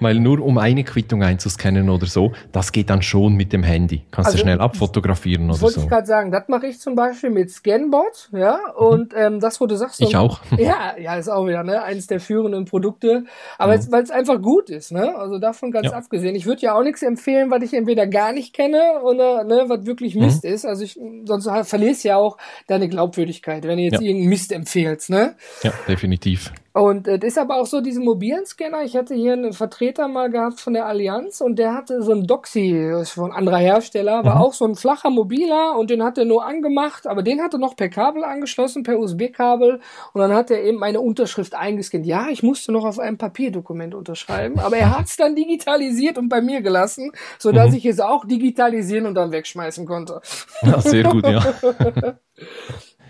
weil 0.00 0.18
nur 0.18 0.40
um 0.40 0.58
eine 0.58 0.82
Quittung 0.82 1.22
einzuscannen 1.22 1.90
oder 1.90 2.06
so, 2.06 2.32
das 2.52 2.72
geht 2.72 2.90
dann 2.90 3.02
schon 3.02 3.34
mit 3.34 3.52
dem 3.52 3.62
Handy. 3.62 4.02
Kannst 4.10 4.28
also, 4.28 4.38
du 4.38 4.42
schnell 4.42 4.60
abfotografieren 4.60 5.44
oder 5.44 5.54
so. 5.54 5.62
Wollte 5.62 5.80
ich 5.80 5.88
gerade 5.88 6.06
sagen, 6.06 6.32
das 6.32 6.48
mache 6.48 6.66
ich 6.66 6.80
zum 6.80 6.94
Beispiel 6.94 7.30
mit 7.30 7.50
Scanbot, 7.50 8.30
ja, 8.32 8.58
und 8.76 9.12
ähm, 9.16 9.40
das, 9.40 9.60
wo 9.60 9.66
du 9.66 9.76
sagst. 9.76 10.00
Ich 10.00 10.10
so, 10.10 10.18
auch. 10.18 10.40
Ja, 10.58 10.96
ja, 10.98 11.14
ist 11.16 11.28
auch 11.28 11.46
wieder, 11.46 11.62
ne, 11.62 11.82
eines 11.82 12.08
der 12.08 12.18
führenden 12.18 12.64
Produkte, 12.64 13.24
aber 13.58 13.76
mhm. 13.76 13.92
weil 13.92 14.02
es 14.02 14.10
einfach 14.10 14.40
gut 14.42 14.70
ist, 14.70 14.90
ne, 14.90 15.16
also 15.16 15.38
davon 15.38 15.70
ganz 15.70 15.86
ja. 15.86 15.92
abgesehen. 15.92 16.34
Ich 16.34 16.46
würde 16.46 16.62
ja 16.62 16.74
auch 16.74 16.82
nichts 16.82 17.02
empfehlen, 17.02 17.50
was 17.50 17.62
ich 17.62 17.74
entweder 17.74 18.06
gar 18.06 18.32
nicht 18.32 18.54
kenne 18.54 19.00
oder, 19.02 19.44
ne, 19.44 19.64
was 19.68 19.86
wirklich 19.86 20.14
mhm. 20.14 20.22
Mist 20.22 20.44
mhm. 20.44 20.50
ist, 20.50 20.66
also 20.66 20.82
ich, 20.82 20.98
sonst 21.24 21.48
verlierst 21.68 22.04
ja 22.04 22.16
auch 22.16 22.38
deine 22.66 22.88
Glaubwürdigkeit, 22.88 23.64
wenn 23.64 23.76
du 23.76 23.84
jetzt 23.84 24.00
ja. 24.00 24.00
irgendeinen 24.00 24.30
Mist 24.30 24.52
empfehlst, 24.52 25.10
ne. 25.10 25.36
Ja, 25.62 25.72
definitiv. 25.88 26.52
Und 26.72 27.08
äh, 27.08 27.18
das 27.18 27.32
ist 27.32 27.38
aber 27.38 27.56
auch 27.56 27.66
so, 27.66 27.80
diesen 27.80 28.04
mobilen 28.04 28.46
Scanner. 28.46 28.84
Ich 28.84 28.96
hatte 28.96 29.14
hier 29.14 29.32
einen 29.32 29.52
Vertreter 29.52 30.06
mal 30.06 30.30
gehabt 30.30 30.60
von 30.60 30.74
der 30.74 30.86
Allianz 30.86 31.40
und 31.40 31.58
der 31.58 31.74
hatte 31.74 32.02
so 32.02 32.12
einen 32.12 32.26
Doxy, 32.26 32.94
von 33.04 33.32
anderer 33.32 33.58
Hersteller, 33.58 34.24
war 34.24 34.36
mhm. 34.36 34.42
auch 34.42 34.52
so 34.52 34.64
ein 34.64 34.76
flacher 34.76 35.10
mobiler 35.10 35.76
und 35.76 35.90
den 35.90 36.04
hat 36.04 36.18
er 36.18 36.24
nur 36.24 36.44
angemacht, 36.44 37.06
aber 37.06 37.22
den 37.22 37.40
hatte 37.42 37.58
noch 37.58 37.74
per 37.74 37.88
Kabel 37.88 38.22
angeschlossen, 38.22 38.84
per 38.84 38.98
USB-Kabel 38.98 39.80
und 40.12 40.20
dann 40.20 40.32
hat 40.32 40.50
er 40.50 40.62
eben 40.62 40.78
meine 40.78 41.00
Unterschrift 41.00 41.54
eingescannt. 41.54 42.06
Ja, 42.06 42.28
ich 42.28 42.42
musste 42.44 42.70
noch 42.70 42.84
auf 42.84 43.00
einem 43.00 43.18
Papierdokument 43.18 43.94
unterschreiben, 43.94 44.60
aber 44.60 44.76
er 44.76 44.96
hat 44.96 45.06
es 45.06 45.16
dann 45.16 45.34
digitalisiert 45.34 46.16
und 46.16 46.28
bei 46.28 46.40
mir 46.40 46.60
gelassen, 46.60 47.10
sodass 47.38 47.70
mhm. 47.70 47.76
ich 47.76 47.86
es 47.86 47.98
auch 47.98 48.24
digitalisieren 48.24 49.06
und 49.06 49.14
dann 49.14 49.32
wegschmeißen 49.32 49.84
konnte. 49.84 50.20
Ja, 50.62 50.80
sehr 50.80 51.04
gut, 51.04 51.26
ja. 51.26 51.54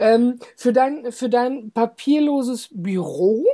Ähm, 0.01 0.39
für 0.57 0.73
dein, 0.73 1.13
für 1.13 1.29
dein 1.29 1.71
papierloses 1.73 2.69
Büro 2.73 3.45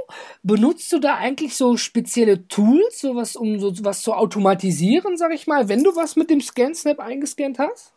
benutzt 0.43 0.93
du 0.93 0.99
da 0.99 1.17
eigentlich 1.17 1.57
so 1.57 1.77
spezielle 1.77 2.47
Tools, 2.49 3.01
sowas, 3.01 3.37
um 3.37 3.59
so 3.61 3.73
was 3.85 4.03
zu 4.03 4.13
automatisieren, 4.15 5.17
sag 5.17 5.33
ich 5.33 5.47
mal, 5.47 5.69
wenn 5.69 5.85
du 5.85 5.95
was 5.97 6.17
mit 6.17 6.31
dem 6.31 6.41
ScanSnap 6.41 7.01
eingescannt 7.01 7.59
hast? 7.59 7.93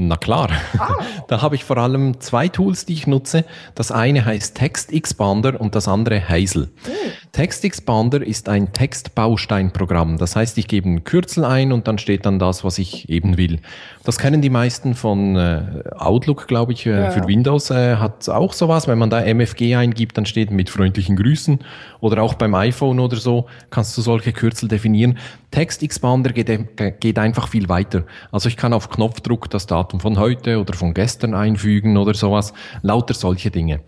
Na 0.00 0.16
klar. 0.16 0.50
Ah. 0.78 0.94
Da 1.28 1.42
habe 1.42 1.56
ich 1.56 1.64
vor 1.64 1.76
allem 1.76 2.20
zwei 2.20 2.48
Tools, 2.48 2.86
die 2.86 2.94
ich 2.94 3.06
nutze. 3.06 3.44
Das 3.74 3.92
eine 3.92 4.24
heißt 4.24 4.56
Text 4.56 4.90
Expander 4.94 5.60
und 5.60 5.74
das 5.74 5.86
andere 5.86 6.26
Hazel. 6.26 6.70
Hm. 6.84 6.92
Text 7.32 7.64
Expander 7.64 8.26
ist 8.26 8.48
ein 8.48 8.72
Textbausteinprogramm. 8.72 10.16
Das 10.16 10.34
heißt, 10.34 10.56
ich 10.56 10.68
gebe 10.68 10.88
einen 10.88 11.04
Kürzel 11.04 11.44
ein 11.44 11.72
und 11.72 11.86
dann 11.86 11.98
steht 11.98 12.24
dann 12.24 12.38
das, 12.38 12.64
was 12.64 12.78
ich 12.78 13.10
eben 13.10 13.36
will. 13.36 13.60
Das 14.04 14.18
kennen 14.18 14.40
die 14.40 14.48
meisten 14.48 14.94
von 14.94 15.36
äh, 15.36 15.82
Outlook, 15.96 16.48
glaube 16.48 16.72
ich, 16.72 16.86
äh, 16.86 16.90
ja. 16.90 17.10
für 17.10 17.26
Windows 17.26 17.70
äh, 17.70 17.96
hat 17.96 18.26
auch 18.30 18.54
sowas. 18.54 18.88
Wenn 18.88 18.98
man 18.98 19.10
da 19.10 19.20
MFG 19.20 19.76
eingibt, 19.76 20.16
dann 20.16 20.24
steht 20.24 20.50
mit 20.50 20.70
freundlichen 20.70 21.16
Grüßen 21.16 21.58
oder 22.00 22.22
auch 22.22 22.34
beim 22.34 22.54
iPhone 22.54 23.00
oder 23.00 23.16
so 23.16 23.46
kannst 23.68 23.96
du 23.98 24.02
solche 24.02 24.32
Kürzel 24.32 24.68
definieren. 24.68 25.18
Text 25.50 25.82
Expander 25.82 26.32
geht, 26.32 26.48
äh, 26.48 26.92
geht 26.98 27.18
einfach 27.18 27.48
viel 27.48 27.68
weiter. 27.68 28.04
Also 28.32 28.48
ich 28.48 28.56
kann 28.56 28.72
auf 28.72 28.88
Knopfdruck 28.88 29.50
das 29.50 29.66
Datum 29.66 29.87
von 30.00 30.18
heute 30.18 30.60
oder 30.60 30.74
von 30.74 30.94
gestern 30.94 31.34
einfügen 31.34 31.96
oder 31.96 32.14
sowas. 32.14 32.52
Lauter 32.82 33.14
solche 33.14 33.50
Dinge. 33.50 33.80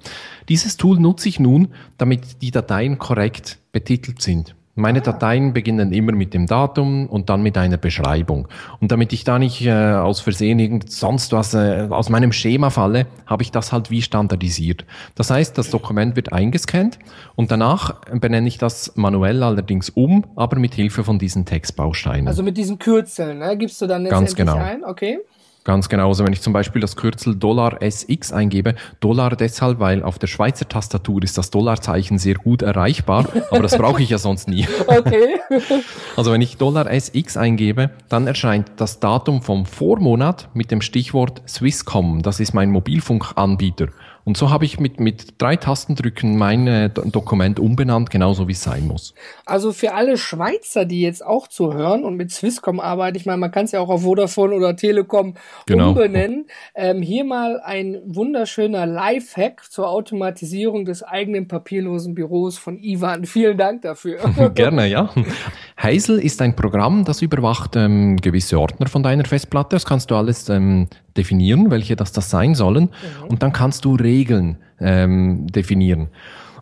Dieses 0.48 0.76
Tool 0.76 0.98
nutze 0.98 1.28
ich 1.28 1.38
nun, 1.38 1.68
damit 1.98 2.42
die 2.42 2.50
Dateien 2.50 2.98
korrekt 2.98 3.58
betitelt 3.72 4.20
sind. 4.20 4.54
Meine 4.76 5.00
Dateien 5.00 5.52
beginnen 5.52 5.92
immer 5.92 6.12
mit 6.12 6.32
dem 6.32 6.46
Datum 6.46 7.06
und 7.06 7.28
dann 7.28 7.42
mit 7.42 7.58
einer 7.58 7.76
Beschreibung. 7.76 8.48
Und 8.80 8.92
damit 8.92 9.12
ich 9.12 9.24
da 9.24 9.38
nicht 9.38 9.66
äh, 9.66 9.72
aus 9.72 10.20
Versehen 10.20 10.58
irgend 10.58 10.90
sonst 10.90 11.32
was 11.32 11.54
äh, 11.54 11.88
aus 11.90 12.08
meinem 12.08 12.32
Schema 12.32 12.70
falle, 12.70 13.06
habe 13.26 13.42
ich 13.42 13.50
das 13.50 13.72
halt 13.72 13.90
wie 13.90 14.00
standardisiert. 14.00 14.86
Das 15.16 15.30
heißt, 15.30 15.58
das 15.58 15.70
Dokument 15.70 16.16
wird 16.16 16.32
eingescannt 16.32 16.98
und 17.36 17.50
danach 17.50 18.00
benenne 18.20 18.46
ich 18.46 18.58
das 18.58 18.92
manuell 18.96 19.42
allerdings 19.42 19.90
um, 19.90 20.24
aber 20.36 20.58
mit 20.58 20.74
Hilfe 20.74 21.04
von 21.04 21.18
diesen 21.18 21.44
Textbausteinen. 21.44 22.28
Also 22.28 22.42
mit 22.42 22.56
diesen 22.56 22.78
Kürzeln, 22.78 23.38
ne? 23.38 23.58
gibst 23.58 23.82
du 23.82 23.86
dann 23.86 24.04
Ganz 24.04 24.34
genau. 24.34 24.56
ein? 24.56 24.84
Okay. 24.84 25.18
Ganz 25.64 25.90
genau. 25.90 26.08
Also 26.08 26.24
wenn 26.24 26.32
ich 26.32 26.40
zum 26.40 26.54
Beispiel 26.54 26.80
das 26.80 26.96
Kürzel 26.96 27.36
Dollar 27.36 27.82
SX 27.82 28.32
eingebe, 28.32 28.74
Dollar 29.00 29.36
deshalb, 29.36 29.78
weil 29.78 30.02
auf 30.02 30.18
der 30.18 30.26
Schweizer 30.26 30.66
Tastatur 30.66 31.22
ist 31.22 31.36
das 31.36 31.50
Dollarzeichen 31.50 32.18
sehr 32.18 32.36
gut 32.36 32.62
erreichbar, 32.62 33.26
aber 33.50 33.60
das 33.60 33.76
brauche 33.76 34.02
ich 34.02 34.08
ja 34.10 34.18
sonst 34.18 34.48
nie. 34.48 34.66
Okay. 34.86 35.40
Also 36.16 36.32
wenn 36.32 36.42
ich 36.42 36.56
Dollar 36.56 36.90
SX 36.90 37.36
eingebe, 37.36 37.90
dann 38.08 38.26
erscheint 38.26 38.72
das 38.76 39.00
Datum 39.00 39.42
vom 39.42 39.64
Vormonat 39.66 40.48
mit 40.54 40.70
dem 40.70 40.80
Stichwort 40.80 41.42
Swisscom. 41.48 42.22
Das 42.22 42.40
ist 42.40 42.52
mein 42.52 42.70
Mobilfunkanbieter. 42.70 43.88
Und 44.30 44.36
so 44.36 44.50
habe 44.50 44.64
ich 44.64 44.78
mit, 44.78 45.00
mit 45.00 45.42
drei 45.42 45.56
Tastendrücken 45.56 46.38
mein 46.38 46.68
äh, 46.68 46.88
Dokument 46.88 47.58
umbenannt, 47.58 48.10
genauso 48.10 48.46
wie 48.46 48.52
es 48.52 48.62
sein 48.62 48.86
muss. 48.86 49.12
Also 49.44 49.72
für 49.72 49.92
alle 49.92 50.16
Schweizer, 50.16 50.84
die 50.84 51.00
jetzt 51.00 51.26
auch 51.26 51.48
zuhören 51.48 52.04
und 52.04 52.14
mit 52.14 52.30
Swisscom 52.30 52.78
arbeiten, 52.78 53.16
ich 53.16 53.26
meine, 53.26 53.38
man 53.38 53.50
kann 53.50 53.64
es 53.64 53.72
ja 53.72 53.80
auch 53.80 53.88
auf 53.88 54.02
Vodafone 54.02 54.54
oder 54.54 54.76
Telekom 54.76 55.34
genau. 55.66 55.88
umbenennen, 55.88 56.46
ähm, 56.76 57.02
hier 57.02 57.24
mal 57.24 57.60
ein 57.64 58.00
wunderschöner 58.04 58.86
Lifehack 58.86 59.64
zur 59.68 59.88
Automatisierung 59.88 60.84
des 60.84 61.02
eigenen 61.02 61.48
papierlosen 61.48 62.14
Büros 62.14 62.56
von 62.56 62.78
Ivan. 62.78 63.24
Vielen 63.24 63.58
Dank 63.58 63.82
dafür. 63.82 64.20
Gerne, 64.54 64.86
ja. 64.86 65.12
Heisel 65.82 66.20
ist 66.20 66.40
ein 66.40 66.54
Programm, 66.54 67.04
das 67.04 67.20
überwacht 67.20 67.74
ähm, 67.74 68.16
gewisse 68.16 68.60
Ordner 68.60 68.86
von 68.86 69.02
deiner 69.02 69.24
Festplatte. 69.24 69.74
Das 69.74 69.84
kannst 69.84 70.12
du 70.12 70.14
alles 70.14 70.48
ähm, 70.50 70.86
definieren, 71.16 71.70
welche 71.70 71.96
das, 71.96 72.12
das 72.12 72.30
sein 72.30 72.54
sollen. 72.54 72.84
Mhm. 72.84 73.28
Und 73.28 73.42
dann 73.42 73.52
kannst 73.52 73.84
du 73.84 73.94
Regeln 73.94 74.58
ähm, 74.80 75.46
definieren. 75.48 76.08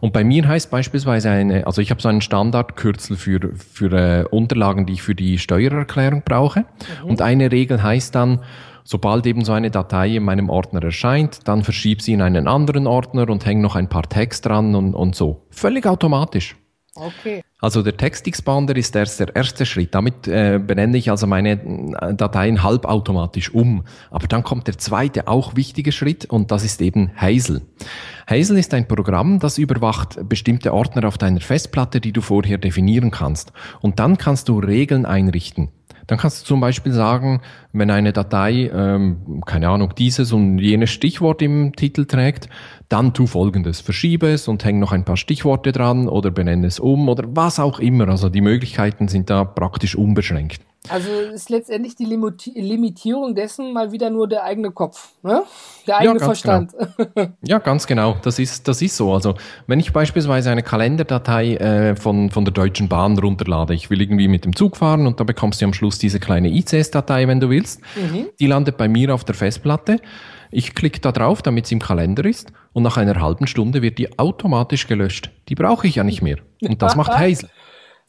Und 0.00 0.12
bei 0.12 0.22
mir 0.22 0.46
heißt 0.46 0.70
beispielsweise 0.70 1.30
eine, 1.30 1.66
also 1.66 1.82
ich 1.82 1.90
habe 1.90 2.00
so 2.00 2.08
einen 2.08 2.20
Standardkürzel 2.20 3.16
für, 3.16 3.40
für 3.56 3.92
äh, 3.92 4.24
Unterlagen, 4.30 4.86
die 4.86 4.94
ich 4.94 5.02
für 5.02 5.14
die 5.14 5.38
Steuererklärung 5.38 6.22
brauche. 6.24 6.60
Mhm. 6.60 7.10
Und 7.10 7.22
eine 7.22 7.50
Regel 7.50 7.82
heißt 7.82 8.14
dann, 8.14 8.40
sobald 8.84 9.26
eben 9.26 9.44
so 9.44 9.52
eine 9.52 9.70
Datei 9.70 10.16
in 10.16 10.24
meinem 10.24 10.50
Ordner 10.50 10.82
erscheint, 10.82 11.46
dann 11.46 11.62
verschieb 11.62 12.00
sie 12.00 12.12
in 12.12 12.22
einen 12.22 12.46
anderen 12.46 12.86
Ordner 12.86 13.28
und 13.28 13.44
häng 13.44 13.60
noch 13.60 13.76
ein 13.76 13.88
paar 13.88 14.08
Text 14.08 14.46
dran 14.46 14.74
und, 14.74 14.94
und 14.94 15.14
so. 15.14 15.46
Völlig 15.50 15.86
automatisch. 15.86 16.56
Okay. 16.98 17.42
Also 17.60 17.82
der 17.82 17.96
Text-Expander 17.96 18.76
ist 18.76 18.94
erst 18.94 19.20
der 19.20 19.34
erste 19.34 19.66
Schritt. 19.66 19.94
Damit 19.94 20.26
äh, 20.28 20.58
benenne 20.58 20.96
ich 20.96 21.10
also 21.10 21.26
meine 21.26 21.52
äh, 21.52 22.14
Dateien 22.14 22.62
halbautomatisch 22.62 23.52
um. 23.52 23.84
Aber 24.10 24.26
dann 24.26 24.42
kommt 24.42 24.66
der 24.66 24.78
zweite, 24.78 25.28
auch 25.28 25.56
wichtige 25.56 25.92
Schritt 25.92 26.24
und 26.26 26.50
das 26.50 26.64
ist 26.64 26.80
eben 26.80 27.10
Hazel. 27.16 27.62
Hazel 28.28 28.58
ist 28.58 28.74
ein 28.74 28.86
Programm, 28.86 29.38
das 29.38 29.58
überwacht 29.58 30.18
bestimmte 30.28 30.72
Ordner 30.72 31.06
auf 31.06 31.18
deiner 31.18 31.40
Festplatte, 31.40 32.00
die 32.00 32.12
du 32.12 32.20
vorher 32.20 32.58
definieren 32.58 33.10
kannst. 33.10 33.52
Und 33.80 33.98
dann 33.98 34.18
kannst 34.18 34.48
du 34.48 34.58
Regeln 34.58 35.06
einrichten. 35.06 35.70
Dann 36.08 36.18
kannst 36.18 36.40
du 36.40 36.46
zum 36.46 36.60
Beispiel 36.60 36.92
sagen, 36.92 37.42
wenn 37.72 37.90
eine 37.90 38.12
Datei, 38.12 38.70
ähm, 38.74 39.42
keine 39.46 39.68
Ahnung, 39.68 39.94
dieses 39.96 40.32
und 40.32 40.58
jenes 40.58 40.90
Stichwort 40.90 41.42
im 41.42 41.76
Titel 41.76 42.06
trägt, 42.06 42.48
dann 42.88 43.12
tu 43.14 43.26
folgendes. 43.26 43.80
Verschiebe 43.80 44.28
es 44.28 44.48
und 44.48 44.64
häng 44.64 44.80
noch 44.80 44.92
ein 44.92 45.04
paar 45.04 45.18
Stichworte 45.18 45.70
dran 45.70 46.08
oder 46.08 46.30
benenne 46.30 46.66
es 46.66 46.80
um 46.80 47.08
oder 47.08 47.24
was 47.28 47.60
auch 47.60 47.78
immer. 47.78 48.08
Also 48.08 48.30
die 48.30 48.40
Möglichkeiten 48.40 49.06
sind 49.08 49.30
da 49.30 49.44
praktisch 49.44 49.94
unbeschränkt. 49.96 50.67
Also 50.88 51.10
ist 51.10 51.50
letztendlich 51.50 51.96
die 51.96 52.04
Limitierung 52.04 53.34
dessen 53.34 53.72
mal 53.72 53.92
wieder 53.92 54.10
nur 54.10 54.28
der 54.28 54.44
eigene 54.44 54.70
Kopf, 54.70 55.10
ne? 55.22 55.42
der 55.86 55.98
eigene 55.98 56.18
ja, 56.18 56.24
Verstand. 56.24 56.72
Genau. 56.96 57.28
ja, 57.42 57.58
ganz 57.58 57.86
genau. 57.86 58.16
Das 58.22 58.38
ist, 58.38 58.68
das 58.68 58.82
ist 58.82 58.96
so. 58.96 59.12
Also 59.12 59.34
wenn 59.66 59.80
ich 59.80 59.92
beispielsweise 59.92 60.50
eine 60.50 60.62
Kalenderdatei 60.62 61.54
äh, 61.56 61.96
von, 61.96 62.30
von 62.30 62.44
der 62.44 62.52
Deutschen 62.52 62.88
Bahn 62.88 63.18
runterlade, 63.18 63.74
ich 63.74 63.90
will 63.90 64.00
irgendwie 64.00 64.28
mit 64.28 64.44
dem 64.44 64.54
Zug 64.54 64.76
fahren 64.76 65.06
und 65.06 65.20
da 65.20 65.24
bekommst 65.24 65.60
du 65.60 65.64
am 65.64 65.72
Schluss 65.72 65.98
diese 65.98 66.20
kleine 66.20 66.48
ICS-Datei, 66.48 67.28
wenn 67.28 67.40
du 67.40 67.50
willst. 67.50 67.80
Mhm. 67.96 68.28
Die 68.38 68.46
landet 68.46 68.76
bei 68.76 68.88
mir 68.88 69.14
auf 69.14 69.24
der 69.24 69.34
Festplatte. 69.34 70.00
Ich 70.50 70.74
klicke 70.74 71.00
da 71.00 71.12
drauf, 71.12 71.42
damit 71.42 71.66
es 71.66 71.72
im 71.72 71.78
Kalender 71.78 72.24
ist 72.24 72.52
und 72.72 72.82
nach 72.82 72.96
einer 72.96 73.20
halben 73.20 73.46
Stunde 73.46 73.82
wird 73.82 73.98
die 73.98 74.18
automatisch 74.18 74.86
gelöscht. 74.86 75.30
Die 75.48 75.54
brauche 75.54 75.86
ich 75.86 75.96
ja 75.96 76.04
nicht 76.04 76.22
mehr. 76.22 76.38
Und 76.62 76.80
das 76.80 76.96
macht 76.96 77.12
Hazel. 77.18 77.50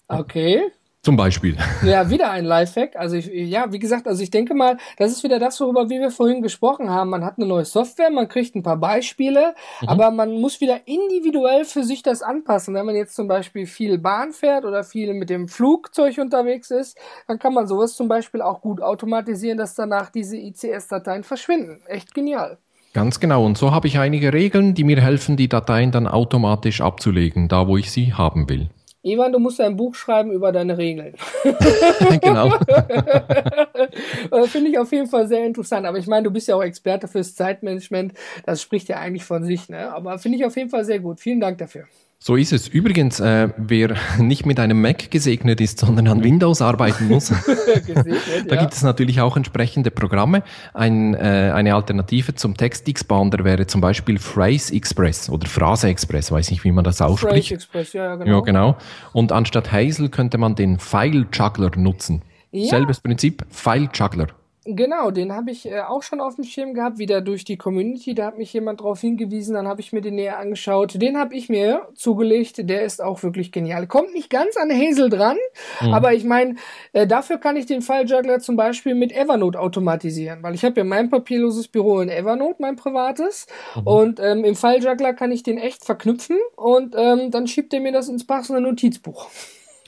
Okay. 0.08 0.62
Zum 1.02 1.16
Beispiel. 1.16 1.56
Ja, 1.82 2.10
wieder 2.10 2.30
ein 2.30 2.44
Lifehack. 2.44 2.98
Also 2.98 3.16
ich, 3.16 3.28
ja, 3.28 3.72
wie 3.72 3.80
gesagt, 3.80 4.06
also 4.06 4.22
ich 4.22 4.32
denke 4.32 4.54
mal, 4.54 4.78
das 4.98 5.14
ist 5.14 5.24
wieder 5.24 5.40
das, 5.40 5.58
worüber 5.62 5.90
wir 5.90 6.12
vorhin 6.12 6.42
gesprochen 6.42 6.90
haben. 6.90 7.10
Man 7.10 7.24
hat 7.24 7.38
eine 7.38 7.48
neue 7.48 7.64
Software, 7.64 8.10
man 8.10 8.28
kriegt 8.28 8.54
ein 8.56 8.64
paar 8.64 8.76
Beispiele, 8.76 9.56
mhm. 9.82 9.88
aber 9.88 10.12
man 10.12 10.42
muss 10.42 10.60
wieder 10.60 10.82
individuell 10.88 11.64
für 11.64 11.86
sich 11.86 12.04
das 12.04 12.22
anpassen. 12.22 12.74
Wenn 12.74 12.86
man 12.86 12.96
jetzt 12.96 13.16
zum 13.16 13.30
Beispiel 13.30 13.66
viel 13.66 13.98
Bahn 13.98 14.34
fährt 14.34 14.66
oder 14.66 14.84
viel 14.84 15.14
mit 15.14 15.30
dem 15.30 15.48
Flugzeug 15.48 16.18
unterwegs 16.18 16.70
ist, 16.70 16.98
dann 17.28 17.40
kann 17.40 17.54
man 17.54 17.66
sowas 17.66 17.96
zum 17.96 18.10
Beispiel 18.10 18.42
auch 18.42 18.60
gut 18.60 18.82
automatisieren, 18.82 19.58
dass 19.58 19.76
danach 19.76 20.10
diese 20.10 20.36
ICS-Dateien 20.36 21.24
verschwinden. 21.24 21.80
Echt 21.88 22.14
genial. 22.14 22.58
Ganz 22.94 23.22
genau. 23.22 23.46
Und 23.46 23.58
so 23.58 23.72
habe 23.72 23.88
ich 23.88 24.00
einige 24.00 24.34
Regeln, 24.34 24.74
die 24.74 24.84
mir 24.84 25.00
helfen, 25.00 25.38
die 25.38 25.48
Dateien 25.48 25.92
dann 25.92 26.08
automatisch 26.08 26.82
abzulegen, 26.82 27.48
da 27.48 27.68
wo 27.68 27.78
ich 27.78 27.90
sie 27.90 28.14
haben 28.14 28.50
will. 28.50 28.70
Ivan, 29.02 29.32
du 29.32 29.40
musst 29.40 29.62
ein 29.62 29.78
Buch 29.78 29.96
schreiben 29.96 30.32
über 30.32 30.52
deine 30.52 30.78
Regeln. 30.78 31.16
genau. 32.22 32.50
Finde 34.48 34.72
ich 34.72 34.78
auf 34.78 34.92
jeden 34.92 35.08
Fall 35.08 35.28
sehr 35.28 35.46
interessant. 35.46 35.86
Aber 35.86 35.98
ich 35.98 36.08
meine, 36.08 36.24
du 36.24 36.32
bist 36.32 36.50
ja 36.50 36.56
auch 36.56 36.64
Experte 36.64 37.08
fürs 37.08 37.34
Zeitmanagement. 37.34 38.14
Das 38.46 38.62
spricht 38.62 38.90
ja 38.90 38.98
eigentlich 38.98 39.24
von 39.24 39.46
sich. 39.46 39.70
Ne? 39.70 39.92
Aber 39.94 40.20
finde 40.20 40.38
ich 40.38 40.46
auf 40.46 40.58
jeden 40.58 40.70
Fall 40.70 40.84
sehr 40.84 41.00
gut. 41.00 41.22
Vielen 41.22 41.40
Dank 41.40 41.60
dafür. 41.60 41.86
So 42.22 42.36
ist 42.36 42.52
es. 42.52 42.68
Übrigens, 42.68 43.22
äh, 43.22 43.48
wer 43.56 43.96
nicht 44.20 44.46
mit 44.46 44.60
einem 44.60 44.82
Mac 44.82 45.10
gesegnet 45.10 45.62
ist, 45.62 45.80
sondern 45.80 46.10
an 46.10 46.22
Windows 46.22 46.62
arbeiten 46.62 47.08
muss, 47.08 47.30
da 47.88 48.56
ja. 48.56 48.62
gibt 48.62 48.74
es 48.74 48.84
natürlich 48.84 49.22
auch 49.22 49.38
entsprechende 49.38 49.90
Programme. 49.90 50.44
Ein, 50.74 51.14
äh, 51.14 51.52
eine 51.56 51.76
Alternative 51.76 52.36
zum 52.36 52.58
Text-Expander 52.58 53.46
wäre 53.46 53.68
zum 53.68 53.80
Beispiel 53.80 54.20
Phrase 54.20 54.74
Express 54.74 55.30
oder 55.30 55.48
Phrase 55.48 55.88
Express, 55.88 56.30
weiß 56.30 56.52
nicht, 56.52 56.66
wie 56.66 56.74
man 56.74 56.84
das 56.84 57.02
ausspricht. 57.02 57.48
Phrase 57.48 57.54
Express, 57.54 57.94
ja, 57.94 58.16
genau. 58.18 58.40
Ja, 58.40 58.42
genau. 58.42 58.78
Und 59.14 59.32
anstatt 59.32 59.72
Hazel 59.72 60.10
könnte 60.10 60.38
man 60.38 60.56
den 60.56 60.78
File 60.78 61.26
Juggler 61.32 61.72
nutzen. 61.78 62.24
Ja. 62.52 62.70
Selbes 62.70 63.00
Prinzip, 63.00 63.46
File 63.50 63.88
Juggler. 63.94 64.28
Genau, 64.76 65.12
den 65.12 65.34
habe 65.34 65.52
ich 65.52 65.66
äh, 65.66 65.82
auch 65.82 66.04
schon 66.04 66.22
auf 66.22 66.36
dem 66.36 66.44
Schirm 66.44 66.74
gehabt, 66.74 66.98
wieder 66.98 67.22
durch 67.22 67.44
die 67.44 67.58
Community. 67.58 68.14
Da 68.14 68.28
hat 68.28 68.38
mich 68.38 68.54
jemand 68.54 68.80
darauf 68.80 69.02
hingewiesen, 69.02 69.56
dann 69.56 69.68
habe 69.68 69.82
ich 69.82 69.94
mir 69.94 70.02
den 70.02 70.16
näher 70.16 70.38
angeschaut. 70.38 71.02
Den 71.02 71.18
habe 71.18 71.36
ich 71.36 71.50
mir 71.50 71.88
zugelegt, 71.96 72.70
der 72.70 72.84
ist 72.84 73.02
auch 73.02 73.24
wirklich 73.24 73.52
genial. 73.52 73.88
Kommt 73.88 74.14
nicht 74.14 74.30
ganz 74.30 74.58
an 74.58 74.72
Hazel 74.72 75.10
dran, 75.10 75.38
mhm. 75.82 75.94
aber 75.94 76.14
ich 76.14 76.24
meine, 76.24 76.56
äh, 76.94 77.08
dafür 77.08 77.38
kann 77.38 77.56
ich 77.56 77.66
den 77.66 77.82
File 77.82 78.08
Juggler 78.08 78.40
zum 78.40 78.56
Beispiel 78.56 78.96
mit 78.96 79.12
Evernote 79.12 79.60
automatisieren, 79.60 80.44
weil 80.44 80.56
ich 80.56 80.64
habe 80.64 80.80
ja 80.80 80.84
mein 80.84 81.10
papierloses 81.10 81.68
Büro 81.68 82.00
in 82.00 82.10
Evernote, 82.10 82.58
mein 82.60 82.76
privates. 82.76 83.48
Mhm. 83.76 83.88
Und 83.88 84.20
ähm, 84.20 84.44
im 84.44 84.56
File 84.56 84.84
Juggler 84.84 85.14
kann 85.14 85.32
ich 85.32 85.44
den 85.44 85.58
echt 85.58 85.86
verknüpfen 85.86 86.38
und 86.56 86.96
ähm, 86.98 87.32
dann 87.32 87.48
schiebt 87.48 87.74
er 87.74 87.80
mir 87.80 87.92
das 87.92 88.10
ins 88.10 88.26
passende 88.26 88.62
Notizbuch. 88.62 89.30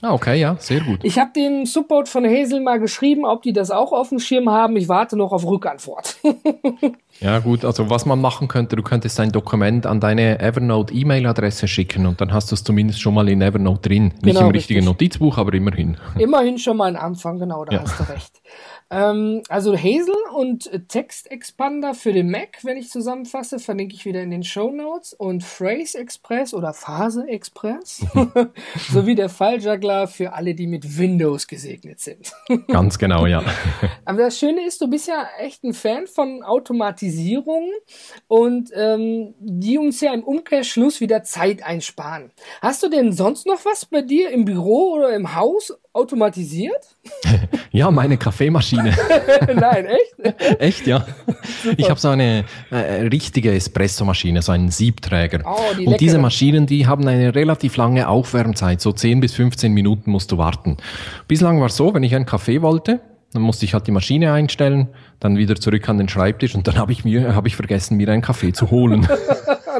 Ah, 0.04 0.14
okay, 0.14 0.40
ja, 0.40 0.56
sehr 0.58 0.80
gut. 0.80 0.98
Ich 1.04 1.16
habe 1.20 1.30
den 1.32 1.64
Support 1.64 2.08
von 2.08 2.24
Hazel 2.24 2.60
mal 2.60 2.80
geschrieben, 2.80 3.24
ob 3.24 3.42
die 3.42 3.52
das 3.52 3.70
auch 3.70 3.92
auf 3.92 4.08
dem 4.08 4.18
Schirm 4.18 4.50
haben. 4.50 4.76
Ich 4.76 4.88
warte 4.88 5.16
noch 5.16 5.30
auf 5.30 5.46
Rückantwort. 5.46 6.16
ja, 7.20 7.38
gut, 7.38 7.64
also 7.64 7.88
was 7.88 8.04
man 8.04 8.20
machen 8.20 8.48
könnte, 8.48 8.74
du 8.74 8.82
könntest 8.82 9.20
ein 9.20 9.30
Dokument 9.30 9.86
an 9.86 10.00
deine 10.00 10.40
Evernote 10.40 10.92
E-Mail-Adresse 10.92 11.68
schicken 11.68 12.06
und 12.06 12.20
dann 12.20 12.32
hast 12.32 12.50
du 12.50 12.56
es 12.56 12.64
zumindest 12.64 13.00
schon 13.00 13.14
mal 13.14 13.28
in 13.28 13.40
Evernote 13.40 13.88
drin. 13.88 14.06
Nicht 14.06 14.22
genau, 14.24 14.40
im 14.40 14.50
richtigen 14.50 14.80
richtig. 14.80 14.92
Notizbuch, 14.92 15.38
aber 15.38 15.54
immerhin. 15.54 15.96
Immerhin 16.18 16.58
schon 16.58 16.78
mal 16.78 16.86
ein 16.86 16.96
Anfang, 16.96 17.38
genau, 17.38 17.64
da 17.64 17.74
ja. 17.74 17.82
hast 17.82 18.00
du 18.00 18.12
recht. 18.12 18.42
Ähm, 18.92 19.42
also 19.48 19.74
Hazel 19.74 20.14
und 20.34 20.70
Text 20.88 21.30
Expander 21.30 21.94
für 21.94 22.12
den 22.12 22.30
Mac, 22.30 22.58
wenn 22.62 22.76
ich 22.76 22.90
zusammenfasse, 22.90 23.58
verlinke 23.58 23.94
ich 23.94 24.04
wieder 24.04 24.20
in 24.22 24.30
den 24.30 24.44
Show 24.44 24.70
Notes 24.70 25.14
und 25.14 25.42
Phrase 25.42 25.98
Express 25.98 26.52
oder 26.52 26.74
Phase 26.74 27.26
Express 27.26 28.04
sowie 28.92 29.14
der 29.14 29.30
Falljuggler 29.30 30.06
für 30.08 30.34
alle, 30.34 30.54
die 30.54 30.66
mit 30.66 30.98
Windows 30.98 31.46
gesegnet 31.46 32.00
sind. 32.00 32.32
Ganz 32.68 32.98
genau, 32.98 33.24
ja. 33.24 33.42
Aber 34.04 34.18
das 34.18 34.38
Schöne 34.38 34.66
ist, 34.66 34.82
du 34.82 34.88
bist 34.88 35.08
ja 35.08 35.26
echt 35.38 35.64
ein 35.64 35.72
Fan 35.72 36.06
von 36.06 36.42
Automatisierung 36.42 37.70
und 38.28 38.70
ähm, 38.74 39.34
die 39.38 39.78
uns 39.78 40.02
ja 40.02 40.12
im 40.12 40.22
Umkehrschluss 40.22 41.00
wieder 41.00 41.22
Zeit 41.22 41.62
einsparen. 41.62 42.30
Hast 42.60 42.82
du 42.82 42.90
denn 42.90 43.12
sonst 43.12 43.46
noch 43.46 43.64
was 43.64 43.86
bei 43.86 44.02
dir 44.02 44.30
im 44.30 44.44
Büro 44.44 44.92
oder 44.92 45.14
im 45.14 45.34
Haus 45.34 45.72
automatisiert? 45.92 46.96
ja, 47.70 47.90
meine 47.90 48.16
Kaffeemaschine. 48.16 48.94
Nein, 49.54 49.86
echt? 49.86 50.40
echt, 50.60 50.86
ja. 50.86 51.06
Super. 51.62 51.78
Ich 51.78 51.90
habe 51.90 52.00
so 52.00 52.08
eine 52.08 52.44
äh, 52.70 52.76
richtige 53.06 53.52
Espressomaschine, 53.52 54.42
so 54.42 54.52
einen 54.52 54.70
Siebträger. 54.70 55.42
Oh, 55.44 55.74
die 55.78 55.86
Und 55.86 56.00
diese 56.00 56.18
Maschinen, 56.18 56.66
die 56.66 56.86
haben 56.86 57.06
eine 57.06 57.34
relativ 57.34 57.76
lange 57.76 58.08
Aufwärmzeit, 58.08 58.80
so 58.80 58.92
10 58.92 59.20
bis 59.20 59.34
15 59.34 59.72
Minuten 59.72 60.10
musst 60.10 60.32
du 60.32 60.38
warten. 60.38 60.76
Bislang 61.28 61.60
war 61.60 61.66
es 61.66 61.76
so, 61.76 61.92
wenn 61.94 62.02
ich 62.02 62.14
einen 62.14 62.26
Kaffee 62.26 62.62
wollte, 62.62 63.00
dann 63.32 63.42
musste 63.42 63.64
ich 63.64 63.74
halt 63.74 63.86
die 63.86 63.92
Maschine 63.92 64.32
einstellen, 64.32 64.88
dann 65.20 65.36
wieder 65.36 65.56
zurück 65.56 65.88
an 65.88 65.98
den 65.98 66.08
Schreibtisch 66.08 66.54
und 66.54 66.68
dann 66.68 66.76
habe 66.76 66.92
ich 66.92 67.04
mir 67.04 67.34
habe 67.34 67.48
ich 67.48 67.56
vergessen, 67.56 67.96
mir 67.96 68.08
einen 68.08 68.22
Kaffee 68.22 68.52
zu 68.52 68.70
holen. 68.70 69.08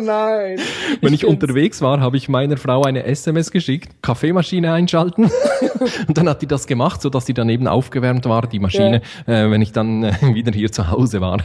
Nein. 0.00 0.59
Wenn 1.00 1.14
ich, 1.14 1.22
ich 1.22 1.28
unterwegs 1.28 1.81
war, 1.81 2.00
habe 2.00 2.16
ich 2.16 2.28
meiner 2.28 2.57
Frau 2.57 2.83
eine 2.83 3.05
SMS 3.05 3.50
geschickt, 3.50 4.02
Kaffeemaschine 4.02 4.72
einschalten. 4.72 5.31
und 6.09 6.16
dann 6.16 6.28
hat 6.28 6.42
die 6.42 6.46
das 6.46 6.66
gemacht, 6.66 7.02
so 7.02 7.11
dass 7.11 7.24
die 7.24 7.35
daneben 7.35 7.68
aufgewärmt 7.68 8.24
war, 8.26 8.47
die 8.47 8.59
Maschine, 8.59 9.03
ja. 9.26 9.47
äh, 9.47 9.51
wenn 9.51 9.62
ich 9.62 9.72
dann 9.72 10.05
äh, 10.05 10.12
wieder 10.34 10.53
hier 10.53 10.72
zu 10.72 10.90
Hause 10.90 11.20
war. 11.20 11.38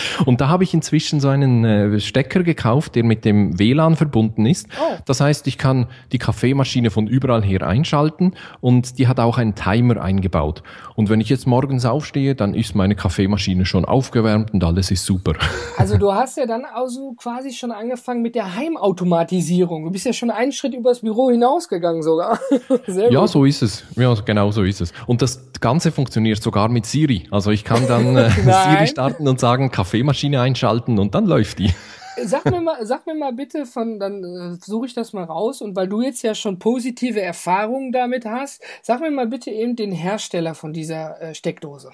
Und 0.24 0.40
da 0.40 0.48
habe 0.48 0.64
ich 0.64 0.74
inzwischen 0.74 1.20
so 1.20 1.28
einen 1.28 1.64
äh, 1.64 2.00
Stecker 2.00 2.42
gekauft, 2.42 2.94
der 2.94 3.04
mit 3.04 3.24
dem 3.24 3.58
WLAN 3.58 3.96
verbunden 3.96 4.46
ist. 4.46 4.66
Oh. 4.80 4.96
Das 5.06 5.20
heißt, 5.20 5.46
ich 5.46 5.58
kann 5.58 5.86
die 6.12 6.18
Kaffeemaschine 6.18 6.90
von 6.90 7.06
überall 7.06 7.42
her 7.42 7.66
einschalten 7.66 8.34
und 8.60 8.98
die 8.98 9.08
hat 9.08 9.20
auch 9.20 9.38
einen 9.38 9.54
Timer 9.54 10.00
eingebaut. 10.00 10.62
Und 10.94 11.08
wenn 11.08 11.20
ich 11.20 11.28
jetzt 11.28 11.46
morgens 11.46 11.84
aufstehe, 11.84 12.34
dann 12.34 12.54
ist 12.54 12.74
meine 12.74 12.94
Kaffeemaschine 12.94 13.64
schon 13.64 13.84
aufgewärmt 13.84 14.52
und 14.52 14.62
alles 14.64 14.90
ist 14.90 15.04
super. 15.04 15.34
Also 15.78 15.96
du 15.96 16.12
hast 16.12 16.36
ja 16.36 16.46
dann 16.46 16.64
also 16.64 17.14
quasi 17.14 17.50
schon 17.50 17.72
angefangen 17.72 18.22
mit 18.22 18.34
der 18.34 18.54
Heimautomatisierung. 18.54 19.84
Du 19.84 19.90
bist 19.90 20.06
ja 20.06 20.12
schon 20.12 20.30
einen 20.30 20.52
Schritt 20.52 20.74
übers 20.74 21.00
Büro 21.00 21.30
hinausgegangen 21.30 22.02
sogar. 22.02 22.38
Ja, 23.10 23.26
so 23.26 23.44
ist 23.44 23.62
es. 23.62 23.84
Ja, 23.96 24.14
genau 24.14 24.50
so 24.50 24.62
ist 24.62 24.80
es. 24.80 24.92
Und 25.06 25.22
das 25.22 25.52
Ganze 25.60 25.92
funktioniert 25.92 26.42
sogar 26.42 26.68
mit 26.68 26.86
Siri. 26.86 27.26
Also 27.30 27.50
ich 27.50 27.64
kann 27.64 27.86
dann 27.88 28.16
äh, 28.16 28.30
Siri 28.30 28.86
starten 28.86 29.26
und 29.26 29.40
sagen, 29.40 29.70
Kaffeemaschine 29.82 30.40
einschalten 30.40 31.00
und 31.00 31.14
dann 31.16 31.26
läuft 31.26 31.58
die. 31.58 31.74
Sag 32.24 32.44
mir 32.44 32.60
mal, 32.60 32.86
sag 32.86 33.06
mir 33.06 33.14
mal 33.14 33.32
bitte 33.32 33.66
von, 33.66 33.98
dann 33.98 34.22
äh, 34.22 34.54
suche 34.62 34.86
ich 34.86 34.94
das 34.94 35.12
mal 35.12 35.24
raus 35.24 35.60
und 35.60 35.74
weil 35.74 35.88
du 35.88 36.02
jetzt 36.02 36.22
ja 36.22 36.34
schon 36.34 36.58
positive 36.58 37.20
Erfahrungen 37.20 37.90
damit 37.90 38.26
hast, 38.26 38.62
sag 38.82 39.00
mir 39.00 39.10
mal 39.10 39.26
bitte 39.26 39.50
eben 39.50 39.76
den 39.76 39.92
Hersteller 39.92 40.54
von 40.54 40.72
dieser 40.72 41.20
äh, 41.20 41.34
Steckdose. 41.34 41.90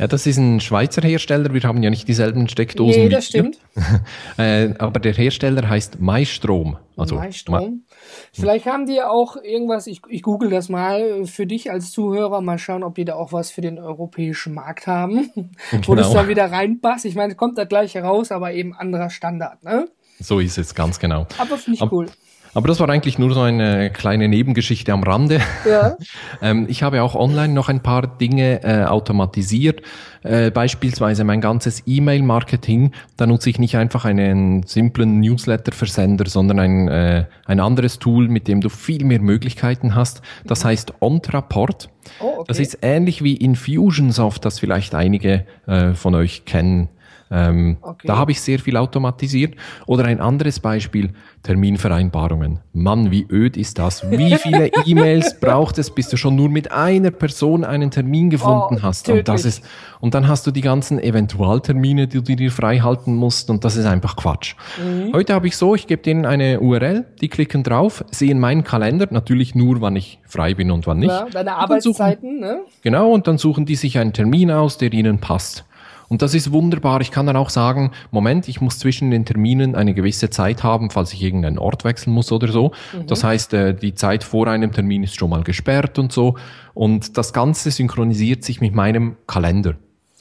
Ja, 0.00 0.06
das 0.06 0.26
ist 0.26 0.38
ein 0.38 0.60
Schweizer 0.60 1.02
Hersteller. 1.02 1.52
Wir 1.52 1.60
haben 1.60 1.82
ja 1.82 1.90
nicht 1.90 2.08
dieselben 2.08 2.48
Steckdosen. 2.48 3.02
Nee, 3.02 3.08
das 3.10 3.26
stimmt. 3.26 3.58
äh, 4.38 4.70
aber 4.78 4.98
der 4.98 5.12
Hersteller 5.12 5.68
heißt 5.68 6.00
Maistrom. 6.00 6.78
Also 6.96 7.16
Maistrom. 7.16 7.84
Vielleicht 8.32 8.64
haben 8.64 8.86
die 8.86 9.02
auch 9.02 9.36
irgendwas, 9.36 9.86
ich, 9.86 10.00
ich 10.08 10.22
google 10.22 10.48
das 10.48 10.70
mal 10.70 11.26
für 11.26 11.46
dich 11.46 11.70
als 11.70 11.90
Zuhörer, 11.90 12.40
mal 12.40 12.56
schauen, 12.56 12.82
ob 12.82 12.94
die 12.94 13.04
da 13.04 13.16
auch 13.16 13.34
was 13.34 13.50
für 13.50 13.60
den 13.60 13.78
europäischen 13.78 14.54
Markt 14.54 14.86
haben, 14.86 15.30
genau. 15.70 15.82
wo 15.86 15.94
das 15.94 16.06
genau. 16.06 16.20
dann 16.20 16.28
wieder 16.30 16.50
reinpasst. 16.50 17.04
Ich 17.04 17.14
meine, 17.14 17.34
kommt 17.34 17.58
da 17.58 17.64
gleich 17.64 17.94
heraus, 17.94 18.32
aber 18.32 18.54
eben 18.54 18.74
anderer 18.74 19.10
Standard, 19.10 19.62
ne? 19.62 19.86
So 20.18 20.40
ist 20.40 20.56
es, 20.56 20.74
ganz 20.74 20.98
genau. 20.98 21.26
Aber 21.36 21.58
finde 21.58 21.78
ich 21.84 21.92
cool. 21.92 22.06
Aber 22.06 22.14
das 22.54 22.80
war 22.80 22.88
eigentlich 22.88 23.18
nur 23.18 23.32
so 23.32 23.40
eine 23.40 23.90
kleine 23.90 24.28
Nebengeschichte 24.28 24.92
am 24.92 25.02
Rande. 25.02 25.40
Ja. 25.68 25.96
ähm, 26.42 26.66
ich 26.68 26.82
habe 26.82 27.02
auch 27.02 27.14
online 27.14 27.52
noch 27.52 27.68
ein 27.68 27.80
paar 27.80 28.06
Dinge 28.06 28.62
äh, 28.64 28.84
automatisiert. 28.84 29.82
Äh, 30.22 30.50
beispielsweise 30.50 31.24
mein 31.24 31.40
ganzes 31.40 31.84
E-Mail-Marketing. 31.86 32.92
Da 33.16 33.26
nutze 33.26 33.50
ich 33.50 33.58
nicht 33.58 33.76
einfach 33.76 34.04
einen 34.04 34.64
simplen 34.64 35.20
Newsletter-Versender, 35.20 36.28
sondern 36.28 36.58
ein, 36.58 36.88
äh, 36.88 37.24
ein 37.46 37.60
anderes 37.60 37.98
Tool, 37.98 38.28
mit 38.28 38.48
dem 38.48 38.60
du 38.60 38.68
viel 38.68 39.04
mehr 39.04 39.20
Möglichkeiten 39.20 39.94
hast. 39.94 40.20
Das 40.44 40.64
heißt 40.64 40.94
Ontraport. 41.00 41.88
Oh, 42.20 42.24
okay. 42.38 42.44
Das 42.48 42.58
ist 42.58 42.78
ähnlich 42.82 43.22
wie 43.22 43.36
Infusionsoft, 43.36 44.44
das 44.44 44.58
vielleicht 44.58 44.94
einige 44.94 45.46
äh, 45.66 45.94
von 45.94 46.14
euch 46.14 46.44
kennen. 46.44 46.88
Ähm, 47.30 47.76
okay. 47.80 48.06
Da 48.06 48.16
habe 48.16 48.32
ich 48.32 48.40
sehr 48.40 48.58
viel 48.58 48.76
automatisiert. 48.76 49.54
Oder 49.86 50.04
ein 50.04 50.20
anderes 50.20 50.58
Beispiel, 50.58 51.12
Terminvereinbarungen. 51.42 52.60
Mann, 52.72 53.10
wie 53.10 53.26
öd 53.30 53.56
ist 53.56 53.78
das? 53.78 54.10
Wie 54.10 54.34
viele 54.36 54.70
E-Mails 54.84 55.38
braucht 55.38 55.78
es, 55.78 55.90
bis 55.90 56.08
du 56.08 56.16
schon 56.16 56.34
nur 56.34 56.48
mit 56.48 56.72
einer 56.72 57.10
Person 57.10 57.64
einen 57.64 57.90
Termin 57.90 58.30
gefunden 58.30 58.78
oh, 58.78 58.82
hast? 58.82 59.08
Und, 59.08 59.28
das 59.28 59.44
ist, 59.44 59.64
und 60.00 60.14
dann 60.14 60.26
hast 60.26 60.46
du 60.46 60.50
die 60.50 60.60
ganzen 60.60 60.98
Eventualtermine, 60.98 62.08
die 62.08 62.22
du 62.22 62.34
dir 62.34 62.50
frei 62.50 62.80
halten 62.80 63.14
musst. 63.14 63.48
Und 63.48 63.64
das 63.64 63.76
ist 63.76 63.86
einfach 63.86 64.16
Quatsch. 64.16 64.56
Mhm. 64.78 65.12
Heute 65.12 65.32
habe 65.34 65.46
ich 65.46 65.56
so, 65.56 65.74
ich 65.74 65.86
gebe 65.86 66.02
denen 66.02 66.26
eine 66.26 66.60
URL, 66.60 67.06
die 67.20 67.28
klicken 67.28 67.62
drauf, 67.62 68.04
sehen 68.10 68.40
meinen 68.40 68.64
Kalender, 68.64 69.06
natürlich 69.10 69.54
nur, 69.54 69.80
wann 69.80 69.94
ich 69.94 70.18
frei 70.26 70.54
bin 70.54 70.70
und 70.70 70.86
wann 70.86 70.98
nicht. 70.98 71.10
Ja, 71.10 71.26
deine 71.32 71.54
Arbeitszeiten, 71.56 72.38
suchen, 72.38 72.40
ne? 72.40 72.60
Genau, 72.82 73.12
und 73.12 73.28
dann 73.28 73.38
suchen 73.38 73.66
die 73.66 73.76
sich 73.76 73.98
einen 73.98 74.12
Termin 74.12 74.50
aus, 74.50 74.78
der 74.78 74.92
ihnen 74.92 75.18
passt. 75.18 75.64
Und 76.10 76.22
das 76.22 76.34
ist 76.34 76.50
wunderbar. 76.50 77.00
Ich 77.00 77.12
kann 77.12 77.26
dann 77.26 77.36
auch 77.36 77.50
sagen, 77.50 77.92
Moment, 78.10 78.48
ich 78.48 78.60
muss 78.60 78.80
zwischen 78.80 79.12
den 79.12 79.24
Terminen 79.24 79.76
eine 79.76 79.94
gewisse 79.94 80.28
Zeit 80.28 80.64
haben, 80.64 80.90
falls 80.90 81.12
ich 81.12 81.22
irgendeinen 81.22 81.56
Ort 81.56 81.84
wechseln 81.84 82.12
muss 82.12 82.32
oder 82.32 82.48
so. 82.48 82.72
Mhm. 82.92 83.06
Das 83.06 83.22
heißt, 83.22 83.54
äh, 83.54 83.74
die 83.74 83.94
Zeit 83.94 84.24
vor 84.24 84.48
einem 84.48 84.72
Termin 84.72 85.04
ist 85.04 85.14
schon 85.14 85.30
mal 85.30 85.44
gesperrt 85.44 86.00
und 86.00 86.12
so. 86.12 86.34
Und 86.74 87.16
das 87.16 87.32
Ganze 87.32 87.70
synchronisiert 87.70 88.42
sich 88.42 88.60
mit 88.60 88.74
meinem 88.74 89.16
Kalender. 89.28 89.76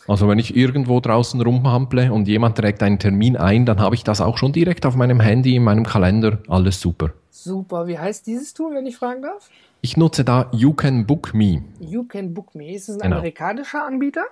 Also 0.07 0.27
wenn 0.27 0.37
ich 0.37 0.55
irgendwo 0.55 0.99
draußen 0.99 1.41
rumhample 1.41 2.13
und 2.13 2.27
jemand 2.27 2.57
trägt 2.57 2.83
einen 2.83 2.99
Termin 2.99 3.35
ein, 3.35 3.65
dann 3.65 3.79
habe 3.79 3.95
ich 3.95 4.03
das 4.03 4.21
auch 4.21 4.37
schon 4.37 4.51
direkt 4.51 4.85
auf 4.85 4.95
meinem 4.95 5.19
Handy, 5.19 5.55
in 5.55 5.63
meinem 5.63 5.85
Kalender. 5.85 6.39
Alles 6.47 6.79
super. 6.79 7.13
Super. 7.31 7.87
Wie 7.87 7.97
heißt 7.97 8.27
dieses 8.27 8.53
Tool, 8.53 8.75
wenn 8.75 8.85
ich 8.85 8.97
fragen 8.97 9.23
darf? 9.23 9.49
Ich 9.81 9.97
nutze 9.97 10.23
da 10.23 10.49
You 10.51 10.73
Can 10.73 11.05
Book 11.07 11.33
Me. 11.33 11.63
You 11.79 12.03
Can 12.03 12.33
Book 12.33 12.53
Me. 12.53 12.73
Ist 12.73 12.89
es 12.89 12.97
ein 12.97 13.01
genau. 13.01 13.17
amerikanischer 13.17 13.85
Anbieter? 13.85 14.25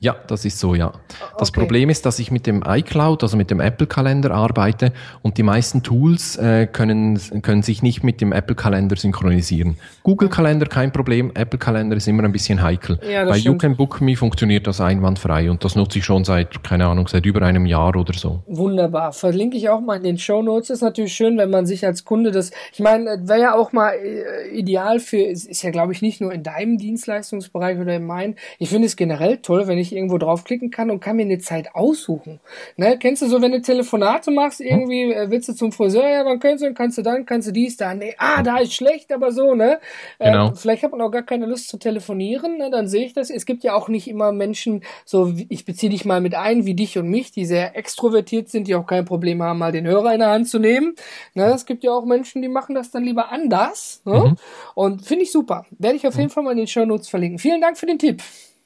Ja, 0.00 0.14
das 0.28 0.44
ist 0.44 0.60
so, 0.60 0.76
ja. 0.76 0.92
Das 1.40 1.48
okay. 1.48 1.60
Problem 1.60 1.90
ist, 1.90 2.06
dass 2.06 2.20
ich 2.20 2.30
mit 2.30 2.46
dem 2.46 2.62
iCloud, 2.64 3.24
also 3.24 3.36
mit 3.36 3.50
dem 3.50 3.58
Apple-Kalender 3.58 4.30
arbeite 4.30 4.92
und 5.22 5.38
die 5.38 5.42
meisten 5.42 5.82
Tools 5.82 6.36
äh, 6.36 6.68
können, 6.68 7.20
können 7.42 7.62
sich 7.62 7.82
nicht 7.82 8.04
mit 8.04 8.20
dem 8.20 8.32
Apple-Kalender 8.32 8.94
synchronisieren. 8.94 9.76
Google-Kalender 10.04 10.66
kein 10.66 10.92
Problem, 10.92 11.32
Apple-Kalender 11.34 11.96
ist 11.96 12.06
immer 12.06 12.22
ein 12.22 12.30
bisschen 12.30 12.62
heikel. 12.62 13.00
Ja, 13.10 13.24
Bei 13.24 13.40
stimmt. 13.40 13.44
You 13.44 13.58
Can 13.58 13.76
Book 13.76 14.00
Me 14.00 14.14
funktioniert 14.14 14.68
das 14.68 14.80
einwandfrei 14.80 15.50
und 15.50 15.64
das 15.64 15.74
nutze 15.74 15.98
ich 15.98 16.04
schon 16.04 16.22
seit, 16.22 16.62
keine 16.62 16.86
Ahnung, 16.86 17.08
seit 17.08 17.26
über 17.26 17.42
einem 17.42 17.66
Jahr 17.66 17.96
oder 17.96 18.14
so. 18.14 18.44
Wunderbar. 18.46 19.12
Verlinke 19.12 19.56
ich 19.56 19.68
auch 19.68 19.80
mal 19.80 19.96
in 19.96 20.04
den 20.04 20.18
Show 20.18 20.42
Notes. 20.42 20.70
Ist 20.70 20.82
natürlich 20.82 21.12
schön, 21.12 21.36
wenn 21.38 21.50
man 21.50 21.66
sich 21.66 21.84
als 21.84 22.04
Kunde 22.04 22.30
das, 22.30 22.52
ich 22.72 22.78
meine, 22.78 23.18
wäre 23.24 23.40
ja 23.40 23.54
auch 23.56 23.72
mal 23.72 23.94
äh, 23.94 24.48
ideal 24.56 25.00
für, 25.00 25.16
ist 25.16 25.60
ja 25.64 25.70
glaube 25.70 25.92
ich 25.92 26.02
nicht 26.02 26.20
nur 26.20 26.32
in 26.32 26.44
deinem 26.44 26.78
Dienstleistungsbereich 26.78 27.80
oder 27.80 27.96
in 27.96 28.06
meinem. 28.06 28.36
Ich 28.60 28.68
finde 28.68 28.86
es 28.86 28.94
generell 28.94 29.38
toll, 29.38 29.66
wenn 29.66 29.78
ich 29.78 29.87
ich 29.88 29.94
irgendwo 29.94 30.18
draufklicken 30.18 30.70
kann 30.70 30.90
und 30.90 31.00
kann 31.00 31.16
mir 31.16 31.22
eine 31.22 31.38
Zeit 31.38 31.74
aussuchen. 31.74 32.40
Ne? 32.76 32.98
Kennst 32.98 33.22
du 33.22 33.26
so, 33.26 33.42
wenn 33.42 33.52
du 33.52 33.60
Telefonate 33.60 34.30
machst, 34.30 34.60
irgendwie 34.60 35.12
äh, 35.12 35.30
willst 35.30 35.48
du 35.48 35.54
zum 35.54 35.72
Friseur, 35.72 36.08
ja, 36.08 36.24
wann 36.24 36.38
kannst 36.40 36.64
du, 36.64 36.72
kannst 36.74 36.98
du 36.98 37.02
dann, 37.02 37.26
kannst 37.26 37.48
du 37.48 37.52
dies, 37.52 37.76
da, 37.76 37.94
nee, 37.94 38.14
ah, 38.18 38.42
da 38.42 38.58
ist 38.58 38.74
schlecht, 38.74 39.12
aber 39.12 39.32
so, 39.32 39.54
ne? 39.54 39.78
Äh, 40.18 40.30
genau. 40.30 40.54
Vielleicht 40.54 40.82
hat 40.82 40.92
man 40.92 41.00
auch 41.00 41.10
gar 41.10 41.22
keine 41.22 41.46
Lust 41.46 41.68
zu 41.68 41.78
telefonieren, 41.78 42.58
ne? 42.58 42.70
dann 42.70 42.88
sehe 42.88 43.04
ich 43.04 43.12
das. 43.12 43.30
Es 43.30 43.46
gibt 43.46 43.64
ja 43.64 43.74
auch 43.74 43.88
nicht 43.88 44.08
immer 44.08 44.32
Menschen, 44.32 44.82
so, 45.04 45.32
ich 45.48 45.64
beziehe 45.64 45.90
dich 45.90 46.04
mal 46.04 46.20
mit 46.20 46.34
ein, 46.34 46.66
wie 46.66 46.74
dich 46.74 46.98
und 46.98 47.08
mich, 47.08 47.32
die 47.32 47.46
sehr 47.46 47.76
extrovertiert 47.76 48.48
sind, 48.48 48.68
die 48.68 48.74
auch 48.74 48.86
kein 48.86 49.04
Problem 49.04 49.42
haben, 49.42 49.58
mal 49.58 49.72
den 49.72 49.86
Hörer 49.86 50.12
in 50.12 50.20
der 50.20 50.30
Hand 50.30 50.48
zu 50.48 50.58
nehmen. 50.58 50.94
Ne? 51.34 51.46
Es 51.54 51.66
gibt 51.66 51.84
ja 51.84 51.92
auch 51.92 52.04
Menschen, 52.04 52.42
die 52.42 52.48
machen 52.48 52.74
das 52.74 52.90
dann 52.90 53.04
lieber 53.04 53.30
anders. 53.30 54.02
Ne? 54.04 54.18
Mhm. 54.18 54.36
Und 54.74 55.02
finde 55.02 55.24
ich 55.24 55.32
super. 55.32 55.66
Werde 55.78 55.96
ich 55.96 56.06
auf 56.06 56.16
jeden 56.16 56.30
Fall 56.30 56.42
mal 56.42 56.52
in 56.52 56.58
den 56.58 56.66
Show 56.66 56.84
Notes 56.84 57.08
verlinken. 57.08 57.38
Vielen 57.38 57.60
Dank 57.60 57.78
für 57.78 57.86
den 57.86 57.98
Tipp. 57.98 58.22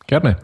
Gerne. 0.06 0.36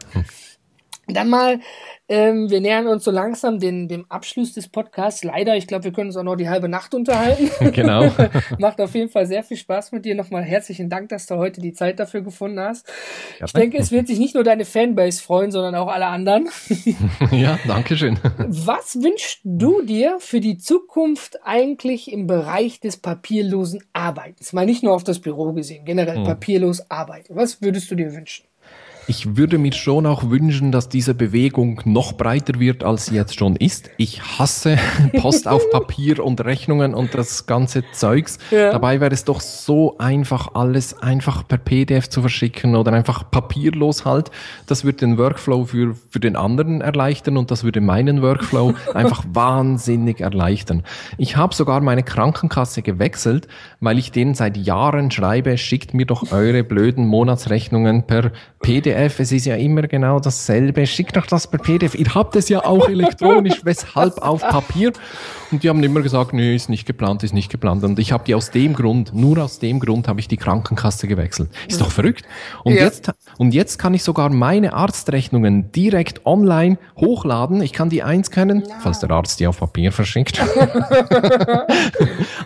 Dann 1.08 1.28
mal, 1.28 1.60
ähm, 2.08 2.50
wir 2.50 2.60
nähern 2.60 2.86
uns 2.86 3.04
so 3.04 3.10
langsam 3.10 3.58
den, 3.58 3.88
dem 3.88 4.06
Abschluss 4.10 4.52
des 4.52 4.68
Podcasts. 4.68 5.24
Leider, 5.24 5.56
ich 5.56 5.66
glaube, 5.66 5.84
wir 5.84 5.92
können 5.92 6.08
uns 6.08 6.16
auch 6.16 6.22
noch 6.22 6.36
die 6.36 6.48
halbe 6.48 6.68
Nacht 6.68 6.94
unterhalten. 6.94 7.50
Genau. 7.78 8.10
Macht 8.58 8.80
auf 8.80 8.94
jeden 8.94 9.08
Fall 9.08 9.26
sehr 9.26 9.44
viel 9.44 9.56
Spaß 9.56 9.92
mit 9.92 10.04
dir. 10.04 10.14
Nochmal 10.14 10.42
herzlichen 10.42 10.88
Dank, 10.88 11.10
dass 11.10 11.26
du 11.26 11.36
heute 11.36 11.60
die 11.60 11.72
Zeit 11.72 12.00
dafür 12.00 12.22
gefunden 12.22 12.58
hast. 12.58 12.88
Ja, 13.38 13.46
ich 13.46 13.52
denke, 13.52 13.78
es 13.78 13.92
wird 13.92 14.08
sich 14.08 14.18
nicht 14.18 14.34
nur 14.34 14.42
deine 14.42 14.64
Fanbase 14.64 15.22
freuen, 15.22 15.52
sondern 15.52 15.74
auch 15.76 15.88
alle 15.88 16.06
anderen. 16.06 16.48
ja, 17.30 17.58
danke 17.68 17.96
schön. 17.96 18.18
Was 18.38 18.96
wünschst 19.00 19.40
du 19.44 19.82
dir 19.82 20.16
für 20.18 20.40
die 20.40 20.58
Zukunft 20.58 21.38
eigentlich 21.44 22.10
im 22.10 22.26
Bereich 22.26 22.80
des 22.80 22.96
papierlosen 22.96 23.84
Arbeitens? 23.92 24.52
Mal 24.52 24.66
nicht 24.66 24.82
nur 24.82 24.94
auf 24.94 25.04
das 25.04 25.20
Büro 25.20 25.52
gesehen, 25.52 25.84
generell 25.84 26.16
hm. 26.16 26.24
papierlos 26.24 26.90
arbeiten. 26.90 27.36
Was 27.36 27.62
würdest 27.62 27.90
du 27.90 27.94
dir 27.94 28.12
wünschen? 28.12 28.48
Ich 29.10 29.38
würde 29.38 29.56
mir 29.56 29.72
schon 29.72 30.04
auch 30.04 30.28
wünschen, 30.28 30.70
dass 30.70 30.90
diese 30.90 31.14
Bewegung 31.14 31.80
noch 31.86 32.12
breiter 32.12 32.60
wird, 32.60 32.84
als 32.84 33.06
sie 33.06 33.14
jetzt 33.14 33.38
schon 33.38 33.56
ist. 33.56 33.88
Ich 33.96 34.20
hasse 34.20 34.76
Post 35.18 35.48
auf 35.48 35.70
Papier 35.70 36.22
und 36.22 36.44
Rechnungen 36.44 36.92
und 36.92 37.14
das 37.14 37.46
ganze 37.46 37.84
Zeugs. 37.92 38.38
Ja. 38.50 38.70
Dabei 38.70 39.00
wäre 39.00 39.14
es 39.14 39.24
doch 39.24 39.40
so 39.40 39.96
einfach, 39.96 40.50
alles 40.52 41.00
einfach 41.00 41.48
per 41.48 41.56
PDF 41.56 42.10
zu 42.10 42.20
verschicken 42.20 42.76
oder 42.76 42.92
einfach 42.92 43.30
papierlos 43.30 44.04
halt. 44.04 44.30
Das 44.66 44.84
würde 44.84 44.98
den 44.98 45.16
Workflow 45.16 45.64
für, 45.64 45.94
für 46.10 46.20
den 46.20 46.36
anderen 46.36 46.82
erleichtern 46.82 47.38
und 47.38 47.50
das 47.50 47.64
würde 47.64 47.80
meinen 47.80 48.20
Workflow 48.20 48.74
einfach 48.92 49.24
wahnsinnig 49.32 50.20
erleichtern. 50.20 50.82
Ich 51.16 51.34
habe 51.34 51.54
sogar 51.54 51.80
meine 51.80 52.02
Krankenkasse 52.02 52.82
gewechselt, 52.82 53.48
weil 53.80 53.98
ich 53.98 54.12
denen 54.12 54.34
seit 54.34 54.58
Jahren 54.58 55.10
schreibe, 55.10 55.56
schickt 55.56 55.94
mir 55.94 56.04
doch 56.04 56.30
eure 56.30 56.62
blöden 56.62 57.06
Monatsrechnungen 57.06 58.06
per 58.06 58.32
PDF, 58.60 58.97
es 58.98 59.32
ist 59.32 59.46
ja 59.46 59.56
immer 59.56 59.82
genau 59.82 60.20
dasselbe. 60.20 60.86
Schickt 60.86 61.16
doch 61.16 61.26
das 61.26 61.46
per 61.46 61.58
PDF. 61.58 61.94
Ihr 61.94 62.14
habt 62.14 62.36
es 62.36 62.48
ja 62.48 62.64
auch 62.64 62.88
elektronisch, 62.88 63.60
weshalb 63.64 64.18
auf 64.22 64.40
Papier? 64.40 64.92
Und 65.50 65.62
die 65.62 65.70
haben 65.70 65.82
immer 65.82 66.02
gesagt, 66.02 66.34
nee, 66.34 66.54
ist 66.54 66.68
nicht 66.68 66.86
geplant, 66.86 67.22
ist 67.22 67.32
nicht 67.32 67.50
geplant. 67.50 67.82
Und 67.82 67.98
ich 67.98 68.12
habe 68.12 68.24
die 68.24 68.34
aus 68.34 68.50
dem 68.50 68.74
Grund, 68.74 69.14
nur 69.14 69.38
aus 69.38 69.58
dem 69.58 69.80
Grund 69.80 70.06
habe 70.06 70.20
ich 70.20 70.28
die 70.28 70.36
Krankenkasse 70.36 71.08
gewechselt. 71.08 71.48
Ist 71.66 71.80
doch 71.80 71.90
verrückt. 71.90 72.26
Und 72.64 72.74
ja. 72.74 72.82
jetzt, 72.82 73.10
und 73.38 73.54
jetzt 73.54 73.78
kann 73.78 73.94
ich 73.94 74.02
sogar 74.02 74.28
meine 74.28 74.74
Arztrechnungen 74.74 75.72
direkt 75.72 76.26
online 76.26 76.76
hochladen. 76.98 77.62
Ich 77.62 77.72
kann 77.72 77.88
die 77.88 78.02
einscannen, 78.02 78.64
ja. 78.68 78.76
falls 78.80 79.00
der 79.00 79.10
Arzt 79.10 79.40
die 79.40 79.46
auf 79.46 79.58
Papier 79.58 79.90
verschickt. 79.90 80.38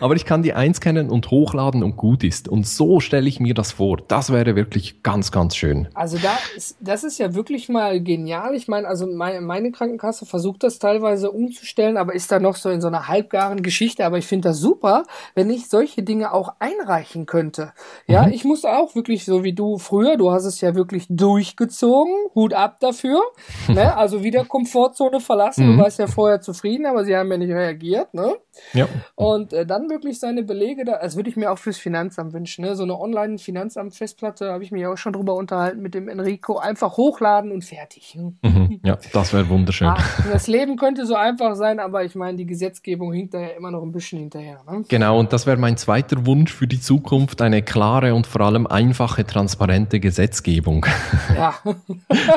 Aber 0.01 0.15
ich 0.15 0.25
kann 0.25 0.43
die 0.43 0.53
einscannen 0.53 1.11
und 1.11 1.31
hochladen 1.31 1.83
und 1.83 1.97
gut 1.97 2.23
ist. 2.23 2.47
Und 2.47 2.69
so 2.69 3.01
stelle 3.01 3.29
ich 3.29 3.41
mir 3.41 3.55
das 3.55 3.73
vor. 3.73 3.99
Das 4.07 4.33
wäre 4.33 4.55
wirklich 4.55 5.03
ganz, 5.03 5.33
ganz 5.33 5.57
schön. 5.57 5.89
Also 5.95 6.19
da 6.19 6.39
ist, 6.57 6.77
das 6.81 7.03
ist 7.03 7.19
ja 7.19 7.35
wirklich 7.35 7.69
mal 7.69 8.01
genial. 8.01 8.55
Ich 8.55 8.69
meine, 8.69 8.87
also 8.87 9.09
meine, 9.09 9.41
meine 9.41 9.73
Krankenkasse 9.73 10.25
versucht 10.25 10.63
das 10.63 10.79
teilweise 10.79 11.33
umzustellen, 11.33 11.97
aber 11.97 12.15
ist 12.15 12.31
da 12.31 12.39
noch 12.39 12.55
so 12.55 12.71
in 12.71 12.81
so 12.81 12.92
einer 12.93 13.09
halbgaren 13.09 13.63
Geschichte. 13.63 14.05
Aber 14.05 14.19
ich 14.19 14.27
finde 14.27 14.49
das 14.49 14.59
super, 14.59 15.05
wenn 15.35 15.51
ich 15.51 15.69
solche 15.69 16.03
Dinge 16.03 16.33
auch 16.33 16.55
einreichen 16.59 17.27
könnte. 17.27 17.73
Ja, 18.07 18.27
mhm. 18.27 18.33
ich 18.33 18.45
muss 18.45 18.65
auch 18.65 18.95
wirklich 18.95 19.25
so 19.25 19.45
wie 19.45 19.53
du 19.53 19.79
früher, 19.79 20.17
du 20.17 20.31
hast 20.31 20.45
es 20.45 20.61
ja 20.61 20.75
wirklich 20.75 21.07
durchgezogen. 21.09 22.15
Hut 22.35 22.55
ab 22.55 22.79
dafür. 22.81 23.21
ne? 23.69 23.97
Also 23.97 24.23
wieder 24.23 24.45
Komfortzone 24.45 25.21
verlassen. 25.21 25.67
Mhm. 25.67 25.77
Du 25.77 25.83
warst 25.85 25.99
ja 25.99 26.07
vorher 26.07 26.41
zufrieden, 26.41 26.87
aber 26.87 27.05
sie 27.05 27.17
haben 27.17 27.31
ja 27.31 27.39
nicht 27.39 27.53
reagiert. 27.53 28.15
Ne? 28.15 28.35
Ja. 28.73 28.89
Und 29.15 29.53
äh, 29.53 29.67
dann 29.67 29.89
wirklich 29.91 30.19
seine 30.19 30.43
Belege 30.43 30.85
da, 30.85 30.99
das 30.99 31.17
würde 31.17 31.31
ich 31.31 31.37
mir 31.37 31.51
auch 31.51 31.59
fürs 31.59 31.79
Finanzamt 31.79 32.33
wünschen. 32.33 32.65
Ne? 32.65 32.77
So 32.77 32.83
eine 32.83 32.99
Online-Finanzamt-Festplatte 32.99 34.53
habe 34.53 34.65
ich 34.65 34.73
mich 34.73 34.87
auch 34.87 34.97
schon 34.97 35.13
drüber 35.13 35.35
unterhalten 35.35 35.81
mit 35.81 35.95
dem 35.95 36.09
Enrico. 36.09 36.59
Einfach 36.59 36.97
hochladen 36.97 37.53
und 37.53 37.65
fertig. 37.65 38.19
Mhm. 38.43 38.81
Ja, 38.85 38.99
das 39.13 39.33
wäre 39.33 39.49
wunderschön. 39.49 39.89
Ach, 39.89 40.31
das 40.31 40.47
Leben 40.47 40.77
könnte 40.77 41.07
so 41.07 41.15
einfach 41.15 41.55
sein, 41.55 41.81
aber 41.81 42.05
ich 42.05 42.15
meine, 42.15 42.37
die 42.37 42.47
Gesetzgebung 42.83 43.15
ja 43.15 43.47
immer 43.57 43.71
noch 43.71 43.83
ein 43.83 43.93
bisschen 43.93 44.19
hinterher. 44.19 44.61
Ne? 44.69 44.85
Genau, 44.89 45.19
und 45.19 45.33
das 45.33 45.47
wäre 45.47 45.57
mein 45.57 45.77
zweiter 45.77 46.27
Wunsch 46.27 46.53
für 46.53 46.67
die 46.67 46.81
Zukunft, 46.81 47.41
eine 47.41 47.63
klare 47.63 48.15
und 48.15 48.27
vor 48.27 48.41
allem 48.41 48.67
einfache, 48.67 49.25
transparente 49.25 50.01
Gesetzgebung. 50.01 50.87
Ja. 51.37 51.55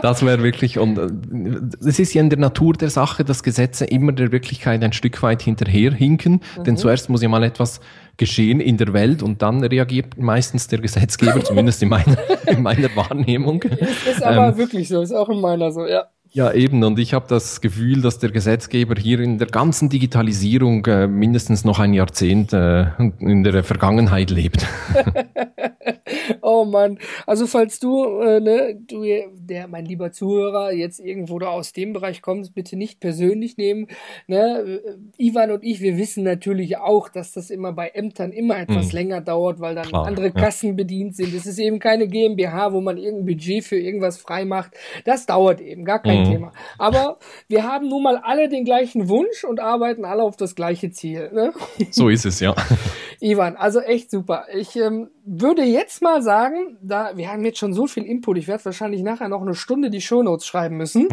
das 0.02 0.26
wäre 0.26 0.42
wirklich, 0.42 0.80
und 0.80 0.98
äh, 0.98 1.88
es 1.88 2.00
ist 2.00 2.14
ja 2.14 2.22
in 2.22 2.30
der 2.30 2.40
Natur 2.40 2.74
der 2.74 2.90
Sache, 2.90 3.26
dass 3.26 3.44
Gesetze 3.44 3.86
immer 3.86 4.14
der 4.14 4.32
Wirklichkeit 4.32 4.84
ein 4.84 4.94
Stück 4.94 5.22
weit 5.22 5.42
hinterherhinken 5.42 5.96
hinken, 5.96 6.42
mhm. 6.58 6.64
denn 6.64 6.78
zuerst 6.78 7.10
muss 7.10 7.22
ja 7.22 7.30
mal 7.30 7.44
etwas 7.44 7.82
geschehen 8.18 8.62
in 8.62 8.78
der 8.78 8.94
Welt 8.94 9.22
und 9.22 9.42
dann 9.42 9.64
reagiert 9.64 10.18
meistens 10.18 10.68
der 10.68 10.80
Gesetzgeber, 10.80 11.44
zumindest 11.44 11.84
in 11.84 11.90
meiner, 11.90 12.18
in 12.48 12.62
meiner 12.62 12.96
Wahrnehmung. 12.96 13.62
Ist, 13.64 14.08
ist 14.08 14.24
aber 14.24 14.50
ähm, 14.50 14.58
wirklich 14.58 14.88
so, 14.88 15.02
ist 15.02 15.12
auch 15.12 15.30
in 15.30 15.42
meiner 15.42 15.72
so, 15.72 15.86
ja. 15.86 16.06
Ja, 16.36 16.52
eben. 16.52 16.84
Und 16.84 17.00
ich 17.00 17.14
habe 17.14 17.28
das 17.30 17.62
Gefühl, 17.62 18.02
dass 18.02 18.20
der 18.20 18.30
Gesetzgeber 18.30 18.96
hier 19.00 19.22
in 19.22 19.38
der 19.38 19.48
ganzen 19.48 19.88
Digitalisierung 19.88 20.86
äh, 20.86 21.08
mindestens 21.08 21.64
noch 21.64 21.80
ein 21.80 21.94
Jahrzehnt 21.94 22.52
äh, 22.52 22.88
in 23.20 23.46
der 23.46 23.64
Vergangenheit 23.64 24.32
lebt. 24.32 24.68
oh 26.42 26.66
Mann. 26.66 27.00
Also 27.26 27.48
falls 27.48 27.80
du, 27.80 28.20
äh, 28.20 28.42
ne, 28.42 28.78
du, 28.86 29.06
der, 29.34 29.70
mein 29.70 29.86
lieber 29.86 30.12
Zuhörer, 30.12 30.74
jetzt 30.74 31.00
irgendwo 31.00 31.40
da 31.40 31.48
aus 31.48 31.72
dem 31.72 31.94
Bereich 31.94 32.22
kommst, 32.22 32.54
bitte 32.54 32.76
nicht 32.76 33.00
persönlich 33.00 33.56
nehmen. 33.56 33.88
Ne? 34.28 34.82
Ivan 35.18 35.52
und 35.52 35.64
ich, 35.64 35.80
wir 35.80 35.98
wissen 35.98 36.26
natürlich 36.26 36.78
auch, 36.78 37.08
dass 37.08 37.32
das 37.32 37.50
immer 37.50 37.72
bei 37.72 37.88
Ämtern 37.88 38.34
immer 38.34 38.60
etwas 38.60 38.88
mhm. 38.88 38.98
länger 38.98 39.22
dauert, 39.22 39.62
weil 39.62 39.76
dann 39.76 39.88
Klar, 39.88 40.06
andere 40.06 40.32
Kassen 40.32 40.72
ja. 40.72 40.74
bedient 40.74 41.16
sind. 41.16 41.34
Es 41.34 41.46
ist 41.46 41.60
eben 41.60 41.80
keine 41.80 42.10
GmbH, 42.10 42.74
wo 42.74 42.82
man 42.82 42.98
irgendein 42.98 43.26
Budget 43.26 43.64
für 43.64 43.80
irgendwas 43.80 44.18
frei 44.18 44.44
macht. 44.44 44.72
Das 45.06 45.26
dauert 45.26 45.62
eben, 45.62 45.86
gar 45.86 46.02
kein 46.02 46.24
mhm. 46.24 46.25
Thema. 46.32 46.54
Aber 46.78 47.18
wir 47.48 47.64
haben 47.64 47.88
nun 47.88 48.04
mal 48.04 48.18
alle 48.18 48.50
den 48.50 48.66
gleichen 48.66 49.10
Wunsch 49.10 49.44
und 49.44 49.60
arbeiten 49.60 50.06
alle 50.06 50.24
auf 50.24 50.36
das 50.36 50.56
gleiche 50.56 50.92
Ziel. 50.92 51.32
Ne? 51.34 51.54
So 51.92 52.10
ist 52.10 52.26
es, 52.26 52.40
ja. 52.40 52.56
Ivan, 53.20 53.56
also 53.56 53.80
echt 53.80 54.12
super. 54.12 54.46
Ich 54.54 54.76
ähm, 54.76 55.10
würde 55.26 55.64
jetzt 55.64 56.02
mal 56.02 56.22
sagen, 56.22 56.78
da 56.82 57.16
wir 57.16 57.32
haben 57.32 57.44
jetzt 57.46 57.60
schon 57.60 57.74
so 57.74 57.88
viel 57.88 58.04
Input, 58.04 58.38
ich 58.38 58.48
werde 58.48 58.66
wahrscheinlich 58.66 59.02
nachher 59.02 59.30
noch 59.30 59.42
eine 59.42 59.56
Stunde 59.56 59.90
die 59.90 60.02
Shownotes 60.02 60.46
schreiben 60.46 60.78
müssen. 60.78 61.08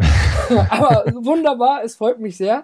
Aber 0.69 1.05
wunderbar, 1.15 1.83
es 1.83 1.95
freut 1.95 2.19
mich 2.19 2.37
sehr. 2.37 2.63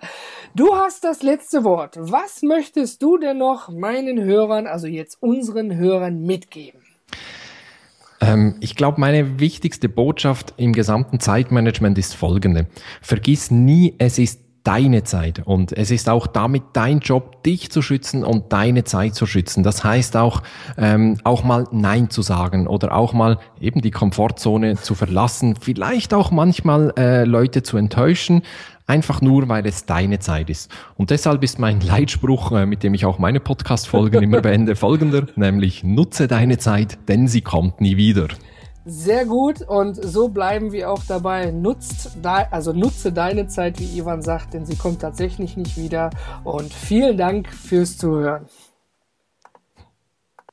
Du 0.56 0.76
hast 0.76 1.04
das 1.04 1.24
letzte 1.24 1.64
Wort. 1.64 1.96
Was 2.00 2.42
möchtest 2.42 3.02
du 3.02 3.18
denn 3.18 3.38
noch 3.38 3.70
meinen 3.70 4.22
Hörern, 4.24 4.68
also 4.68 4.88
jetzt 4.88 5.22
unseren 5.22 5.76
Hörern 5.76 6.22
mitgeben? 6.22 6.79
Ähm, 8.22 8.56
ich 8.60 8.76
glaube, 8.76 9.00
meine 9.00 9.40
wichtigste 9.40 9.90
Botschaft 9.90 10.54
im 10.58 10.74
gesamten 10.74 11.20
Zeitmanagement 11.20 11.98
ist 11.98 12.16
folgende. 12.16 12.68
Vergiss 13.02 13.52
nie, 13.52 13.96
es 13.98 14.20
ist 14.20 14.42
deine 14.64 15.04
Zeit 15.04 15.42
und 15.46 15.72
es 15.72 15.90
ist 15.90 16.10
auch 16.10 16.28
damit 16.28 16.64
dein 16.74 17.00
Job, 17.00 17.44
dich 17.44 17.72
zu 17.72 17.82
schützen 17.82 18.24
und 18.24 18.52
deine 18.52 18.84
Zeit 18.84 19.16
zu 19.16 19.26
schützen. 19.26 19.64
Das 19.64 19.84
heißt 19.84 20.18
auch, 20.18 20.44
ähm, 20.78 21.18
auch 21.24 21.44
mal 21.44 21.66
Nein 21.72 22.10
zu 22.10 22.22
sagen 22.22 22.68
oder 22.68 22.94
auch 22.94 23.14
mal 23.14 23.40
eben 23.60 23.82
die 23.82 23.92
Komfortzone 23.92 24.76
zu 24.76 24.96
verlassen, 24.96 25.56
vielleicht 25.60 26.14
auch 26.14 26.32
manchmal 26.32 26.94
äh, 26.98 27.24
Leute 27.24 27.64
zu 27.64 27.78
enttäuschen, 27.78 28.44
einfach 28.90 29.22
nur, 29.22 29.48
weil 29.48 29.66
es 29.66 29.86
deine 29.86 30.20
Zeit 30.20 30.50
ist. 30.50 30.72
Und 30.98 31.12
deshalb 31.12 31.44
ist 31.44 31.60
mein 31.60 31.80
Leitspruch, 31.80 32.52
äh, 32.52 32.66
mit 32.66 32.84
dem 32.84 32.94
ich 32.94 33.06
auch 33.06 33.20
meine 33.20 33.40
Podcast-Folgen 33.40 34.24
immer 34.24 34.42
beende, 34.42 34.76
folgender, 34.76 35.28
nämlich 35.36 35.84
nutze 35.84 36.28
deine 36.28 36.58
Zeit, 36.58 36.98
denn 37.08 37.28
sie 37.28 37.42
kommt 37.42 37.80
nie 37.80 37.98
wieder. 37.98 38.28
Sehr 38.86 39.26
gut 39.26 39.62
und 39.62 39.96
so 39.96 40.30
bleiben 40.30 40.72
wir 40.72 40.90
auch 40.90 41.04
dabei. 41.08 41.52
Nutzt 41.52 42.18
da, 42.24 42.48
also 42.50 42.74
nutze 42.74 43.12
deine 43.12 43.48
Zeit, 43.48 43.80
wie 43.80 44.00
Ivan 44.00 44.24
sagt, 44.24 44.56
denn 44.56 44.66
sie 44.66 44.76
kommt 44.76 45.02
tatsächlich 45.02 45.58
nicht 45.58 45.78
wieder. 45.78 46.10
Und 46.44 46.74
vielen 46.74 47.18
Dank 47.18 47.50
fürs 47.54 47.98
Zuhören. 47.98 48.48